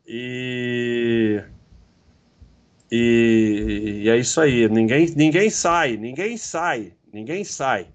E... 0.07 1.43
e... 2.91 4.01
e 4.03 4.09
é 4.09 4.17
isso 4.17 4.39
aí. 4.39 4.67
Ninguém, 4.69 5.13
ninguém 5.15 5.49
sai, 5.49 5.97
ninguém 5.97 6.37
sai, 6.37 6.93
ninguém 7.11 7.43
sai. 7.43 7.87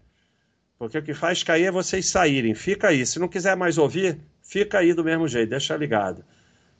Porque 0.79 0.99
o 0.99 1.03
que 1.03 1.15
faz 1.15 1.43
cair 1.43 1.67
é 1.67 1.71
vocês 1.71 2.09
saírem. 2.09 2.55
Fica 2.55 2.89
aí. 2.89 3.05
Se 3.05 3.19
não 3.19 3.29
quiser 3.29 3.57
mais 3.57 3.79
ouvir, 3.79 4.19
fica 4.43 4.79
aí 4.79 4.93
do 4.95 5.05
mesmo 5.05 5.27
jeito, 5.29 5.51
deixa 5.51 5.77
ligado. 5.77 6.25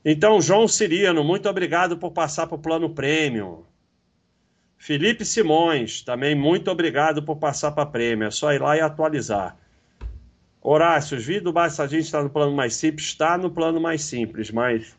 Então, 0.03 0.41
João 0.41 0.67
Cirino, 0.67 1.23
muito 1.23 1.47
obrigado 1.47 1.97
por 1.97 2.11
passar 2.11 2.47
para 2.47 2.55
o 2.55 2.59
plano 2.59 2.89
prêmio. 2.89 3.65
Felipe 4.75 5.23
Simões, 5.23 6.01
também 6.01 6.33
muito 6.33 6.71
obrigado 6.71 7.21
por 7.21 7.35
passar 7.37 7.71
para 7.71 7.85
prêmio. 7.85 8.27
É 8.27 8.31
só 8.31 8.51
ir 8.51 8.59
lá 8.59 8.75
e 8.75 8.81
atualizar. 8.81 9.55
Horácio, 10.61 11.17
vídeos 11.17 11.45
do 11.45 11.53
Bastadinho 11.53 12.01
está 12.01 12.21
no 12.21 12.29
plano 12.29 12.55
mais 12.55 12.75
simples, 12.75 13.07
está 13.07 13.37
no 13.37 13.49
plano 13.49 13.81
mais 13.81 14.03
simples, 14.03 14.51
mas 14.51 14.95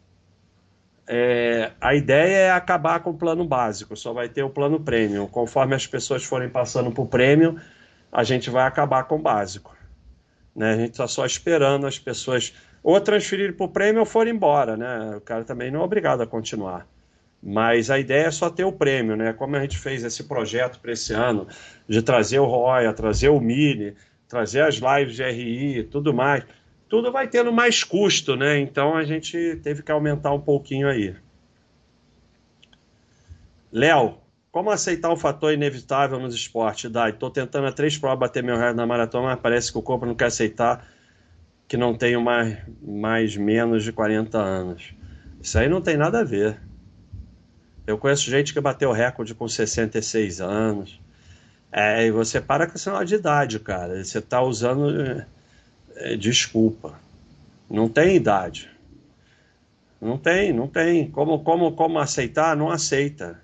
é, 1.06 1.70
a 1.80 1.94
ideia 1.94 2.36
é 2.36 2.50
acabar 2.50 3.00
com 3.00 3.10
o 3.10 3.14
plano 3.14 3.44
básico, 3.44 3.96
só 3.96 4.12
vai 4.12 4.28
ter 4.28 4.42
o 4.42 4.50
plano 4.50 4.80
prêmio. 4.80 5.28
Conforme 5.28 5.74
as 5.74 5.86
pessoas 5.86 6.24
forem 6.24 6.48
passando 6.48 6.90
para 6.90 7.02
o 7.02 7.06
prêmio, 7.06 7.60
a 8.10 8.24
gente 8.24 8.50
vai 8.50 8.66
acabar 8.66 9.04
com 9.04 9.16
o 9.16 9.22
básico. 9.22 9.76
Né? 10.54 10.72
A 10.72 10.76
gente 10.76 10.90
está 10.90 11.06
só 11.06 11.24
esperando 11.24 11.86
as 11.86 11.98
pessoas 11.98 12.52
ou 12.82 13.00
transferirem 13.00 13.52
para 13.52 13.66
o 13.66 13.68
prêmio 13.68 14.00
ou 14.00 14.06
forem 14.06 14.34
embora. 14.34 14.76
Né? 14.76 15.16
O 15.16 15.20
cara 15.20 15.44
também 15.44 15.70
não 15.70 15.80
é 15.80 15.84
obrigado 15.84 16.22
a 16.22 16.26
continuar. 16.26 16.86
Mas 17.42 17.90
a 17.90 17.98
ideia 17.98 18.26
é 18.26 18.30
só 18.30 18.48
ter 18.48 18.64
o 18.64 18.70
prêmio, 18.70 19.16
né? 19.16 19.32
Como 19.32 19.56
a 19.56 19.60
gente 19.60 19.76
fez 19.76 20.04
esse 20.04 20.22
projeto 20.22 20.78
para 20.78 20.92
esse 20.92 21.12
ano, 21.12 21.48
de 21.88 22.00
trazer 22.00 22.38
o 22.38 22.44
Roya, 22.44 22.92
trazer 22.92 23.30
o 23.30 23.40
Mini, 23.40 23.96
trazer 24.32 24.62
as 24.62 24.76
lives 24.76 25.14
de 25.14 25.22
RI 25.22 25.78
e 25.80 25.84
tudo 25.84 26.14
mais, 26.14 26.42
tudo 26.88 27.12
vai 27.12 27.28
tendo 27.28 27.52
mais 27.52 27.84
custo, 27.84 28.34
né? 28.34 28.58
Então 28.58 28.96
a 28.96 29.04
gente 29.04 29.60
teve 29.62 29.82
que 29.82 29.92
aumentar 29.92 30.32
um 30.32 30.40
pouquinho 30.40 30.88
aí. 30.88 31.14
Léo, 33.70 34.16
como 34.50 34.70
aceitar 34.70 35.10
o 35.12 35.18
fator 35.18 35.52
inevitável 35.52 36.18
nos 36.18 36.34
esportes? 36.34 36.90
Dai, 36.90 37.10
estou 37.10 37.28
tentando 37.30 37.66
há 37.66 37.72
três 37.72 37.98
provas 37.98 38.20
bater 38.20 38.42
meu 38.42 38.56
recorde 38.56 38.78
na 38.78 38.86
maratona, 38.86 39.26
mas 39.28 39.40
parece 39.40 39.70
que 39.70 39.76
o 39.76 39.82
corpo 39.82 40.06
não 40.06 40.14
quer 40.14 40.26
aceitar 40.26 40.88
que 41.68 41.76
não 41.76 41.94
tenho 41.94 42.22
mais, 42.22 42.58
mais 42.80 43.36
menos 43.36 43.84
de 43.84 43.92
40 43.92 44.38
anos. 44.38 44.94
Isso 45.42 45.58
aí 45.58 45.68
não 45.68 45.82
tem 45.82 45.98
nada 45.98 46.20
a 46.20 46.24
ver. 46.24 46.58
Eu 47.86 47.98
conheço 47.98 48.30
gente 48.30 48.54
que 48.54 48.60
bateu 48.62 48.92
recorde 48.92 49.34
com 49.34 49.46
66 49.46 50.40
anos. 50.40 51.01
É, 51.72 52.04
e 52.06 52.10
você 52.10 52.38
para 52.40 52.66
com 52.66 52.76
sinal 52.76 53.02
de 53.02 53.14
idade, 53.14 53.58
cara. 53.58 54.04
Você 54.04 54.18
está 54.18 54.42
usando 54.42 55.24
é, 55.96 56.16
desculpa. 56.16 57.00
Não 57.70 57.88
tem 57.88 58.16
idade. 58.16 58.70
Não 60.00 60.18
tem, 60.18 60.52
não 60.52 60.68
tem. 60.68 61.10
Como, 61.10 61.42
como, 61.42 61.72
como 61.72 61.98
aceitar? 61.98 62.56
Não 62.56 62.70
aceita. 62.70 63.40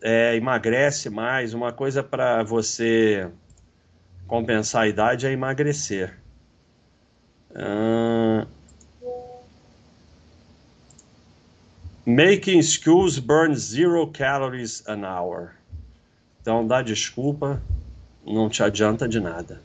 É, 0.00 0.34
emagrece 0.36 1.10
mais. 1.10 1.52
Uma 1.52 1.72
coisa 1.72 2.02
para 2.02 2.42
você 2.42 3.28
compensar 4.26 4.82
a 4.82 4.88
idade 4.88 5.26
é 5.26 5.32
emagrecer. 5.32 6.16
Uh... 7.50 8.46
Making 12.06 12.62
schools 12.62 13.18
burn 13.18 13.54
zero 13.54 14.06
calories 14.06 14.82
an 14.88 15.04
hour. 15.04 15.59
Então 16.40 16.66
dá 16.66 16.82
desculpa, 16.82 17.62
não 18.24 18.48
te 18.48 18.62
adianta 18.62 19.08
de 19.08 19.20
nada. 19.20 19.60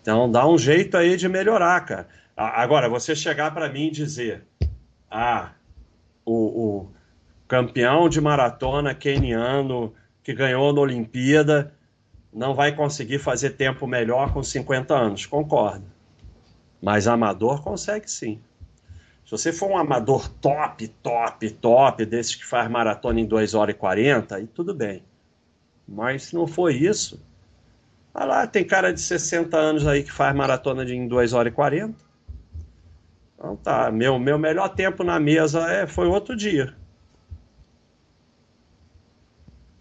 Então 0.00 0.30
dá 0.30 0.46
um 0.46 0.58
jeito 0.58 0.96
aí 0.96 1.16
de 1.16 1.28
melhorar, 1.28 1.80
cara. 1.84 2.08
Agora, 2.36 2.88
você 2.88 3.14
chegar 3.14 3.52
para 3.54 3.68
mim 3.68 3.86
e 3.86 3.90
dizer: 3.90 4.42
ah, 5.10 5.50
o, 6.24 6.34
o 6.34 6.90
campeão 7.46 8.08
de 8.08 8.20
maratona 8.20 8.94
keniano 8.94 9.94
que 10.22 10.32
ganhou 10.32 10.72
na 10.72 10.80
Olimpíada 10.80 11.72
não 12.32 12.54
vai 12.54 12.74
conseguir 12.74 13.18
fazer 13.18 13.50
tempo 13.50 13.86
melhor 13.86 14.32
com 14.32 14.42
50 14.42 14.94
anos. 14.94 15.26
Concordo. 15.26 15.84
Mas 16.82 17.06
amador 17.06 17.62
consegue 17.62 18.10
sim. 18.10 18.40
Se 19.24 19.30
você 19.30 19.52
for 19.52 19.70
um 19.70 19.78
amador 19.78 20.28
top, 20.28 20.86
top, 20.88 21.50
top, 21.50 22.04
desses 22.04 22.34
que 22.34 22.44
faz 22.44 22.68
maratona 22.68 23.20
em 23.20 23.26
2 23.26 23.54
horas 23.54 23.74
e 23.74 23.78
40, 23.78 24.36
aí 24.36 24.46
tudo 24.46 24.74
bem. 24.74 25.02
Mas 25.86 26.24
se 26.24 26.34
não 26.34 26.46
for 26.46 26.70
isso, 26.70 27.20
olha 28.14 28.26
lá, 28.26 28.46
tem 28.46 28.64
cara 28.64 28.92
de 28.92 29.00
60 29.00 29.56
anos 29.56 29.86
aí 29.86 30.02
que 30.02 30.12
faz 30.12 30.34
maratona 30.34 30.84
de 30.84 30.94
em 30.94 31.06
2 31.06 31.32
horas 31.32 31.52
e 31.52 31.54
40. 31.54 31.94
Então 33.34 33.56
tá, 33.56 33.90
meu, 33.90 34.18
meu 34.18 34.38
melhor 34.38 34.68
tempo 34.70 35.04
na 35.04 35.20
mesa 35.20 35.70
é, 35.70 35.86
foi 35.86 36.06
outro 36.06 36.34
dia. 36.34 36.74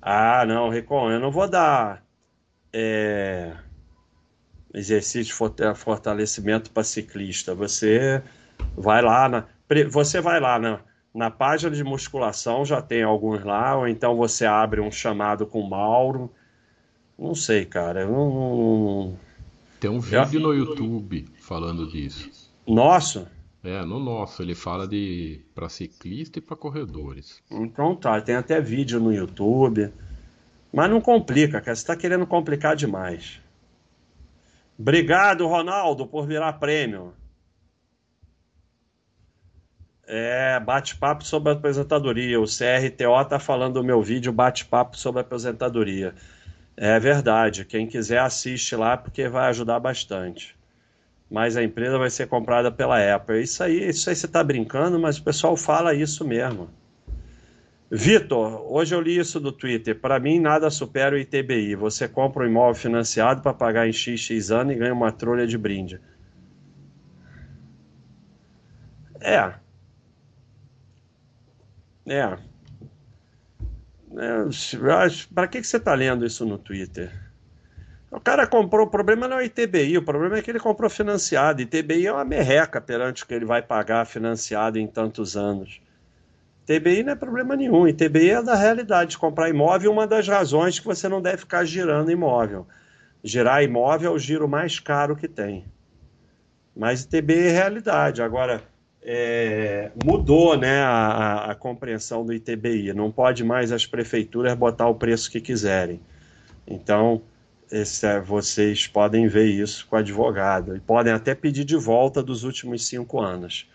Ah, 0.01 0.45
não, 0.45 0.69
Ricon, 0.69 1.11
eu 1.11 1.19
não 1.19 1.31
vou 1.31 1.47
dar 1.47 2.03
é, 2.73 3.53
exercício 4.73 5.23
de 5.23 5.75
fortalecimento 5.75 6.71
para 6.71 6.83
ciclista. 6.83 7.55
Você 7.55 8.21
vai 8.75 9.01
lá 9.01 9.29
na, 9.29 9.45
você 9.89 10.19
vai 10.19 10.41
lá 10.41 10.59
na, 10.59 10.81
na 11.13 11.29
página 11.29 11.75
de 11.75 11.83
musculação, 11.83 12.65
já 12.65 12.81
tem 12.81 13.03
alguns 13.03 13.43
lá, 13.43 13.77
ou 13.77 13.87
então 13.87 14.15
você 14.15 14.45
abre 14.45 14.81
um 14.81 14.91
chamado 14.91 15.45
com 15.45 15.61
Mauro. 15.61 16.31
Não 17.17 17.35
sei, 17.35 17.65
cara. 17.65 18.01
Eu 18.01 18.11
não, 18.11 18.29
não... 18.29 19.19
Tem 19.79 19.89
um 19.89 19.99
vídeo 19.99 20.39
no 20.39 20.53
YouTube 20.53 21.25
falando 21.39 21.87
disso. 21.87 22.51
Nosso? 22.65 23.27
É, 23.63 23.85
no 23.85 23.99
nosso, 23.99 24.41
ele 24.41 24.55
fala 24.55 24.87
de 24.87 25.41
para 25.53 25.69
ciclista 25.69 26.39
e 26.39 26.41
para 26.41 26.55
corredores. 26.55 27.41
Então 27.49 27.95
tá, 27.95 28.19
tem 28.19 28.35
até 28.35 28.59
vídeo 28.59 28.99
no 28.99 29.13
YouTube. 29.13 29.93
Mas 30.73 30.89
não 30.89 30.99
complica, 30.99 31.61
cara. 31.61 31.75
Você 31.75 31.83
está 31.83 31.95
querendo 31.95 32.25
complicar 32.25 32.75
demais. 32.75 33.39
Obrigado, 34.77 35.47
Ronaldo, 35.47 36.07
por 36.07 36.25
virar 36.25 36.53
prêmio. 36.53 37.13
É, 40.07 40.59
bate-papo 40.59 41.23
sobre 41.25 41.51
a 41.51 41.53
aposentadoria. 41.53 42.39
O 42.39 42.45
CRTO 42.45 43.25
tá 43.27 43.39
falando 43.39 43.75
do 43.75 43.83
meu 43.83 44.01
vídeo 44.01 44.31
bate-papo 44.31 44.97
sobre 44.97 45.19
a 45.19 45.21
aposentadoria. 45.21 46.13
É 46.75 46.99
verdade. 46.99 47.65
Quem 47.65 47.87
quiser 47.87 48.19
assiste 48.19 48.75
lá 48.75 48.97
porque 48.97 49.27
vai 49.27 49.47
ajudar 49.49 49.79
bastante 49.79 50.55
mas 51.33 51.57
a 51.57 51.63
empresa 51.63 51.97
vai 51.97 52.11
ser 52.11 52.27
comprada 52.27 52.71
pela 52.71 53.15
Apple. 53.15 53.41
Isso 53.41 53.63
aí, 53.63 53.89
isso 53.89 54.07
aí 54.07 54.15
você 54.15 54.27
está 54.27 54.43
brincando, 54.43 54.99
mas 54.99 55.17
o 55.17 55.23
pessoal 55.23 55.57
fala 55.57 55.91
isso 55.91 56.23
mesmo. 56.23 56.69
Vitor, 57.89 58.61
hoje 58.71 58.93
eu 58.93 59.01
li 59.01 59.17
isso 59.17 59.39
do 59.39 59.51
Twitter. 59.51 59.99
Para 59.99 60.19
mim, 60.19 60.39
nada 60.39 60.69
supera 60.69 61.15
o 61.15 61.17
ITBI. 61.17 61.73
Você 61.73 62.07
compra 62.07 62.43
um 62.43 62.47
imóvel 62.47 62.75
financiado 62.75 63.41
para 63.41 63.51
pagar 63.51 63.87
em 63.87 63.91
XX 63.91 64.51
anos 64.51 64.75
e 64.75 64.77
ganha 64.77 64.93
uma 64.93 65.11
trolha 65.11 65.47
de 65.47 65.57
brinde. 65.57 65.99
É. 69.19 69.55
É. 72.05 72.37
é 74.17 74.37
para 75.33 75.47
que, 75.47 75.61
que 75.61 75.67
você 75.67 75.77
está 75.77 75.93
lendo 75.93 76.25
isso 76.25 76.45
no 76.45 76.57
Twitter? 76.57 77.11
O 78.11 78.19
cara 78.19 78.45
comprou, 78.45 78.85
o 78.85 78.89
problema 78.89 79.27
não 79.27 79.39
é 79.39 79.41
o 79.41 79.45
ITBI, 79.45 79.97
o 79.97 80.03
problema 80.03 80.37
é 80.37 80.41
que 80.41 80.51
ele 80.51 80.59
comprou 80.59 80.87
financiado. 80.87 81.63
ITBI 81.63 82.05
é 82.05 82.13
uma 82.13 82.23
merreca 82.23 82.79
perante 82.79 83.23
o 83.23 83.27
que 83.27 83.33
ele 83.33 83.45
vai 83.45 83.61
pagar 83.61 84.05
financiado 84.05 84.77
em 84.77 84.85
tantos 84.85 85.35
anos. 85.35 85.81
ITBI 86.67 87.03
não 87.03 87.13
é 87.13 87.15
problema 87.15 87.55
nenhum. 87.55 87.87
ITBI 87.87 88.29
é 88.29 88.43
da 88.43 88.53
realidade 88.53 89.11
de 89.11 89.17
comprar 89.17 89.49
imóvel, 89.49 89.91
uma 89.91 90.05
das 90.05 90.27
razões 90.27 90.79
que 90.79 90.85
você 90.85 91.09
não 91.09 91.23
deve 91.23 91.37
ficar 91.37 91.65
girando 91.65 92.11
imóvel. 92.11 92.67
Girar 93.23 93.63
imóvel 93.63 94.11
é 94.11 94.13
o 94.13 94.19
giro 94.19 94.47
mais 94.47 94.79
caro 94.79 95.15
que 95.15 95.27
tem. 95.27 95.65
Mas 96.75 97.03
ITBI 97.03 97.47
é 97.47 97.51
realidade. 97.51 98.21
Agora, 98.21 98.61
é, 99.05 99.91
mudou 100.03 100.57
né, 100.57 100.81
a, 100.81 101.51
a, 101.51 101.55
compreensão 101.55 102.25
do 102.25 102.33
ITBI. 102.33 102.93
Não 102.93 103.11
pode 103.11 103.43
mais 103.43 103.71
as 103.71 103.85
prefeituras 103.85 104.53
botar 104.55 104.87
o 104.87 104.95
preço 104.95 105.29
que 105.29 105.41
quiserem. 105.41 105.99
Então, 106.65 107.21
esse, 107.69 108.05
é, 108.05 108.19
vocês 108.19 108.87
podem 108.87 109.27
ver 109.27 109.47
isso 109.47 109.85
com 109.87 109.95
o 109.95 109.99
advogado 109.99 110.75
e 110.75 110.79
podem 110.79 111.11
até 111.11 111.35
pedir 111.35 111.65
de 111.65 111.75
volta 111.75 112.23
dos 112.23 112.43
últimos 112.43 112.87
cinco 112.87 113.19
anos. 113.19 113.69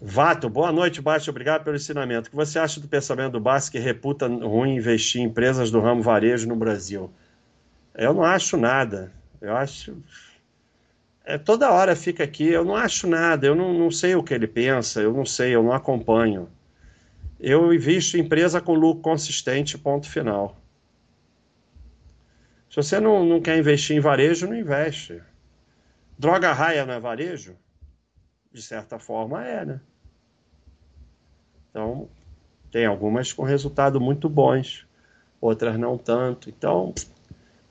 Vato, 0.00 0.50
boa 0.50 0.70
noite, 0.70 1.00
Basti. 1.00 1.30
Obrigado 1.30 1.64
pelo 1.64 1.76
ensinamento. 1.76 2.26
O 2.28 2.30
que 2.30 2.36
você 2.36 2.58
acha 2.58 2.78
do 2.80 2.88
pensamento 2.88 3.32
do 3.32 3.40
Basti 3.40 3.70
que 3.70 3.78
reputa 3.78 4.26
ruim 4.26 4.76
investir 4.76 5.22
em 5.22 5.24
empresas 5.24 5.70
do 5.70 5.80
ramo 5.80 6.02
varejo 6.02 6.46
no 6.46 6.56
Brasil? 6.56 7.10
Eu 7.94 8.12
não 8.12 8.24
acho 8.24 8.56
nada. 8.56 9.12
Eu 9.40 9.56
acho. 9.56 9.96
É, 11.24 11.38
toda 11.38 11.72
hora 11.72 11.96
fica 11.96 12.22
aqui, 12.22 12.48
eu 12.48 12.64
não 12.64 12.76
acho 12.76 13.06
nada, 13.06 13.46
eu 13.46 13.54
não, 13.54 13.72
não 13.72 13.90
sei 13.90 14.14
o 14.14 14.22
que 14.22 14.34
ele 14.34 14.46
pensa, 14.46 15.00
eu 15.00 15.12
não 15.12 15.24
sei, 15.24 15.54
eu 15.54 15.62
não 15.62 15.72
acompanho. 15.72 16.50
Eu 17.40 17.72
invisto 17.72 18.16
em 18.16 18.20
empresa 18.20 18.60
com 18.60 18.74
lucro 18.74 19.02
consistente, 19.02 19.78
ponto 19.78 20.08
final. 20.08 20.60
Se 22.68 22.76
você 22.76 23.00
não, 23.00 23.24
não 23.24 23.40
quer 23.40 23.58
investir 23.58 23.96
em 23.96 24.00
varejo, 24.00 24.46
não 24.46 24.56
investe. 24.56 25.22
Droga 26.18 26.52
raia 26.52 26.84
não 26.84 26.94
é 26.94 27.00
varejo? 27.00 27.56
De 28.52 28.60
certa 28.60 28.98
forma 28.98 29.46
é, 29.46 29.64
né? 29.64 29.80
Então, 31.70 32.08
tem 32.70 32.84
algumas 32.84 33.32
com 33.32 33.42
resultado 33.42 34.00
muito 34.00 34.28
bons, 34.28 34.86
outras 35.40 35.78
não 35.78 35.96
tanto. 35.96 36.50
Então, 36.50 36.92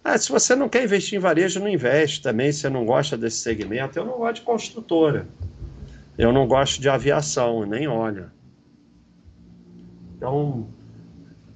ah, 0.04 0.18
se 0.18 0.30
você 0.30 0.54
não 0.56 0.68
quer 0.68 0.84
investir 0.84 1.18
em 1.18 1.22
varejo, 1.22 1.62
não 1.62 1.70
investe 1.70 2.22
também. 2.22 2.52
Se 2.52 2.60
você 2.62 2.70
não 2.70 2.86
gosta 2.86 3.18
desse 3.18 3.38
segmento, 3.38 3.98
eu 3.98 4.06
não 4.06 4.18
gosto 4.18 4.36
de 4.36 4.42
construtora. 4.42 5.28
Eu 6.18 6.34
não 6.34 6.46
gosto 6.46 6.82
de 6.82 6.90
aviação, 6.90 7.66
nem 7.66 7.88
olho. 7.88 8.30
Então, 10.18 10.68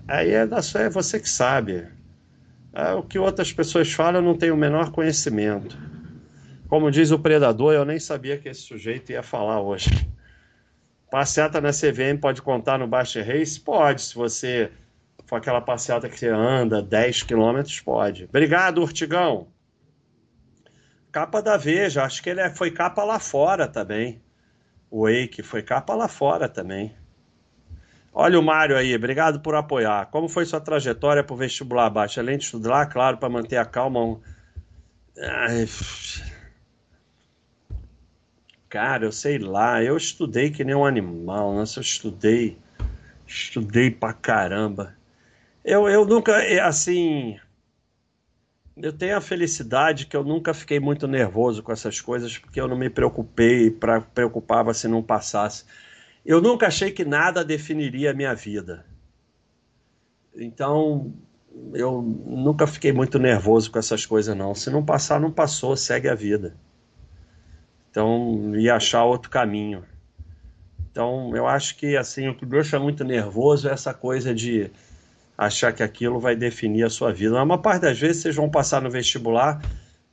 aí 0.08 0.32
é, 0.32 0.48
da 0.48 0.62
sua, 0.62 0.82
é 0.82 0.90
você 0.90 1.20
que 1.20 1.30
sabe. 1.30 1.88
É, 2.74 2.94
o 2.94 3.04
que 3.04 3.20
outras 3.20 3.52
pessoas 3.52 3.92
falam, 3.92 4.22
eu 4.22 4.26
não 4.26 4.38
tenho 4.38 4.54
o 4.54 4.58
menor 4.58 4.92
conhecimento. 4.92 5.78
Como 6.70 6.90
diz 6.90 7.12
o 7.12 7.20
predador, 7.20 7.74
eu 7.74 7.84
nem 7.84 8.00
sabia 8.00 8.38
que 8.38 8.48
esse 8.48 8.62
sujeito 8.62 9.12
ia 9.12 9.24
falar 9.24 9.62
hoje. 9.62 9.90
Passeata 11.12 11.60
na 11.60 11.72
CVM 11.72 12.20
pode 12.20 12.42
contar 12.42 12.78
no 12.78 12.88
Baixa 12.88 13.22
Race? 13.22 13.60
Pode, 13.60 14.02
se 14.02 14.16
você 14.16 14.72
for 15.26 15.38
aquela 15.38 15.62
passeata 15.62 16.08
que 16.10 16.18
você 16.18 16.30
anda 16.30 16.82
10 16.82 17.24
quilômetros, 17.24 17.80
pode. 17.80 18.26
Obrigado, 18.26 18.82
Urtigão. 18.82 19.48
Capa 21.12 21.42
da 21.42 21.58
Veja, 21.58 22.04
acho 22.04 22.22
que 22.22 22.30
ele 22.30 22.42
é, 22.42 22.50
foi 22.50 22.72
capa 22.72 23.04
lá 23.04 23.20
fora 23.20 23.68
também. 23.68 24.22
O 24.90 25.06
Wake 25.06 25.44
foi 25.44 25.62
capa 25.62 25.96
lá 25.96 26.08
fora 26.08 26.48
também. 26.48 26.96
Olha 28.14 28.40
o 28.40 28.44
Mário 28.44 28.76
aí, 28.76 28.96
obrigado 28.96 29.40
por 29.40 29.54
apoiar. 29.54 30.08
Como 30.08 30.28
foi 30.28 30.46
sua 30.46 30.60
trajetória 30.60 31.24
para 31.24 31.34
o 31.34 31.38
vestibular 31.38 31.90
baixo? 31.90 32.20
Além 32.20 32.38
de 32.38 32.46
estudar, 32.46 32.88
claro, 32.88 33.18
para 33.18 33.30
manter 33.30 33.58
a 33.58 33.66
calma. 33.66 34.04
Um... 34.04 34.20
Ai... 35.20 35.68
Cara, 38.70 39.06
eu 39.06 39.12
sei 39.12 39.38
lá, 39.38 39.82
eu 39.82 39.96
estudei 39.96 40.52
que 40.52 40.64
nem 40.64 40.76
um 40.76 40.86
animal, 40.86 41.54
nossa, 41.54 41.80
eu 41.80 41.82
estudei, 41.82 42.58
estudei 43.26 43.90
pra 43.90 44.12
caramba. 44.12 44.97
Eu, 45.70 45.90
eu 45.90 46.06
nunca, 46.06 46.34
assim, 46.66 47.38
eu 48.78 48.94
tenho 48.94 49.18
a 49.18 49.22
felicidade 49.22 50.06
que 50.06 50.16
eu 50.16 50.24
nunca 50.24 50.54
fiquei 50.54 50.80
muito 50.80 51.10
nervoso 51.10 51.62
com 51.62 51.74
essas 51.74 52.00
coisas, 52.00 52.38
porque 52.38 52.62
eu 52.62 52.70
não 52.70 52.78
me 52.78 52.90
preocupei, 52.90 53.70
pra, 53.70 54.00
preocupava 54.00 54.74
se 54.74 54.88
não 54.88 55.04
passasse. 55.04 55.66
Eu 56.26 56.42
nunca 56.42 56.68
achei 56.68 56.90
que 56.90 57.04
nada 57.04 57.44
definiria 57.44 58.12
a 58.12 58.14
minha 58.14 58.34
vida. 58.34 58.86
Então, 60.34 61.14
eu 61.74 62.02
nunca 62.02 62.66
fiquei 62.66 62.94
muito 62.94 63.20
nervoso 63.20 63.70
com 63.70 63.78
essas 63.78 64.06
coisas, 64.06 64.34
não. 64.38 64.56
Se 64.56 64.70
não 64.70 64.86
passar, 64.86 65.20
não 65.20 65.34
passou, 65.34 65.76
segue 65.76 66.08
a 66.08 66.16
vida. 66.16 66.56
Então, 67.92 68.56
ia 68.56 68.78
achar 68.78 69.04
outro 69.04 69.30
caminho. 69.30 69.84
Então, 70.90 71.36
eu 71.36 71.46
acho 71.46 71.76
que 71.76 71.98
assim, 71.98 72.30
o 72.30 72.36
que 72.36 72.46
deixa 72.46 72.80
muito 72.80 73.04
nervoso 73.04 73.68
é 73.68 73.74
essa 73.74 73.94
coisa 73.94 74.34
de 74.34 74.72
achar 75.38 75.72
que 75.72 75.84
aquilo 75.84 76.20
vai 76.20 76.36
definir 76.36 76.84
a 76.84 76.90
sua 76.90 77.14
vida. 77.14 77.42
Uma 77.42 77.62
parte 77.62 77.84
das 77.84 78.00
vezes 78.00 78.24
vocês 78.24 78.36
vão 78.36 78.50
passar 78.50 78.82
no 78.82 78.90
vestibular 78.90 79.62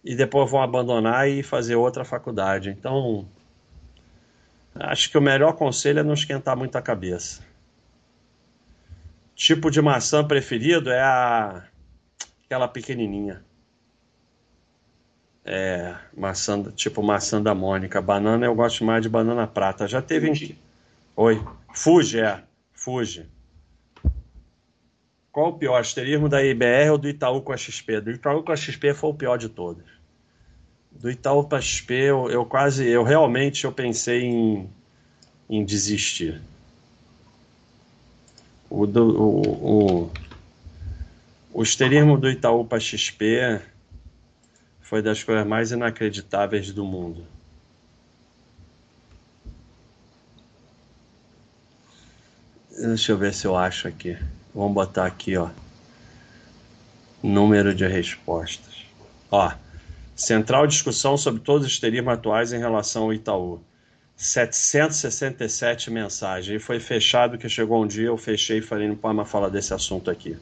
e 0.04 0.14
depois 0.14 0.50
vão 0.50 0.62
abandonar 0.62 1.28
e 1.28 1.42
fazer 1.42 1.76
outra 1.76 2.04
faculdade. 2.04 2.68
Então, 2.68 3.26
acho 4.74 5.10
que 5.10 5.16
o 5.16 5.22
melhor 5.22 5.54
conselho 5.54 6.00
é 6.00 6.02
não 6.02 6.12
esquentar 6.12 6.56
muito 6.56 6.76
a 6.76 6.82
cabeça. 6.82 7.42
Tipo 9.34 9.70
de 9.70 9.80
maçã 9.80 10.22
preferido 10.22 10.90
é 10.90 11.00
a 11.00 11.64
aquela 12.44 12.68
pequenininha. 12.68 13.42
É, 15.44 15.94
maçã, 16.16 16.62
tipo 16.72 17.02
maçã 17.02 17.42
da 17.42 17.54
Mônica. 17.54 18.00
Banana 18.00 18.46
eu 18.46 18.54
gosto 18.54 18.84
mais 18.84 19.02
de 19.02 19.08
banana 19.08 19.46
prata. 19.46 19.88
Já 19.88 20.00
teve. 20.00 20.28
Fuji. 20.28 20.58
Oi. 21.16 21.44
Fuji, 21.72 22.20
é. 22.20 22.42
Fuji. 22.72 23.33
Qual 25.34 25.48
o 25.48 25.58
pior, 25.58 25.80
asterismo 25.80 26.28
da 26.28 26.44
IBR 26.44 26.90
ou 26.90 26.96
do 26.96 27.08
Itaú 27.08 27.42
com 27.42 27.52
a 27.52 27.56
XP? 27.56 28.00
Do 28.00 28.12
Itaú 28.12 28.44
com 28.44 28.52
a 28.52 28.56
XP 28.56 28.94
foi 28.94 29.10
o 29.10 29.14
pior 29.14 29.36
de 29.36 29.48
todos. 29.48 29.82
Do 30.92 31.10
Itaú 31.10 31.42
com 31.42 31.56
a 31.56 31.60
XP, 31.60 31.92
eu, 31.92 32.30
eu 32.30 32.46
quase, 32.46 32.86
eu 32.86 33.02
realmente 33.02 33.64
eu 33.64 33.72
pensei 33.72 34.22
em, 34.22 34.70
em 35.50 35.64
desistir. 35.64 36.40
O, 38.70 38.86
do, 38.86 39.20
o, 39.20 40.04
o, 40.04 40.10
o 41.52 41.62
esterismo 41.64 42.16
do 42.16 42.30
Itaú 42.30 42.64
para 42.64 42.78
XP 42.78 43.60
foi 44.82 45.02
das 45.02 45.24
coisas 45.24 45.44
mais 45.44 45.72
inacreditáveis 45.72 46.70
do 46.70 46.84
mundo. 46.84 47.26
Deixa 52.70 53.10
eu 53.10 53.18
ver 53.18 53.34
se 53.34 53.48
eu 53.48 53.56
acho 53.56 53.88
aqui. 53.88 54.16
Vamos 54.54 54.72
botar 54.72 55.06
aqui, 55.06 55.36
ó. 55.36 55.50
Número 57.22 57.74
de 57.74 57.86
respostas. 57.86 58.84
Ó, 59.30 59.52
central 60.14 60.66
discussão 60.66 61.16
sobre 61.16 61.40
todos 61.40 61.66
os 61.66 61.72
esterismos 61.72 62.14
atuais 62.14 62.52
em 62.52 62.58
relação 62.58 63.04
ao 63.04 63.12
Itaú. 63.12 63.60
767 64.16 65.90
mensagens. 65.90 66.60
E 66.60 66.64
foi 66.64 66.78
fechado 66.78 67.36
que 67.36 67.48
chegou 67.48 67.82
um 67.82 67.86
dia, 67.86 68.06
eu 68.06 68.16
fechei 68.16 68.58
e 68.58 68.62
falei, 68.62 68.86
não 68.86 68.94
pode 68.94 69.16
mais 69.16 69.28
falar 69.28 69.48
desse 69.48 69.74
assunto 69.74 70.10
aqui. 70.10 70.36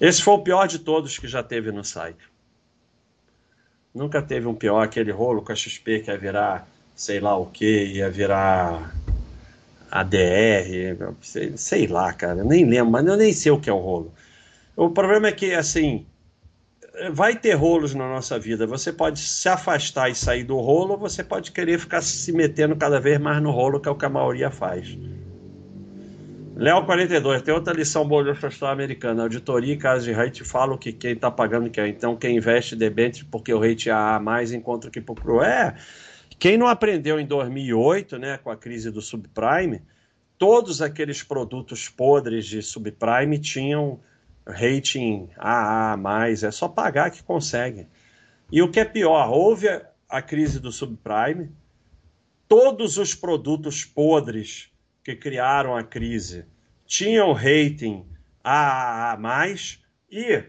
Esse 0.00 0.22
foi 0.22 0.34
o 0.34 0.42
pior 0.42 0.66
de 0.66 0.80
todos 0.80 1.18
que 1.18 1.28
já 1.28 1.42
teve 1.42 1.70
no 1.70 1.84
site. 1.84 2.28
Nunca 3.94 4.20
teve 4.20 4.46
um 4.46 4.54
pior, 4.54 4.82
aquele 4.82 5.12
rolo 5.12 5.42
com 5.42 5.52
a 5.52 5.54
XP 5.54 6.00
que 6.00 6.10
ia 6.10 6.18
virar 6.18 6.68
sei 6.98 7.20
lá 7.20 7.36
o 7.36 7.46
que, 7.46 7.84
ia 7.84 8.10
virar 8.10 8.92
ADR, 9.90 11.14
sei, 11.20 11.52
sei 11.56 11.86
lá, 11.86 12.12
cara, 12.12 12.44
nem 12.44 12.64
lembro, 12.64 12.92
mas 12.92 13.06
eu 13.06 13.16
nem 13.16 13.32
sei 13.32 13.52
o 13.52 13.60
que 13.60 13.70
é 13.70 13.72
o 13.72 13.78
rolo. 13.78 14.12
O 14.76 14.90
problema 14.90 15.28
é 15.28 15.32
que, 15.32 15.54
assim, 15.54 16.06
vai 17.12 17.36
ter 17.36 17.54
rolos 17.54 17.94
na 17.94 18.08
nossa 18.08 18.38
vida. 18.38 18.66
Você 18.66 18.92
pode 18.92 19.20
se 19.20 19.48
afastar 19.48 20.10
e 20.10 20.14
sair 20.14 20.44
do 20.44 20.56
rolo, 20.58 20.92
ou 20.92 20.98
você 20.98 21.22
pode 21.22 21.52
querer 21.52 21.78
ficar 21.78 22.02
se 22.02 22.32
metendo 22.32 22.76
cada 22.76 23.00
vez 23.00 23.18
mais 23.18 23.42
no 23.42 23.50
rolo, 23.50 23.80
que 23.80 23.88
é 23.88 23.92
o 23.92 23.94
que 23.94 24.04
a 24.04 24.10
maioria 24.10 24.50
faz. 24.50 24.96
Léo 26.56 26.84
42, 26.84 27.42
tem 27.42 27.54
outra 27.54 27.72
lição 27.72 28.06
boa 28.06 28.24
de 28.24 28.32
história 28.32 28.72
americana. 28.72 29.22
Auditoria 29.22 29.74
e 29.74 29.76
casos 29.76 30.04
de 30.04 30.12
rate 30.12 30.42
falam 30.42 30.76
que 30.76 30.92
quem 30.92 31.12
está 31.12 31.30
pagando 31.30 31.70
quer. 31.70 31.86
Então, 31.86 32.16
quem 32.16 32.36
investe 32.36 32.74
debênture 32.74 33.24
porque 33.30 33.54
o 33.54 33.60
rate 33.60 33.88
é 33.88 33.92
A 33.92 34.18
mais 34.18 34.52
encontra 34.52 34.90
que 34.90 35.00
procurou. 35.00 35.40
É, 35.40 35.76
quem 36.38 36.56
não 36.56 36.68
aprendeu 36.68 37.18
em 37.18 37.26
2008, 37.26 38.18
né, 38.18 38.38
com 38.38 38.50
a 38.50 38.56
crise 38.56 38.90
do 38.90 39.02
subprime, 39.02 39.82
todos 40.38 40.80
aqueles 40.80 41.22
produtos 41.22 41.88
podres 41.88 42.46
de 42.46 42.62
subprime 42.62 43.38
tinham 43.38 44.00
rating 44.46 45.28
AA 45.36 45.96
mais. 45.96 46.44
É 46.44 46.50
só 46.50 46.68
pagar 46.68 47.10
que 47.10 47.22
consegue. 47.22 47.88
E 48.50 48.62
o 48.62 48.70
que 48.70 48.80
é 48.80 48.84
pior, 48.84 49.28
houve 49.30 49.66
a 50.08 50.22
crise 50.22 50.60
do 50.60 50.70
subprime, 50.70 51.50
todos 52.46 52.96
os 52.96 53.14
produtos 53.14 53.84
podres 53.84 54.70
que 55.04 55.14
criaram 55.14 55.76
a 55.76 55.82
crise 55.82 56.46
tinham 56.86 57.32
rating 57.32 58.06
AAA+, 58.42 59.18
e 60.10 60.42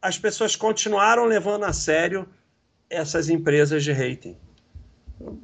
as 0.00 0.18
pessoas 0.18 0.56
continuaram 0.56 1.24
levando 1.26 1.64
a 1.64 1.72
sério 1.72 2.26
essas 2.88 3.28
empresas 3.28 3.84
de 3.84 3.92
rating. 3.92 4.36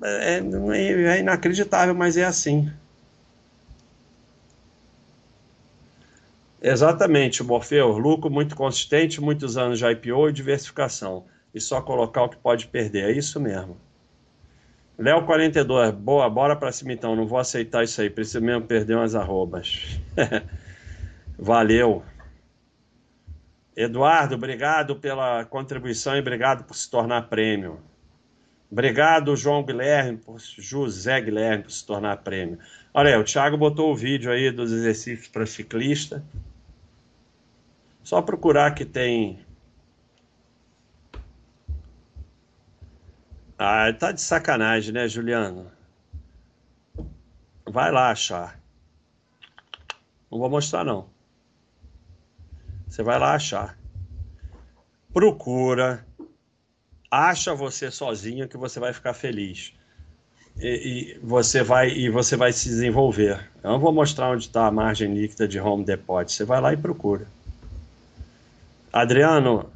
É, 0.03 0.39
é 0.39 1.21
inacreditável, 1.21 1.95
mas 1.95 2.17
é 2.17 2.25
assim. 2.25 2.71
Exatamente, 6.63 7.43
Morfeu. 7.43 7.97
Lucro 7.97 8.31
muito 8.31 8.55
consistente, 8.55 9.21
muitos 9.21 9.57
anos 9.57 9.79
de 9.79 9.87
IPO 9.87 10.29
e 10.29 10.33
diversificação. 10.33 11.25
E 11.55 11.61
só 11.61 11.81
colocar 11.81 12.23
o 12.23 12.29
que 12.29 12.37
pode 12.37 12.67
perder. 12.67 13.11
É 13.11 13.13
isso 13.13 13.41
mesmo. 13.41 13.77
Léo 14.99 15.25
42, 15.25 15.93
boa, 15.93 16.29
bora 16.29 16.55
pra 16.55 16.71
cima 16.71 16.93
então, 16.93 17.17
não 17.17 17.27
vou 17.27 17.39
aceitar 17.39 17.83
isso 17.83 18.03
aí, 18.03 18.11
preciso 18.11 18.43
mesmo 18.43 18.67
perder 18.67 18.97
umas 18.97 19.15
arrobas. 19.15 19.99
Valeu. 21.39 22.03
Eduardo, 23.75 24.35
obrigado 24.35 24.97
pela 24.97 25.43
contribuição 25.47 26.17
e 26.17 26.21
obrigado 26.21 26.65
por 26.65 26.75
se 26.77 26.91
tornar 26.91 27.31
prêmio. 27.31 27.81
Obrigado, 28.71 29.35
João 29.37 29.65
Guilherme, 29.65 30.19
por, 30.19 30.39
José 30.39 31.21
Guilherme, 31.21 31.65
por 31.65 31.73
se 31.73 31.85
tornar 31.85 32.19
prêmio. 32.19 32.59
Olha 32.95 33.15
aí, 33.15 33.21
o 33.21 33.25
Thiago 33.25 33.57
botou 33.57 33.91
o 33.91 33.97
vídeo 33.97 34.31
aí 34.31 34.51
dos 34.51 34.71
exercícios 34.73 35.29
para 35.29 35.45
ciclista. 35.45 36.25
Só 38.03 38.23
procurar 38.23 38.75
que 38.75 38.85
tem 38.85 39.41
Ah, 43.63 43.93
tá 43.93 44.11
de 44.11 44.23
sacanagem, 44.23 44.91
né, 44.91 45.07
Juliano? 45.07 45.71
Vai 47.69 47.93
lá 47.93 48.11
achar. 48.11 48.59
Não 50.31 50.39
vou 50.39 50.49
mostrar, 50.49 50.83
não. 50.83 51.11
Você 52.89 53.03
vai 53.03 53.19
lá 53.19 53.35
achar. 53.35 53.79
Procura. 55.13 56.07
Acha 57.11 57.55
você 57.55 57.91
sozinho 57.91 58.49
que 58.49 58.57
você 58.57 58.79
vai 58.79 58.93
ficar 58.93 59.15
feliz. 59.15 59.73
E, 60.59 61.17
e, 61.17 61.19
você 61.23 61.63
vai 61.63 61.91
e 61.91 62.09
você 62.09 62.37
vai 62.37 62.53
se 62.53 62.69
desenvolver. 62.69 63.51
Eu 63.63 63.71
não 63.71 63.81
vou 63.81 63.93
mostrar 63.93 64.31
onde 64.31 64.45
está 64.45 64.67
a 64.67 64.71
margem 64.71 65.15
líquida 65.15 65.49
de 65.49 65.59
Home 65.59 65.85
Depot. 65.85 66.29
Você 66.29 66.45
vai 66.45 66.61
lá 66.61 66.73
e 66.73 66.77
procura. 66.77 67.27
Adriano, 68.93 69.71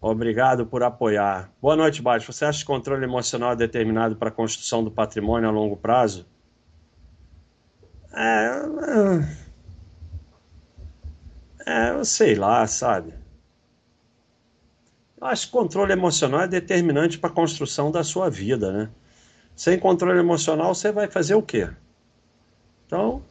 Obrigado 0.00 0.64
por 0.64 0.82
apoiar. 0.82 1.50
Boa 1.60 1.76
noite, 1.76 2.00
Baixo. 2.00 2.32
Você 2.32 2.46
acha 2.46 2.60
que 2.60 2.64
controle 2.64 3.04
emocional 3.04 3.52
é 3.52 3.56
determinado 3.56 4.16
para 4.16 4.30
a 4.30 4.32
construção 4.32 4.82
do 4.82 4.90
patrimônio 4.90 5.46
a 5.46 5.52
longo 5.52 5.76
prazo? 5.76 6.26
É, 8.14 8.50
é, 11.66 11.90
é, 11.90 11.90
eu 11.90 12.04
sei 12.04 12.34
lá, 12.34 12.66
sabe? 12.66 13.12
Eu 15.20 15.26
acho 15.26 15.46
que 15.46 15.52
controle 15.52 15.92
emocional 15.92 16.40
é 16.40 16.48
determinante 16.48 17.18
para 17.18 17.28
a 17.28 17.32
construção 17.32 17.90
da 17.90 18.02
sua 18.02 18.30
vida, 18.30 18.72
né? 18.72 18.88
Sem 19.54 19.78
controle 19.78 20.18
emocional, 20.18 20.74
você 20.74 20.90
vai 20.90 21.08
fazer 21.08 21.34
o 21.34 21.42
quê? 21.42 21.68
Então, 22.86 23.22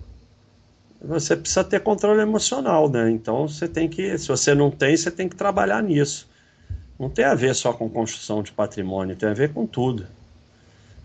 você 1.02 1.36
precisa 1.36 1.64
ter 1.64 1.80
controle 1.80 2.22
emocional, 2.22 2.88
né? 2.88 3.10
Então, 3.10 3.48
você 3.48 3.68
tem 3.68 3.90
que, 3.90 4.16
se 4.20 4.28
você 4.28 4.54
não 4.54 4.70
tem, 4.70 4.96
você 4.96 5.10
tem 5.10 5.28
que 5.28 5.36
trabalhar 5.36 5.82
nisso. 5.82 6.30
Não 7.00 7.10
tem 7.10 7.26
a 7.26 7.34
ver 7.34 7.56
só 7.56 7.74
com 7.74 7.90
construção 7.90 8.44
de 8.44 8.52
patrimônio, 8.52 9.16
tem 9.16 9.30
a 9.30 9.34
ver 9.34 9.52
com 9.52 9.66
tudo. 9.66 10.06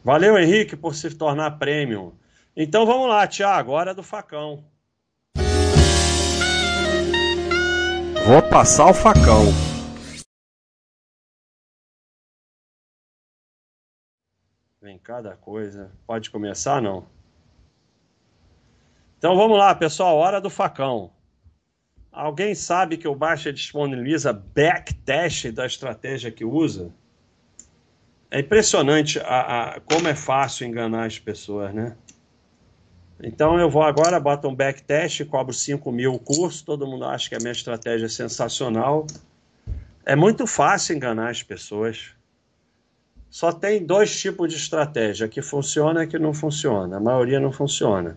Valeu, 0.05 0.37
Henrique, 0.37 0.77
por 0.77 0.95
se 0.95 1.09
tornar 1.15 1.53
premium. 1.53 2.13
Então 2.55 2.85
vamos 2.85 3.09
lá, 3.09 3.27
Tiago, 3.27 3.73
hora 3.73 3.95
do 3.95 4.03
facão. 4.03 4.63
Vou 8.27 8.43
passar 8.51 8.91
o 8.91 8.95
facão. 8.95 9.74
Vem 14.85 14.99
cada 14.99 15.35
coisa. 15.35 15.91
Pode 16.07 16.31
começar, 16.31 16.83
não? 16.83 17.07
Então 19.17 19.35
vamos 19.35 19.57
lá, 19.57 19.75
pessoal, 19.75 20.15
hora 20.19 20.43
do 20.43 20.51
facão. 20.51 21.11
Alguém 22.13 22.55
sabe 22.55 22.99
que 22.99 23.09
o 23.09 23.15
Baixa 23.15 23.51
disponibiliza 23.51 24.31
backtest 24.31 25.51
da 25.53 25.65
estratégia 25.65 26.31
que 26.31 26.45
usa? 26.45 26.93
É 28.31 28.41
impressionante 28.41 29.19
a, 29.21 29.77
a, 29.77 29.81
como 29.81 30.07
é 30.07 30.15
fácil 30.15 30.67
enganar 30.67 31.07
as 31.07 31.19
pessoas, 31.19 31.73
né? 31.73 31.97
Então 33.23 33.59
eu 33.59 33.71
vou 33.71 33.85
agora, 33.85 34.21
boto 34.21 34.49
um 34.49 34.55
backtest, 34.55 35.25
cobro 35.25 35.55
5 35.55 35.91
mil 35.91 36.13
o 36.13 36.19
curso, 36.19 36.63
todo 36.63 36.87
mundo 36.87 37.07
acha 37.07 37.31
que 37.31 37.35
a 37.35 37.39
minha 37.39 37.53
estratégia 37.53 38.05
é 38.05 38.11
sensacional. 38.11 39.07
É 40.05 40.15
muito 40.15 40.47
fácil 40.47 40.95
enganar 40.95 41.31
as 41.31 41.43
pessoas. 41.43 42.15
Só 43.35 43.51
tem 43.51 43.85
dois 43.85 44.17
tipos 44.17 44.49
de 44.49 44.57
estratégia, 44.57 45.27
que 45.27 45.43
funciona 45.43 46.05
e 46.05 46.07
que 46.07 46.21
não 46.21 46.33
funciona. 46.33 46.99
A 46.99 47.01
maioria 47.01 47.41
não 47.41 47.51
funciona. 47.51 48.17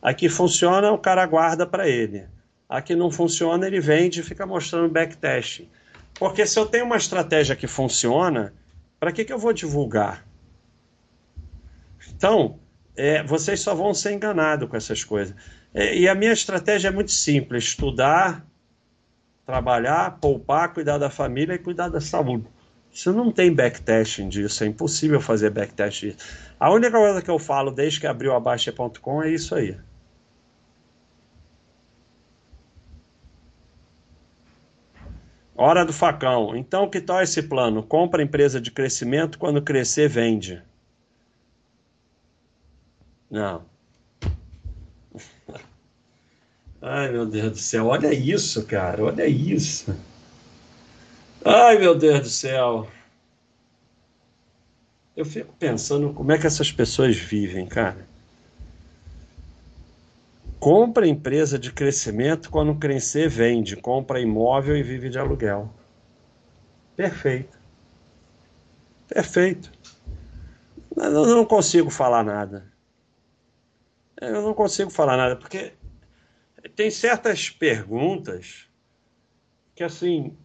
A 0.00 0.14
que 0.14 0.28
funciona, 0.28 0.92
o 0.92 0.98
cara 0.98 1.26
guarda 1.26 1.66
para 1.66 1.88
ele. 1.88 2.28
A 2.68 2.80
que 2.80 2.94
não 2.94 3.10
funciona, 3.10 3.66
ele 3.66 3.80
vende 3.80 4.20
e 4.20 4.22
fica 4.22 4.46
mostrando 4.46 4.88
backtesting. 4.88 5.68
Porque 6.14 6.46
se 6.46 6.56
eu 6.60 6.64
tenho 6.64 6.84
uma 6.84 6.96
estratégia 6.96 7.56
que 7.56 7.66
funciona, 7.66 8.54
para 9.00 9.10
que, 9.10 9.24
que 9.24 9.32
eu 9.32 9.38
vou 9.38 9.52
divulgar? 9.52 10.24
Então, 12.14 12.60
é, 12.96 13.24
vocês 13.24 13.58
só 13.58 13.74
vão 13.74 13.92
ser 13.92 14.12
enganados 14.12 14.70
com 14.70 14.76
essas 14.76 15.02
coisas. 15.02 15.34
É, 15.74 15.98
e 15.98 16.08
a 16.08 16.14
minha 16.14 16.32
estratégia 16.32 16.86
é 16.86 16.92
muito 16.92 17.10
simples: 17.10 17.64
estudar, 17.64 18.46
trabalhar, 19.44 20.20
poupar, 20.20 20.72
cuidar 20.72 20.98
da 20.98 21.10
família 21.10 21.54
e 21.54 21.58
cuidar 21.58 21.88
da 21.88 22.00
saúde. 22.00 22.46
Isso 22.92 23.12
não 23.12 23.30
tem 23.30 23.54
backtesting 23.54 24.28
disso, 24.28 24.64
é 24.64 24.66
impossível 24.66 25.20
fazer 25.20 25.50
backtesting 25.50 26.08
disso. 26.08 26.26
A 26.58 26.70
única 26.70 26.92
coisa 26.92 27.22
que 27.22 27.30
eu 27.30 27.38
falo 27.38 27.70
desde 27.70 28.00
que 28.00 28.06
abriu 28.06 28.34
a 28.34 28.40
Baixa.com 28.40 29.22
é 29.22 29.30
isso 29.30 29.54
aí. 29.54 29.76
Hora 35.54 35.84
do 35.84 35.92
facão. 35.92 36.56
Então, 36.56 36.88
que 36.88 37.00
tal 37.00 37.22
esse 37.22 37.42
plano? 37.42 37.82
Compra 37.82 38.22
empresa 38.22 38.60
de 38.60 38.70
crescimento, 38.70 39.38
quando 39.38 39.60
crescer, 39.60 40.08
vende. 40.08 40.62
Não. 43.30 43.64
Ai, 46.80 47.12
meu 47.12 47.26
Deus 47.26 47.50
do 47.52 47.58
céu, 47.58 47.86
olha 47.86 48.12
isso, 48.12 48.66
cara, 48.66 49.04
olha 49.04 49.26
isso. 49.26 49.94
Ai, 51.44 51.78
meu 51.78 51.94
Deus 51.94 52.20
do 52.20 52.28
céu. 52.28 52.88
Eu 55.16 55.24
fico 55.24 55.54
pensando 55.58 56.12
como 56.12 56.32
é 56.32 56.38
que 56.38 56.46
essas 56.46 56.70
pessoas 56.70 57.16
vivem, 57.16 57.66
cara. 57.66 58.08
Compra 60.58 61.06
empresa 61.06 61.58
de 61.58 61.72
crescimento, 61.72 62.50
quando 62.50 62.74
crescer, 62.74 63.28
vende. 63.28 63.76
Compra 63.76 64.20
imóvel 64.20 64.76
e 64.76 64.82
vive 64.82 65.08
de 65.08 65.18
aluguel. 65.18 65.72
Perfeito. 66.94 67.58
Perfeito. 69.08 69.72
Eu 70.94 71.26
não 71.34 71.46
consigo 71.46 71.88
falar 71.88 72.22
nada. 72.22 72.70
Eu 74.20 74.42
não 74.42 74.52
consigo 74.52 74.90
falar 74.90 75.16
nada, 75.16 75.36
porque 75.36 75.72
tem 76.76 76.90
certas 76.90 77.48
perguntas 77.48 78.68
que, 79.74 79.82
assim, 79.82 80.36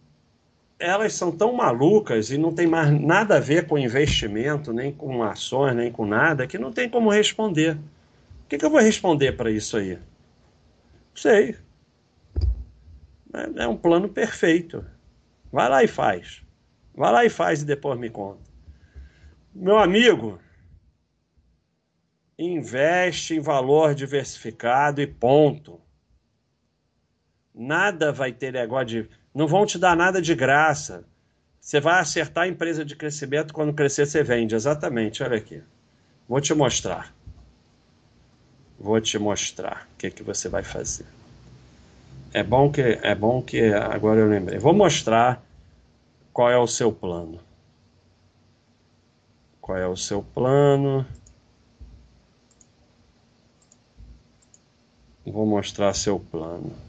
elas 0.78 1.14
são 1.14 1.32
tão 1.32 1.52
malucas 1.52 2.30
e 2.30 2.38
não 2.38 2.54
tem 2.54 2.66
mais 2.66 2.90
nada 3.00 3.36
a 3.36 3.40
ver 3.40 3.66
com 3.66 3.78
investimento, 3.78 4.72
nem 4.72 4.92
com 4.92 5.22
ações, 5.22 5.74
nem 5.74 5.90
com 5.90 6.04
nada, 6.06 6.46
que 6.46 6.58
não 6.58 6.72
tem 6.72 6.88
como 6.88 7.10
responder. 7.10 7.76
O 7.76 8.48
que, 8.48 8.58
que 8.58 8.64
eu 8.64 8.70
vou 8.70 8.80
responder 8.80 9.32
para 9.32 9.50
isso 9.50 9.76
aí? 9.76 9.98
Sei. 11.14 11.56
É, 13.32 13.64
é 13.64 13.68
um 13.68 13.76
plano 13.76 14.08
perfeito. 14.08 14.84
Vai 15.50 15.68
lá 15.68 15.82
e 15.82 15.88
faz. 15.88 16.42
Vai 16.94 17.12
lá 17.12 17.24
e 17.24 17.30
faz 17.30 17.62
e 17.62 17.64
depois 17.64 17.98
me 17.98 18.10
conta. 18.10 18.40
Meu 19.54 19.78
amigo, 19.78 20.38
investe 22.38 23.34
em 23.34 23.40
valor 23.40 23.94
diversificado 23.94 25.00
e 25.00 25.06
ponto. 25.06 25.80
Nada 27.54 28.12
vai 28.12 28.32
ter 28.32 28.52
negócio 28.52 28.86
de. 28.86 29.10
Não 29.36 29.46
vão 29.46 29.66
te 29.66 29.78
dar 29.78 29.94
nada 29.94 30.22
de 30.22 30.34
graça. 30.34 31.04
Você 31.60 31.78
vai 31.78 32.00
acertar 32.00 32.44
a 32.44 32.48
empresa 32.48 32.82
de 32.82 32.96
crescimento, 32.96 33.52
quando 33.52 33.74
crescer, 33.74 34.06
você 34.06 34.22
vende. 34.22 34.54
Exatamente, 34.54 35.22
olha 35.22 35.36
aqui. 35.36 35.62
Vou 36.26 36.40
te 36.40 36.54
mostrar. 36.54 37.14
Vou 38.80 38.98
te 38.98 39.18
mostrar 39.18 39.86
o 39.92 39.98
que, 39.98 40.10
que 40.10 40.22
você 40.22 40.48
vai 40.48 40.62
fazer. 40.62 41.04
É 42.32 42.42
bom 42.42 42.72
que 42.72 42.80
é 42.80 43.14
bom 43.14 43.42
que 43.42 43.74
agora 43.74 44.20
eu 44.20 44.26
lembrei. 44.26 44.58
Vou 44.58 44.72
mostrar 44.72 45.44
qual 46.32 46.50
é 46.50 46.56
o 46.56 46.66
seu 46.66 46.90
plano. 46.90 47.38
Qual 49.60 49.76
é 49.76 49.86
o 49.86 49.98
seu 49.98 50.22
plano? 50.22 51.06
Vou 55.26 55.44
mostrar 55.44 55.92
seu 55.92 56.18
plano. 56.18 56.85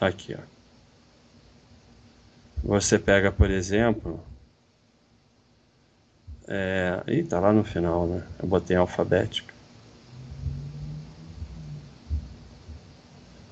Aqui, 0.00 0.34
ó. 0.34 0.40
Você 2.62 2.98
pega, 2.98 3.32
por 3.32 3.50
exemplo, 3.50 4.20
é, 6.48 7.02
ih, 7.08 7.22
tá 7.24 7.38
lá 7.40 7.52
no 7.52 7.64
final, 7.64 8.06
né? 8.06 8.26
Eu 8.40 8.48
botei 8.48 8.76
alfabética. 8.76 9.54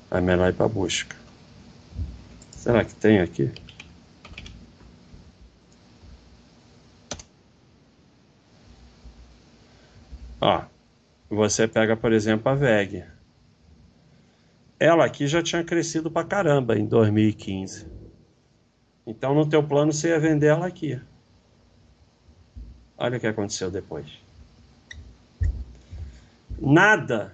Aí 0.09 0.21
melhor 0.21 0.49
ir 0.49 0.53
para 0.55 0.67
busca. 0.67 1.15
Será 2.51 2.83
que 2.83 2.95
tem 2.95 3.19
aqui? 3.21 3.51
Ó, 10.39 10.63
você 11.29 11.67
pega, 11.67 11.97
por 11.97 12.13
exemplo, 12.13 12.49
a 12.51 12.55
VEG. 12.55 13.05
Ela 14.79 15.05
aqui 15.05 15.27
já 15.27 15.41
tinha 15.41 15.63
crescido 15.63 16.11
pra 16.11 16.23
caramba 16.23 16.77
em 16.77 16.85
2015. 16.85 17.87
Então, 19.07 19.33
no 19.33 19.47
teu 19.47 19.63
plano, 19.63 19.93
você 19.93 20.09
ia 20.09 20.19
vender 20.19 20.47
ela 20.47 20.67
aqui. 20.67 20.99
Olha 22.97 23.17
o 23.17 23.19
que 23.19 23.27
aconteceu 23.27 23.69
depois. 23.71 24.05
Nada, 26.59 27.33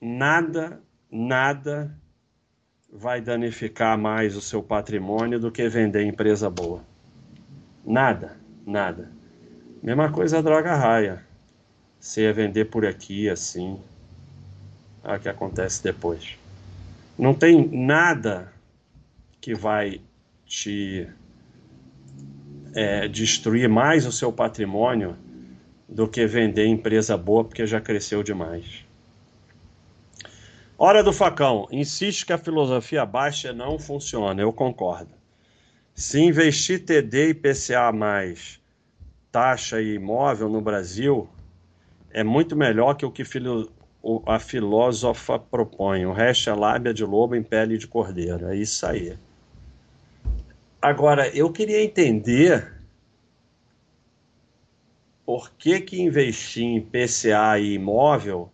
nada, 0.00 0.80
nada 1.10 1.94
vai 2.92 3.20
danificar 3.20 3.98
mais 3.98 4.36
o 4.36 4.40
seu 4.40 4.62
patrimônio 4.62 5.40
do 5.40 5.50
que 5.50 5.68
vender 5.68 6.04
empresa 6.04 6.48
boa. 6.48 6.84
Nada, 7.84 8.36
nada. 8.66 9.10
Mesma 9.82 10.12
coisa 10.12 10.38
a 10.38 10.42
droga 10.42 10.74
raia. 10.74 11.24
Você 11.98 12.22
ia 12.22 12.32
vender 12.32 12.66
por 12.66 12.86
aqui 12.86 13.28
assim. 13.28 13.80
Olha 15.02 15.16
o 15.16 15.20
que 15.20 15.28
acontece 15.28 15.82
depois. 15.82 16.41
Não 17.22 17.32
tem 17.32 17.68
nada 17.68 18.52
que 19.40 19.54
vai 19.54 20.00
te 20.44 21.08
é, 22.74 23.06
destruir 23.06 23.68
mais 23.68 24.04
o 24.04 24.10
seu 24.10 24.32
patrimônio 24.32 25.16
do 25.88 26.08
que 26.08 26.26
vender 26.26 26.66
empresa 26.66 27.16
boa 27.16 27.44
porque 27.44 27.64
já 27.64 27.80
cresceu 27.80 28.24
demais. 28.24 28.84
Hora 30.76 31.00
do 31.00 31.12
facão. 31.12 31.68
Insiste 31.70 32.26
que 32.26 32.32
a 32.32 32.38
filosofia 32.38 33.06
baixa 33.06 33.52
não 33.52 33.78
funciona. 33.78 34.42
Eu 34.42 34.52
concordo. 34.52 35.12
Se 35.94 36.18
investir 36.18 36.84
TD 36.84 37.28
e 37.28 37.34
PCA 37.34 37.92
mais 37.92 38.60
taxa 39.30 39.80
e 39.80 39.94
imóvel 39.94 40.48
no 40.48 40.60
Brasil, 40.60 41.28
é 42.10 42.24
muito 42.24 42.56
melhor 42.56 42.94
que 42.94 43.06
o 43.06 43.12
que 43.12 43.24
a 44.26 44.38
filósofa 44.38 45.38
propõe. 45.38 46.06
O 46.06 46.12
resto 46.12 46.50
é 46.50 46.54
lábia 46.54 46.92
de 46.92 47.04
lobo 47.04 47.36
em 47.36 47.42
pele 47.42 47.78
de 47.78 47.86
cordeiro. 47.86 48.48
É 48.48 48.56
isso 48.56 48.84
aí. 48.84 49.16
Agora, 50.80 51.28
eu 51.28 51.50
queria 51.52 51.82
entender 51.82 52.72
por 55.24 55.52
que, 55.52 55.80
que 55.80 56.02
investir 56.02 56.64
em 56.64 56.80
PCA 56.80 57.58
e 57.58 57.74
imóvel 57.74 58.50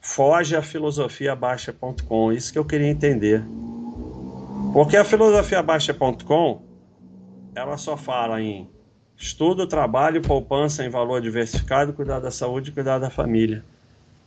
foge 0.00 0.56
à 0.56 0.62
filosofia 0.62 1.36
baixa.com. 1.36 2.32
Isso 2.32 2.52
que 2.52 2.58
eu 2.58 2.64
queria 2.64 2.88
entender. 2.88 3.44
Porque 4.72 4.96
a 4.96 5.04
filosofia 5.04 5.62
baixa.com 5.62 6.62
ela 7.54 7.76
só 7.76 7.96
fala 7.96 8.40
em 8.40 8.68
estudo, 9.16 9.66
trabalho, 9.66 10.22
poupança 10.22 10.84
em 10.84 10.88
valor 10.88 11.20
diversificado, 11.20 11.92
cuidar 11.92 12.20
da 12.20 12.30
saúde 12.30 12.70
e 12.70 12.72
cuidar 12.72 12.98
da 12.98 13.10
família. 13.10 13.64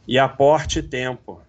E 0.08 0.18
aporte 0.18 0.82
tempo 0.82 1.42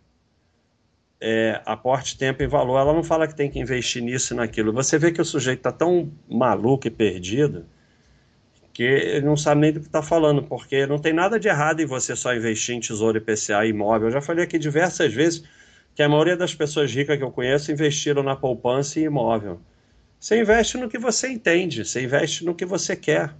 é, 1.24 1.62
aporte 1.64 2.18
tempo 2.18 2.42
e 2.42 2.48
valor. 2.48 2.80
Ela 2.80 2.92
não 2.92 3.04
fala 3.04 3.28
que 3.28 3.36
tem 3.36 3.48
que 3.48 3.60
investir 3.60 4.02
nisso 4.02 4.34
e 4.34 4.36
naquilo. 4.36 4.72
Você 4.72 4.98
vê 4.98 5.12
que 5.12 5.20
o 5.20 5.24
sujeito 5.24 5.60
está 5.60 5.70
tão 5.70 6.12
maluco 6.28 6.88
e 6.88 6.90
perdido 6.90 7.64
que 8.72 8.82
ele 8.82 9.26
não 9.26 9.36
sabe 9.36 9.60
nem 9.60 9.72
do 9.72 9.80
que 9.80 9.86
está 9.86 10.02
falando, 10.02 10.42
porque 10.42 10.86
não 10.86 10.98
tem 10.98 11.12
nada 11.12 11.38
de 11.38 11.46
errado 11.46 11.80
em 11.80 11.86
você 11.86 12.16
só 12.16 12.34
investir 12.34 12.74
em 12.74 12.80
tesouro 12.80 13.18
IPCA 13.18 13.64
e 13.64 13.68
imóvel. 13.68 14.08
Eu 14.08 14.12
já 14.12 14.20
falei 14.20 14.44
aqui 14.44 14.58
diversas 14.58 15.12
vezes 15.12 15.44
que 15.94 16.02
a 16.02 16.08
maioria 16.08 16.36
das 16.36 16.54
pessoas 16.54 16.92
ricas 16.92 17.16
que 17.16 17.22
eu 17.22 17.30
conheço 17.30 17.70
investiram 17.70 18.22
na 18.22 18.34
poupança 18.34 18.98
e 18.98 19.04
imóvel. 19.04 19.60
Você 20.18 20.40
investe 20.40 20.76
no 20.78 20.88
que 20.88 20.98
você 20.98 21.28
entende, 21.28 21.84
você 21.84 22.02
investe 22.02 22.44
no 22.44 22.54
que 22.54 22.64
você 22.64 22.96
quer. 22.96 23.32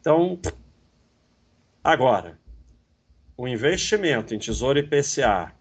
Então, 0.00 0.38
agora, 1.82 2.38
o 3.36 3.46
investimento 3.46 4.34
em 4.34 4.38
tesouro 4.38 4.78
IPCA 4.78 5.52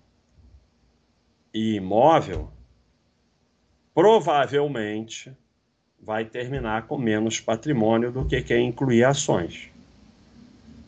e 1.54 1.76
imóvel, 1.76 2.50
provavelmente 3.94 5.32
vai 6.02 6.24
terminar 6.24 6.88
com 6.88 6.98
menos 6.98 7.40
patrimônio 7.40 8.12
do 8.12 8.26
que 8.26 8.42
quem 8.42 8.68
incluir 8.68 9.04
ações. 9.04 9.70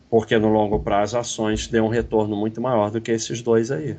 Porque 0.08 0.38
no 0.38 0.48
longo 0.48 0.78
prazo 0.80 1.18
ações 1.18 1.66
dão 1.66 1.86
um 1.86 1.90
retorno 1.90 2.36
muito 2.36 2.60
maior 2.60 2.90
do 2.90 3.00
que 3.00 3.10
esses 3.10 3.42
dois 3.42 3.70
aí. 3.70 3.98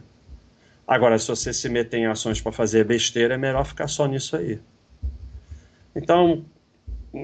Agora, 0.88 1.20
se 1.20 1.28
você 1.28 1.54
se 1.54 1.70
meter 1.70 1.98
em 1.98 2.06
ações 2.08 2.42
para 2.42 2.52
fazer 2.52 2.84
besteira, 2.84 3.36
é 3.36 3.38
melhor 3.38 3.64
ficar 3.64 3.88
só 3.88 4.08
nisso 4.08 4.36
aí. 4.36 4.60
Então, 5.96 6.44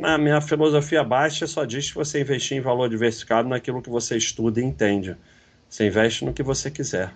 a 0.04 0.18
minha 0.20 0.40
filosofia 0.42 1.04
baixa 1.04 1.48
só 1.48 1.66
diz 1.66 1.90
que 1.90 1.96
você 1.96 2.22
investir 2.22 2.58
em 2.58 2.62
valor 2.62 2.90
diversificado 2.90 3.50
naquilo 3.50 3.82
que 3.82 3.90
você 3.90 4.18
estuda 4.18 4.62
e 4.62 4.64
entende. 4.64 5.18
Você 5.70 5.88
investe 5.88 6.24
no 6.24 6.34
que 6.34 6.44
você 6.44 6.72
quiser. 6.72 7.14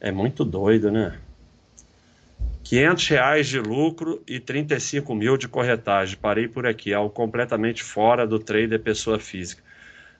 É 0.00 0.10
muito 0.10 0.44
doido, 0.44 0.90
né? 0.90 1.18
500 2.64 3.08
reais 3.08 3.48
de 3.48 3.60
lucro 3.60 4.22
e 4.26 4.40
35 4.40 5.14
mil 5.14 5.36
de 5.36 5.48
corretagem. 5.48 6.16
Parei 6.16 6.48
por 6.48 6.66
aqui, 6.66 6.94
algo 6.94 7.10
completamente 7.10 7.82
fora 7.82 8.26
do 8.26 8.38
trader 8.38 8.80
pessoa 8.80 9.18
física. 9.18 9.62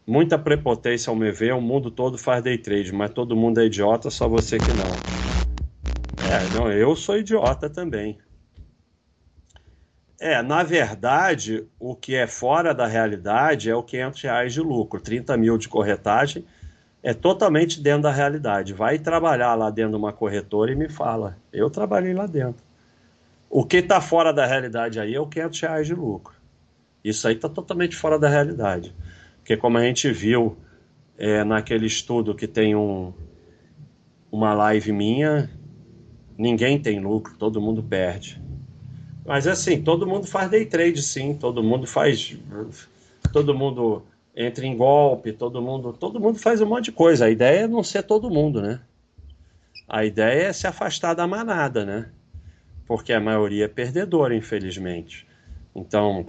Muita 0.07 0.38
prepotência 0.38 1.11
ao 1.11 1.16
me 1.16 1.30
ver, 1.30 1.55
o 1.55 1.61
mundo 1.61 1.90
todo 1.90 2.18
faz 2.18 2.43
day 2.43 2.59
trade, 2.59 2.93
mas 2.93 3.11
todo 3.11 3.36
mundo 3.36 3.61
é 3.61 3.66
idiota, 3.66 4.11
só 4.11 4.28
você 4.28 4.59
que 4.59 4.72
não. 4.72 5.12
É, 6.28 6.59
não, 6.59 6.72
eu 6.72 6.95
sou 6.97 7.16
idiota 7.16 7.70
também. 7.70 8.18
É, 10.24 10.40
na 10.40 10.62
verdade, 10.62 11.66
o 11.80 11.96
que 11.96 12.14
é 12.14 12.28
fora 12.28 12.72
da 12.72 12.86
realidade 12.86 13.68
é 13.68 13.74
o 13.74 13.82
500 13.82 14.22
reais 14.22 14.52
de 14.52 14.60
lucro, 14.60 15.00
30 15.00 15.36
mil 15.36 15.58
de 15.58 15.68
corretagem, 15.68 16.44
é 17.02 17.12
totalmente 17.12 17.82
dentro 17.82 18.02
da 18.02 18.12
realidade. 18.12 18.72
Vai 18.72 19.00
trabalhar 19.00 19.56
lá 19.56 19.68
dentro 19.68 19.90
de 19.90 19.96
uma 19.96 20.12
corretora 20.12 20.70
e 20.70 20.76
me 20.76 20.88
fala. 20.88 21.36
Eu 21.52 21.68
trabalhei 21.68 22.14
lá 22.14 22.26
dentro. 22.26 22.62
O 23.50 23.64
que 23.64 23.78
está 23.78 24.00
fora 24.00 24.32
da 24.32 24.46
realidade 24.46 25.00
aí 25.00 25.12
é 25.12 25.20
o 25.20 25.26
500 25.26 25.60
reais 25.60 25.86
de 25.88 25.94
lucro. 25.96 26.34
Isso 27.02 27.26
aí 27.26 27.34
está 27.34 27.48
totalmente 27.48 27.96
fora 27.96 28.16
da 28.16 28.28
realidade. 28.28 28.94
Porque 29.38 29.56
como 29.56 29.76
a 29.76 29.82
gente 29.82 30.08
viu 30.12 30.56
é, 31.18 31.42
naquele 31.42 31.86
estudo 31.86 32.32
que 32.32 32.46
tem 32.46 32.76
um, 32.76 33.12
uma 34.30 34.54
live 34.54 34.92
minha, 34.92 35.50
ninguém 36.38 36.80
tem 36.80 37.00
lucro, 37.00 37.34
todo 37.36 37.60
mundo 37.60 37.82
perde. 37.82 38.40
Mas 39.24 39.46
assim, 39.46 39.80
todo 39.82 40.06
mundo 40.06 40.26
faz 40.26 40.50
day 40.50 40.66
trade 40.66 41.02
sim, 41.02 41.34
todo 41.34 41.62
mundo 41.62 41.86
faz. 41.86 42.36
Todo 43.32 43.54
mundo 43.54 44.04
entra 44.34 44.66
em 44.66 44.76
golpe, 44.76 45.32
todo 45.32 45.62
mundo, 45.62 45.92
todo 45.92 46.18
mundo 46.18 46.38
faz 46.38 46.60
um 46.60 46.66
monte 46.66 46.86
de 46.86 46.92
coisa. 46.92 47.26
A 47.26 47.30
ideia 47.30 47.60
é 47.60 47.68
não 47.68 47.82
ser 47.82 48.02
todo 48.02 48.30
mundo, 48.30 48.60
né? 48.60 48.80
A 49.86 50.04
ideia 50.04 50.48
é 50.48 50.52
se 50.52 50.66
afastar 50.66 51.14
da 51.14 51.26
manada, 51.26 51.84
né? 51.84 52.08
Porque 52.86 53.12
a 53.12 53.20
maioria 53.20 53.66
é 53.66 53.68
perdedora, 53.68 54.34
infelizmente. 54.34 55.26
Então, 55.74 56.24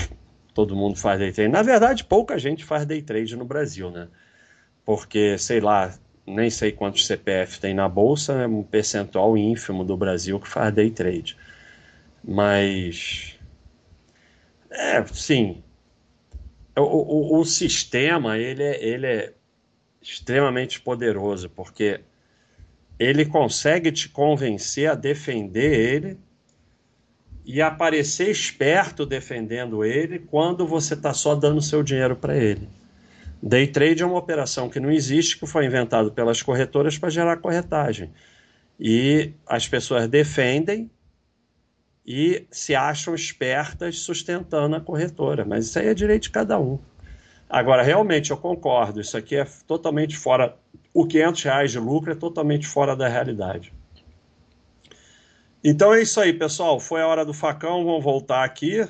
todo 0.54 0.76
mundo 0.76 0.98
faz 0.98 1.20
day 1.20 1.32
trade. 1.32 1.52
Na 1.52 1.62
verdade, 1.62 2.04
pouca 2.04 2.38
gente 2.38 2.64
faz 2.64 2.86
day 2.86 3.02
trade 3.02 3.36
no 3.36 3.46
Brasil, 3.46 3.90
né? 3.90 4.08
Porque, 4.86 5.38
sei 5.38 5.60
lá, 5.60 5.94
nem 6.26 6.50
sei 6.50 6.72
quantos 6.72 7.08
CPF 7.08 7.60
tem 7.60 7.74
na 7.74 7.88
bolsa, 7.88 8.34
é 8.34 8.48
um 8.48 8.64
percentual 8.64 9.38
ínfimo 9.38 9.84
do 9.84 9.98
Brasil 9.98 10.40
que 10.40 10.48
faz 10.48 10.74
day 10.74 10.92
trade. 10.92 11.38
Mas 12.24 13.38
é, 14.70 15.06
sim. 15.06 15.64
O, 16.76 16.82
o, 16.82 17.40
o 17.40 17.46
sistema 17.46 18.38
ele 18.38 18.64
é, 18.64 18.84
ele 18.84 19.06
é 19.06 19.34
extremamente 20.02 20.82
poderoso 20.82 21.50
porque 21.50 22.02
ele 22.98 23.26
consegue 23.26 23.92
te 23.92 24.10
convencer 24.10 24.90
a 24.90 24.96
defender 24.96 25.80
ele 25.80 26.18
e 27.46 27.62
aparecer 27.62 28.30
esperto 28.30 29.06
defendendo 29.06 29.84
ele 29.84 30.20
quando 30.20 30.66
você 30.66 30.94
está 30.94 31.14
só 31.14 31.36
dando 31.36 31.62
seu 31.62 31.84
dinheiro 31.84 32.16
para 32.16 32.36
ele. 32.36 32.70
Day 33.42 33.68
trade 33.68 34.02
é 34.02 34.06
uma 34.06 34.18
operação 34.18 34.70
que 34.70 34.80
não 34.80 34.90
existe, 34.90 35.38
que 35.38 35.46
foi 35.46 35.66
inventado 35.66 36.12
pelas 36.12 36.42
corretoras 36.42 36.98
para 36.98 37.10
gerar 37.10 37.38
corretagem. 37.38 38.12
E 38.80 39.34
as 39.46 39.68
pessoas 39.68 40.08
defendem 40.08 40.90
e 42.06 42.46
se 42.52 42.76
acham 42.76 43.16
espertas 43.16 44.00
sustentando 44.00 44.76
a 44.76 44.82
corretora, 44.82 45.46
mas 45.46 45.68
isso 45.68 45.80
aí 45.80 45.88
é 45.88 45.94
direito 45.94 46.24
de 46.24 46.30
cada 46.32 46.60
um. 46.60 46.80
Agora, 47.50 47.84
realmente, 47.84 48.32
eu 48.32 48.38
concordo, 48.38 49.00
isso 49.00 49.16
aqui 49.16 49.36
é 49.36 49.46
totalmente 49.68 50.18
fora. 50.18 50.58
O 50.94 51.06
500 51.06 51.44
reais 51.44 51.72
de 51.72 51.80
lucro 51.80 52.12
é 52.12 52.16
totalmente 52.16 52.68
fora 52.68 52.96
da 52.96 53.08
realidade. 53.08 53.74
Então 55.64 55.94
é 55.94 56.02
isso 56.02 56.20
aí, 56.20 56.34
pessoal. 56.34 56.80
Foi 56.80 57.02
a 57.02 57.08
hora 57.08 57.24
do 57.24 57.34
facão. 57.34 57.86
Vamos 57.86 58.04
voltar 58.04 58.44
aqui. 58.44 58.86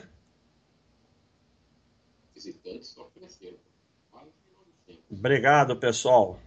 Obrigado, 5.11 5.76
pessoal. 5.76 6.39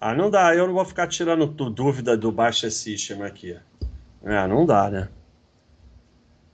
Ah, 0.00 0.14
não 0.14 0.30
dá. 0.30 0.54
Eu 0.54 0.66
não 0.66 0.72
vou 0.72 0.84
ficar 0.84 1.06
tirando 1.06 1.46
dúvida 1.46 2.16
do 2.16 2.32
Baixa 2.32 2.70
System 2.70 3.22
aqui. 3.22 3.54
É, 4.24 4.46
não 4.46 4.64
dá, 4.64 4.90
né? 4.90 5.08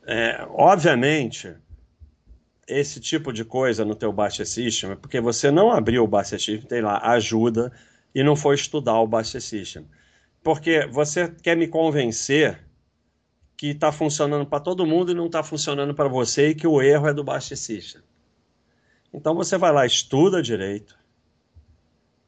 É, 0.05 0.45
obviamente, 0.51 1.55
esse 2.67 2.99
tipo 2.99 3.33
de 3.33 3.45
coisa 3.45 3.85
no 3.85 3.95
teu 3.95 4.13
Baixa 4.13 4.45
System 4.45 4.91
é 4.91 4.97
porque 4.97 5.21
você 5.21 5.51
não 5.53 5.71
abriu 5.71 6.03
o 6.03 6.09
Baixa 6.09 6.37
System, 6.39 6.63
tem 6.63 6.81
lá 6.81 6.99
ajuda 7.13 7.73
e 8.13 8.25
não 8.25 8.35
foi 8.35 8.57
estudar 8.57 8.99
o 8.99 9.07
Baixa 9.07 9.41
System. 9.41 9.87
Porque 10.43 10.87
você 10.87 11.29
quer 11.29 11.57
me 11.57 11.69
convencer 11.69 12.67
que 13.57 13.69
está 13.69 13.93
funcionando 13.93 14.45
para 14.45 14.61
todo 14.61 14.87
mundo 14.87 15.13
e 15.13 15.15
não 15.15 15.27
está 15.27 15.43
funcionando 15.43 15.95
para 15.95 16.09
você 16.09 16.49
e 16.49 16.55
que 16.55 16.67
o 16.67 16.83
erro 16.83 17.09
é 17.09 17.15
do 17.15 17.25
baixicista. 17.25 18.03
Então 19.15 19.35
você 19.35 19.57
vai 19.57 19.73
lá, 19.73 19.87
estuda 19.87 20.43
direito 20.43 20.97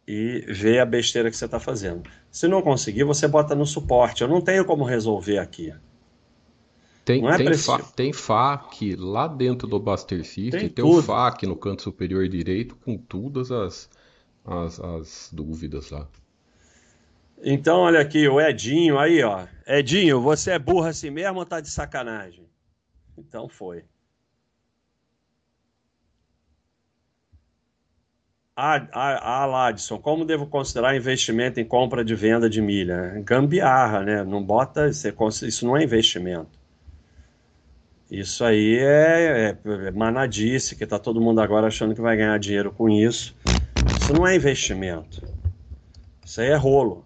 e 0.09 0.41
vê 0.49 0.79
a 0.79 0.87
besteira 0.87 1.31
que 1.31 1.37
você 1.37 1.45
está 1.45 1.61
fazendo. 1.61 2.09
Se 2.31 2.49
não 2.49 2.63
conseguir, 2.63 3.05
você 3.05 3.29
bota 3.29 3.55
no 3.55 3.67
suporte. 3.67 4.23
Eu 4.23 4.29
não 4.29 4.41
tenho 4.41 4.65
como 4.65 4.83
resolver 4.83 5.37
aqui. 5.37 5.71
Tem, 7.05 7.27
é 7.29 7.37
tem, 7.37 7.55
fa 7.55 7.79
tem 7.95 8.13
FAQ 8.13 8.97
lá 8.97 9.29
dentro 9.29 9.69
do 9.69 9.79
Buster 9.79 10.25
System, 10.25 10.61
tem, 10.61 10.69
tem 10.71 10.85
o 10.85 11.03
FAQ 11.03 11.47
no 11.47 11.57
canto 11.57 11.83
superior 11.83 12.27
direito 12.27 12.75
com 12.77 12.97
todas 12.97 13.53
as, 13.53 13.91
as, 14.47 14.81
as 14.81 15.31
dúvidas 15.31 15.91
lá. 15.91 16.09
Então, 17.43 17.81
olha 17.81 18.01
aqui, 18.01 18.27
o 18.27 18.41
Edinho, 18.41 18.99
aí, 18.99 19.23
ó. 19.23 19.47
Edinho, 19.67 20.23
você 20.23 20.53
é 20.53 20.59
burro 20.59 20.87
assim 20.87 21.11
mesmo 21.11 21.39
ou 21.39 21.47
tá 21.47 21.61
de 21.61 21.71
sacanagem? 21.71 22.49
Então 23.17 23.47
foi. 23.47 23.85
Ah, 28.61 29.47
Ladson, 29.47 29.99
como 30.01 30.25
devo 30.25 30.45
considerar 30.45 30.97
investimento 30.97 31.61
em 31.61 31.65
compra 31.65 32.05
de 32.05 32.13
venda 32.17 32.51
de 32.51 32.61
milha? 32.61 33.23
Gambiarra, 33.25 34.03
né? 34.03 34.25
Não 34.25 34.43
bota. 34.43 34.89
Isso 34.89 35.65
não 35.65 35.77
é 35.77 35.85
investimento. 35.85 36.59
Isso 38.11 38.45
aí 38.45 38.79
é, 38.79 39.57
é, 39.65 39.87
é 39.87 39.91
manadice, 39.93 40.75
que 40.75 40.85
tá 40.85 40.99
todo 40.99 41.21
mundo 41.21 41.41
agora 41.41 41.69
achando 41.69 41.95
que 41.95 42.01
vai 42.01 42.17
ganhar 42.17 42.37
dinheiro 42.41 42.73
com 42.73 42.89
isso. 42.89 43.37
Isso 44.01 44.13
não 44.13 44.27
é 44.27 44.35
investimento. 44.35 45.23
Isso 46.25 46.41
aí 46.41 46.49
é 46.49 46.57
rolo. 46.57 47.05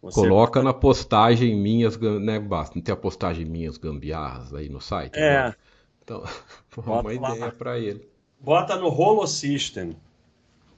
Você... 0.00 0.20
Coloca 0.20 0.62
na 0.62 0.72
postagem 0.72 1.56
minhas, 1.56 1.98
né, 1.98 2.38
basta. 2.38 2.76
Não 2.76 2.82
tem 2.84 2.92
a 2.92 2.96
postagem 2.96 3.44
minhas 3.44 3.78
gambiarras 3.78 4.54
aí 4.54 4.68
no 4.68 4.80
site? 4.80 5.18
É. 5.18 5.48
Né? 5.48 5.54
Então, 6.04 6.22
uma 6.86 7.12
ideia 7.12 7.50
para 7.50 7.76
ele. 7.80 8.08
Bota 8.38 8.76
no 8.76 8.86
Holo 8.86 9.26
System. 9.26 9.96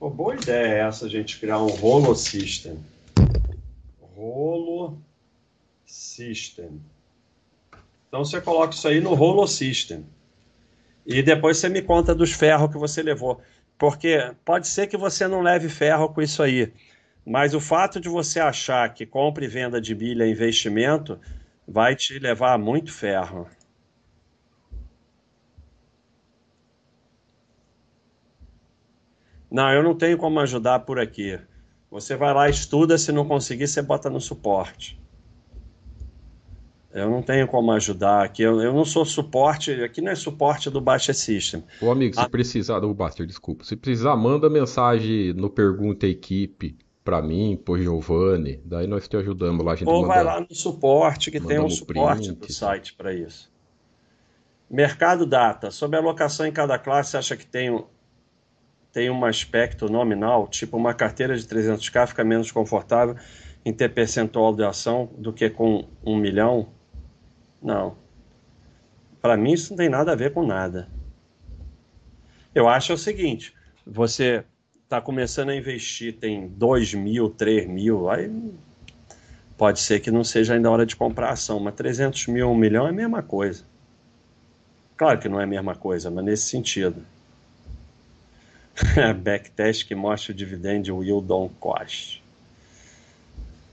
Pô, 0.00 0.08
boa 0.08 0.34
ideia 0.34 0.86
essa, 0.86 1.04
a 1.04 1.08
gente 1.10 1.38
criar 1.38 1.58
um 1.58 1.84
Holo 1.84 2.14
System. 2.16 2.78
Rolo 4.16 4.98
System. 5.84 6.80
Então 8.08 8.24
você 8.24 8.40
coloca 8.40 8.72
isso 8.72 8.88
aí 8.88 8.98
no 8.98 9.12
Holo 9.12 9.46
System. 9.46 10.06
E 11.04 11.22
depois 11.22 11.58
você 11.58 11.68
me 11.68 11.82
conta 11.82 12.14
dos 12.14 12.32
ferros 12.32 12.72
que 12.72 12.78
você 12.78 13.02
levou. 13.02 13.42
Porque 13.76 14.32
pode 14.42 14.68
ser 14.68 14.86
que 14.86 14.96
você 14.96 15.28
não 15.28 15.42
leve 15.42 15.68
ferro 15.68 16.08
com 16.08 16.22
isso 16.22 16.42
aí. 16.42 16.72
Mas 17.22 17.52
o 17.52 17.60
fato 17.60 18.00
de 18.00 18.08
você 18.08 18.40
achar 18.40 18.94
que 18.94 19.04
compra 19.04 19.44
e 19.44 19.48
venda 19.48 19.78
de 19.82 19.94
milha 19.94 20.24
é 20.24 20.30
investimento 20.30 21.20
vai 21.68 21.94
te 21.94 22.18
levar 22.18 22.54
a 22.54 22.58
muito 22.58 22.90
ferro. 22.90 23.46
Não, 29.50 29.70
eu 29.72 29.82
não 29.82 29.94
tenho 29.94 30.16
como 30.16 30.38
ajudar 30.40 30.80
por 30.80 30.98
aqui. 30.98 31.38
Você 31.90 32.16
vai 32.16 32.32
lá, 32.32 32.48
estuda, 32.48 32.96
se 32.96 33.10
não 33.10 33.26
conseguir, 33.26 33.66
você 33.66 33.82
bota 33.82 34.08
no 34.08 34.20
suporte. 34.20 35.00
Eu 36.92 37.08
não 37.08 37.22
tenho 37.22 37.46
como 37.46 37.70
ajudar 37.72 38.24
aqui. 38.24 38.42
Eu, 38.42 38.60
eu 38.60 38.72
não 38.72 38.84
sou 38.84 39.04
suporte. 39.04 39.72
Aqui 39.82 40.00
não 40.00 40.10
é 40.10 40.14
suporte 40.14 40.68
do 40.68 40.80
Baixa 40.80 41.12
System. 41.12 41.62
Ô 41.80 41.90
amigo, 41.90 42.14
se 42.14 42.20
ah. 42.20 42.28
precisar. 42.28 42.80
do 42.80 42.92
Buster, 42.92 43.26
desculpa. 43.26 43.64
Se 43.64 43.76
precisar, 43.76 44.16
manda 44.16 44.50
mensagem 44.50 45.32
no 45.32 45.48
Pergunta 45.48 46.06
Equipe 46.06 46.76
para 47.04 47.22
mim, 47.22 47.56
por 47.64 47.78
Giovanni, 47.78 48.60
daí 48.64 48.86
nós 48.86 49.08
te 49.08 49.16
ajudamos 49.16 49.64
lá. 49.64 49.72
A 49.72 49.76
gente 49.76 49.88
Ou 49.88 50.02
manda, 50.02 50.14
vai 50.14 50.24
lá 50.24 50.40
no 50.40 50.54
suporte, 50.54 51.30
que 51.30 51.40
tem 51.40 51.58
um 51.58 51.70
suporte 51.70 52.28
print, 52.28 52.46
do 52.46 52.52
site 52.52 52.94
para 52.94 53.12
isso. 53.12 53.50
Mercado 54.68 55.26
Data. 55.26 55.70
Sobre 55.70 55.96
a 55.96 56.00
alocação 56.00 56.46
em 56.46 56.52
cada 56.52 56.78
classe, 56.78 57.10
você 57.10 57.16
acha 57.16 57.36
que 57.36 57.46
tem, 57.46 57.84
tem 58.92 59.10
um 59.10 59.24
aspecto 59.24 59.88
nominal? 59.88 60.48
Tipo, 60.48 60.76
uma 60.76 60.94
carteira 60.94 61.36
de 61.36 61.44
300k 61.44 62.08
fica 62.08 62.24
menos 62.24 62.50
confortável 62.50 63.16
em 63.64 63.72
ter 63.72 63.90
percentual 63.90 64.54
de 64.54 64.64
ação 64.64 65.10
do 65.16 65.32
que 65.32 65.48
com 65.50 65.86
um 66.04 66.16
milhão? 66.16 66.68
Não. 67.62 67.96
Para 69.20 69.36
mim, 69.36 69.52
isso 69.52 69.72
não 69.72 69.76
tem 69.76 69.88
nada 69.88 70.12
a 70.12 70.16
ver 70.16 70.32
com 70.32 70.46
nada. 70.46 70.88
Eu 72.54 72.68
acho 72.68 72.92
o 72.92 72.98
seguinte: 72.98 73.54
você 73.86 74.44
está 74.82 75.00
começando 75.00 75.50
a 75.50 75.56
investir, 75.56 76.16
tem 76.16 76.48
2 76.48 76.94
mil, 76.94 77.30
3 77.30 77.68
mil, 77.68 78.10
aí 78.10 78.28
pode 79.56 79.78
ser 79.78 80.00
que 80.00 80.10
não 80.10 80.24
seja 80.24 80.54
ainda 80.54 80.70
hora 80.70 80.86
de 80.86 80.96
comprar 80.96 81.30
ação, 81.30 81.60
mas 81.60 81.74
300 81.74 82.26
mil, 82.28 82.50
1 82.50 82.54
milhão 82.54 82.86
é 82.86 82.90
a 82.90 82.92
mesma 82.92 83.22
coisa. 83.22 83.64
Claro 84.96 85.18
que 85.18 85.28
não 85.28 85.40
é 85.40 85.44
a 85.44 85.46
mesma 85.46 85.74
coisa, 85.74 86.10
mas 86.10 86.24
nesse 86.24 86.48
sentido. 86.48 87.04
Backtest 89.22 89.86
que 89.86 89.94
mostra 89.94 90.32
o 90.32 90.34
dividend 90.34 90.88
yield 90.88 91.32
on 91.32 91.48
cost. 91.60 92.22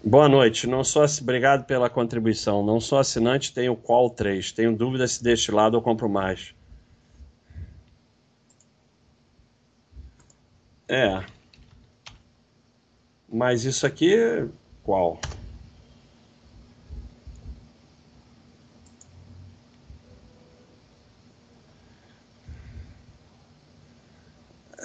Boa 0.03 0.29
noite. 0.29 0.67
Não 0.67 0.83
sou 0.83 1.03
obrigado 1.21 1.65
pela 1.65 1.89
contribuição. 1.89 2.65
Não 2.65 2.79
sou 2.79 2.97
assinante, 2.97 3.53
tenho 3.53 3.75
qual 3.75 4.09
3. 4.09 4.51
Tenho 4.51 4.75
dúvida 4.75 5.07
se 5.07 5.23
deste 5.23 5.51
lado 5.51 5.75
eu 5.75 5.81
compro 5.81 6.07
mais. 6.07 6.53
É. 10.87 11.21
Mas 13.27 13.65
isso 13.65 13.85
aqui 13.85 14.47
qual? 14.83 15.19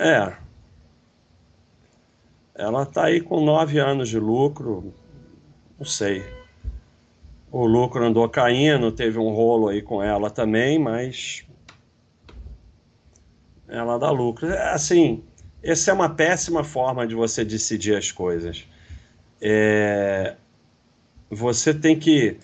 É. 0.02 0.36
Ela 2.54 2.82
está 2.82 3.04
aí 3.04 3.20
com 3.20 3.44
nove 3.44 3.78
anos 3.78 4.08
de 4.08 4.18
lucro, 4.18 4.92
não 5.78 5.86
sei. 5.86 6.24
O 7.50 7.66
lucro 7.66 8.04
andou 8.04 8.28
caindo, 8.28 8.90
teve 8.90 9.18
um 9.18 9.30
rolo 9.30 9.68
aí 9.68 9.80
com 9.80 10.02
ela 10.02 10.30
também, 10.30 10.78
mas 10.78 11.44
ela 13.68 13.98
dá 13.98 14.10
lucro. 14.10 14.48
É, 14.48 14.72
assim, 14.72 15.22
essa 15.62 15.90
é 15.90 15.94
uma 15.94 16.10
péssima 16.10 16.64
forma 16.64 17.06
de 17.06 17.14
você 17.14 17.44
decidir 17.44 17.96
as 17.96 18.10
coisas. 18.10 18.66
É... 19.40 20.34
Você 21.30 21.72
tem 21.72 21.98
que 21.98 22.38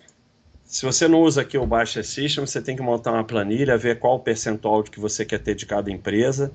se 0.64 0.84
você 0.84 1.08
não 1.08 1.22
usa 1.22 1.40
aqui 1.40 1.56
o 1.56 1.66
Baixa 1.66 2.02
System, 2.02 2.46
você 2.46 2.60
tem 2.60 2.76
que 2.76 2.82
montar 2.82 3.12
uma 3.12 3.24
planilha, 3.24 3.78
ver 3.78 3.98
qual 3.98 4.16
o 4.16 4.20
percentual 4.20 4.82
que 4.82 5.00
você 5.00 5.24
quer 5.24 5.38
ter 5.38 5.54
de 5.54 5.64
cada 5.64 5.90
empresa 5.90 6.52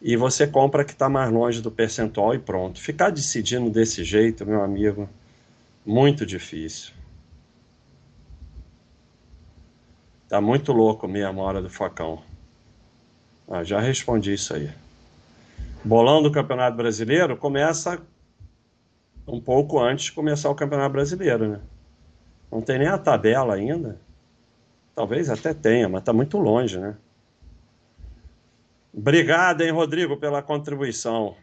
e 0.00 0.16
você 0.16 0.46
compra 0.46 0.84
que 0.84 0.92
está 0.92 1.08
mais 1.08 1.30
longe 1.30 1.60
do 1.60 1.70
percentual 1.70 2.34
e 2.34 2.38
pronto. 2.38 2.80
Ficar 2.80 3.10
decidindo 3.10 3.68
desse 3.68 4.04
jeito, 4.04 4.46
meu 4.46 4.62
amigo, 4.62 5.08
muito 5.84 6.24
difícil. 6.24 6.92
Tá 10.28 10.40
muito 10.40 10.72
louco 10.72 11.08
mesmo 11.08 11.40
a 11.40 11.44
hora 11.44 11.62
do 11.62 11.70
facão. 11.70 12.22
Ah, 13.48 13.64
já 13.64 13.80
respondi 13.80 14.34
isso 14.34 14.54
aí. 14.54 14.70
Bolão 15.82 16.22
do 16.22 16.30
Campeonato 16.30 16.76
Brasileiro 16.76 17.36
começa 17.36 18.00
um 19.26 19.40
pouco 19.40 19.80
antes 19.80 20.06
de 20.06 20.12
começar 20.12 20.50
o 20.50 20.54
Campeonato 20.54 20.92
Brasileiro, 20.92 21.48
né? 21.48 21.60
Não 22.52 22.60
tem 22.60 22.78
nem 22.78 22.88
a 22.88 22.98
tabela 22.98 23.54
ainda. 23.54 23.98
Talvez 24.94 25.30
até 25.30 25.54
tenha, 25.54 25.88
mas 25.88 26.00
está 26.00 26.12
muito 26.12 26.38
longe, 26.38 26.78
né? 26.78 26.96
Obrigado, 28.98 29.60
hein, 29.60 29.70
Rodrigo, 29.70 30.16
pela 30.16 30.42
contribuição. 30.42 31.36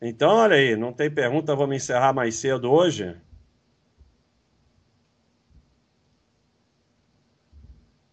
Então, 0.00 0.38
olha 0.38 0.56
aí, 0.56 0.74
não 0.74 0.92
tem 0.92 1.08
pergunta, 1.08 1.54
vamos 1.54 1.76
encerrar 1.76 2.12
mais 2.12 2.34
cedo 2.34 2.68
hoje. 2.68 3.16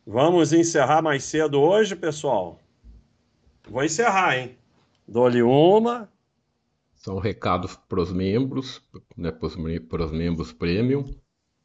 Vamos 0.05 0.53
encerrar 0.53 1.01
mais 1.01 1.23
cedo 1.23 1.59
hoje, 1.59 1.95
pessoal? 1.95 2.59
Vou 3.67 3.83
encerrar, 3.83 4.37
hein? 4.37 4.55
Dou-lhe 5.07 5.41
uma. 5.41 6.07
São 6.93 7.17
recados 7.17 7.75
para 7.75 7.99
os 7.99 8.13
membros, 8.13 8.79
né, 9.17 9.31
para 9.31 10.03
os 10.03 10.11
membros 10.11 10.53
premium 10.53 11.03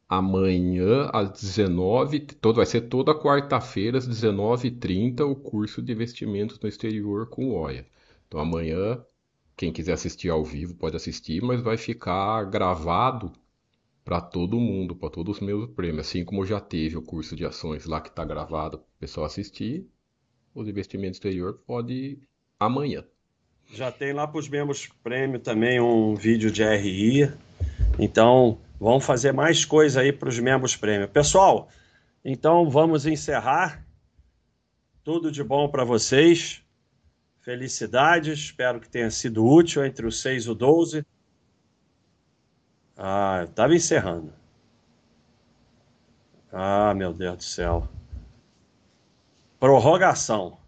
amanhã 0.08 1.10
às 1.12 1.30
19 1.30 2.20
todo 2.20 2.56
vai 2.56 2.66
ser 2.66 2.82
toda 2.82 3.14
quarta-feira 3.14 3.98
às 3.98 4.08
19h30 4.08 5.20
o 5.20 5.34
curso 5.34 5.82
de 5.82 5.92
investimentos 5.92 6.58
no 6.60 6.68
exterior 6.68 7.28
com 7.28 7.50
o 7.50 7.54
OIA. 7.54 7.86
Então 8.26 8.40
amanhã, 8.40 9.02
quem 9.56 9.72
quiser 9.72 9.92
assistir 9.92 10.28
ao 10.28 10.44
vivo 10.44 10.74
pode 10.74 10.96
assistir, 10.96 11.42
mas 11.42 11.60
vai 11.60 11.76
ficar 11.76 12.44
gravado 12.44 13.32
para 14.04 14.20
todo 14.20 14.60
mundo, 14.60 14.94
para 14.94 15.10
todos 15.10 15.36
os 15.36 15.42
meus 15.42 15.70
prêmios. 15.70 16.06
Assim 16.06 16.24
como 16.24 16.44
já 16.44 16.60
teve 16.60 16.96
o 16.96 17.02
curso 17.02 17.34
de 17.34 17.44
ações 17.44 17.86
lá 17.86 18.00
que 18.00 18.10
está 18.10 18.24
gravado 18.24 18.78
para 18.78 18.86
o 18.86 18.98
pessoal 19.00 19.26
assistir, 19.26 19.88
os 20.54 20.68
investimentos 20.68 21.16
exterior 21.16 21.60
pode 21.66 22.18
amanhã. 22.60 23.04
Já 23.72 23.90
tem 23.90 24.12
lá 24.12 24.26
para 24.26 24.38
os 24.38 24.48
membros 24.48 24.88
prêmio 25.02 25.40
também 25.40 25.80
um 25.80 26.14
vídeo 26.14 26.50
de 26.50 26.62
RI. 26.62 27.32
Então, 27.98 28.58
Vamos 28.78 29.04
fazer 29.04 29.32
mais 29.32 29.64
coisa 29.64 30.00
aí 30.00 30.12
para 30.12 30.28
os 30.28 30.38
membros 30.38 30.76
prêmio. 30.76 31.08
Pessoal, 31.08 31.68
então 32.24 32.68
vamos 32.68 33.06
encerrar. 33.06 33.84
Tudo 35.02 35.30
de 35.30 35.44
bom 35.44 35.68
para 35.68 35.84
vocês. 35.84 36.62
Felicidades. 37.40 38.38
Espero 38.38 38.80
que 38.80 38.88
tenha 38.88 39.10
sido 39.10 39.46
útil 39.46 39.84
entre 39.84 40.06
os 40.06 40.20
6 40.20 40.44
e 40.44 40.50
o 40.50 40.54
12. 40.54 41.06
Ah, 42.96 43.38
eu 43.40 43.44
estava 43.44 43.74
encerrando. 43.74 44.32
Ah, 46.52 46.94
meu 46.94 47.12
Deus 47.12 47.36
do 47.36 47.42
céu. 47.42 47.88
Prorrogação. 49.58 50.58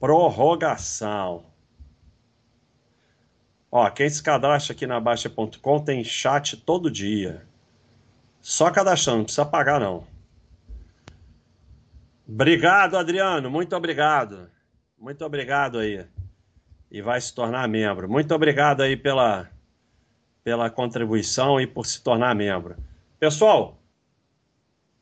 Prorrogação. 0.00 1.51
Ó, 3.74 3.88
quem 3.88 4.10
se 4.10 4.22
cadastra 4.22 4.74
aqui 4.74 4.86
na 4.86 5.00
Baixa.com 5.00 5.80
tem 5.82 6.04
chat 6.04 6.58
todo 6.58 6.90
dia. 6.90 7.46
Só 8.38 8.70
cadastrando, 8.70 9.18
não 9.18 9.24
precisa 9.24 9.46
pagar 9.46 9.80
não. 9.80 10.06
Obrigado, 12.28 12.98
Adriano. 12.98 13.50
Muito 13.50 13.74
obrigado. 13.74 14.50
Muito 14.98 15.24
obrigado 15.24 15.78
aí. 15.78 16.06
E 16.90 17.00
vai 17.00 17.18
se 17.18 17.34
tornar 17.34 17.66
membro. 17.66 18.06
Muito 18.10 18.34
obrigado 18.34 18.82
aí 18.82 18.94
pela, 18.94 19.50
pela 20.44 20.68
contribuição 20.68 21.58
e 21.58 21.66
por 21.66 21.86
se 21.86 22.02
tornar 22.02 22.34
membro. 22.34 22.76
Pessoal, 23.18 23.78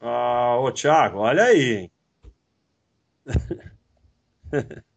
ah, 0.00 0.56
ô 0.60 0.70
Thiago, 0.70 1.18
olha 1.18 1.42
aí. 1.42 1.90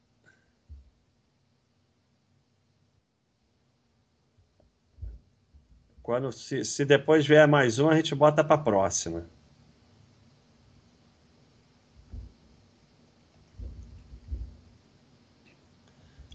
Quando, 6.04 6.34
se, 6.34 6.66
se 6.66 6.84
depois 6.84 7.26
vier 7.26 7.48
mais 7.48 7.80
um, 7.80 7.90
a 7.90 7.96
gente 7.96 8.14
bota 8.14 8.44
para 8.44 8.56
a 8.56 8.60
próxima. 8.60 9.26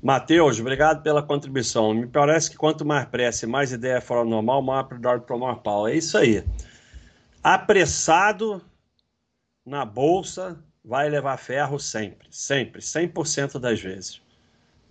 Matheus, 0.02 0.58
obrigado 0.58 1.02
pela 1.02 1.22
contribuição. 1.22 1.92
Me 1.92 2.06
parece 2.06 2.50
que 2.50 2.56
quanto 2.56 2.82
mais 2.84 3.04
pressa 3.06 3.44
e 3.44 3.48
mais 3.48 3.70
ideia 3.70 4.00
fora 4.00 4.24
normal, 4.24 4.62
maior 4.62 4.84
prioridade 4.84 5.18
para 5.18 5.34
tomar 5.34 5.56
pau. 5.56 5.86
É 5.86 5.94
isso 5.94 6.16
aí. 6.16 6.42
Apressado 7.42 8.62
na 9.66 9.84
bolsa 9.84 10.58
vai 10.82 11.10
levar 11.10 11.36
ferro 11.36 11.78
sempre, 11.78 12.26
sempre, 12.30 12.80
100% 12.80 13.58
das 13.58 13.78
vezes. 13.80 14.22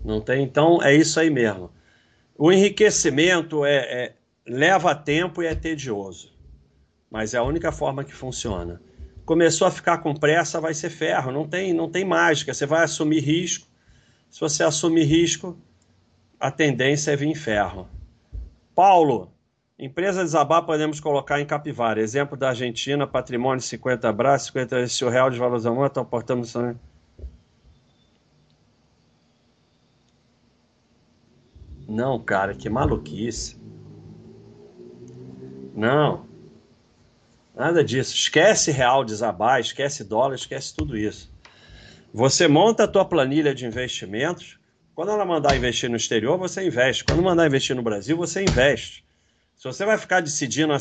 Não 0.06 0.22
tem, 0.22 0.44
então 0.44 0.84
é 0.84 0.94
isso 0.94 1.20
aí 1.20 1.32
mesmo. 1.32 1.72
O 2.38 2.52
enriquecimento 2.52 3.66
é, 3.66 3.78
é, 3.78 4.17
leva 4.48 4.96
tempo 4.96 5.44
e 5.44 5.46
é 5.46 5.54
tedioso, 5.54 6.34
mas 7.12 7.34
é 7.34 7.38
a 7.38 7.44
única 7.44 7.72
forma 7.72 8.04
que 8.04 8.14
funciona. 8.14 8.82
Começou 9.26 9.68
a 9.68 9.72
ficar 9.72 9.98
com 9.98 10.16
pressa, 10.16 10.62
vai 10.62 10.74
ser 10.74 10.90
ferro, 10.90 11.32
não 11.32 11.46
tem, 11.46 11.74
não 11.74 11.90
tem 11.90 12.06
mágica, 12.06 12.54
você 12.54 12.66
vai 12.66 12.84
assumir 12.84 13.20
risco. 13.20 13.68
Se 14.30 14.40
você 14.40 14.64
assumir 14.64 15.04
risco, 15.04 15.58
a 16.40 16.50
tendência 16.50 17.12
é 17.12 17.16
vir 17.16 17.36
ferro. 17.36 17.90
Paulo, 18.74 19.34
empresa 19.78 20.24
desabar 20.24 20.66
podemos 20.66 21.00
colocar 21.02 21.42
em 21.42 21.46
capivara. 21.46 22.00
Exemplo 22.00 22.38
da 22.38 22.50
Argentina, 22.50 23.06
patrimônio 23.06 23.62
50 23.62 24.14
braços, 24.14 24.48
50 24.48 24.88
se 24.88 25.04
o 25.04 25.10
real 25.10 25.30
de 25.30 25.38
valores 25.38 25.66
aumenta, 25.66 25.88
então 25.88 26.06
portamos 26.06 26.54
Não, 31.88 32.20
cara, 32.20 32.54
que 32.54 32.70
maluquice. 32.70 33.57
Não. 35.78 36.26
Nada 37.56 37.84
disso. 37.84 38.16
Esquece 38.16 38.72
real 38.72 39.06
desabar, 39.06 39.60
esquece 39.60 40.04
dólar, 40.04 40.34
esquece 40.34 40.76
tudo 40.76 40.98
isso. 40.98 41.32
Você 42.12 42.48
monta 42.48 42.86
a 42.86 42.88
tua 42.88 43.06
planilha 43.06 43.54
de 43.54 43.64
investimentos. 43.64 44.60
Quando 44.96 45.12
ela 45.12 45.24
mandar 45.24 45.56
investir 45.56 45.88
no 45.88 45.96
exterior, 45.96 46.36
você 46.36 46.66
investe. 46.66 47.04
Quando 47.04 47.22
mandar 47.22 47.46
investir 47.46 47.76
no 47.76 47.84
Brasil, 47.84 48.18
você 48.18 48.42
investe. 48.42 49.06
Se 49.56 49.66
você 49.66 49.86
vai 49.86 50.00
ficar 50.00 50.20
decidindo, 50.20 50.74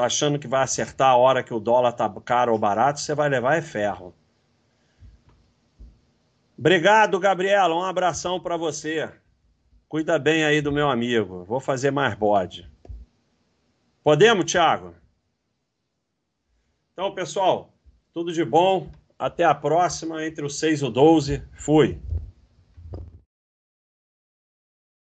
achando 0.00 0.38
que 0.38 0.46
vai 0.46 0.62
acertar 0.62 1.10
a 1.10 1.16
hora 1.16 1.42
que 1.42 1.52
o 1.52 1.58
dólar 1.58 1.90
tá 1.90 2.08
caro 2.24 2.52
ou 2.52 2.58
barato, 2.58 3.00
você 3.00 3.12
vai 3.12 3.28
levar 3.28 3.56
é 3.56 3.62
ferro. 3.62 4.14
Obrigado, 6.56 7.18
Gabriela. 7.18 7.74
Um 7.74 7.82
abração 7.82 8.38
para 8.38 8.56
você. 8.56 9.10
Cuida 9.88 10.16
bem 10.16 10.44
aí 10.44 10.60
do 10.60 10.70
meu 10.70 10.88
amigo. 10.88 11.42
Vou 11.42 11.58
fazer 11.58 11.90
mais 11.90 12.14
bode. 12.14 12.72
Podemos, 14.04 14.44
Thiago? 14.44 14.94
Então, 16.92 17.14
pessoal, 17.14 17.72
tudo 18.12 18.34
de 18.34 18.44
bom. 18.44 18.92
Até 19.18 19.44
a 19.44 19.54
próxima, 19.54 20.26
entre 20.26 20.44
o 20.44 20.50
6 20.50 20.82
e 20.82 20.84
o 20.84 20.90
12. 20.90 21.42
Fui. 21.54 21.98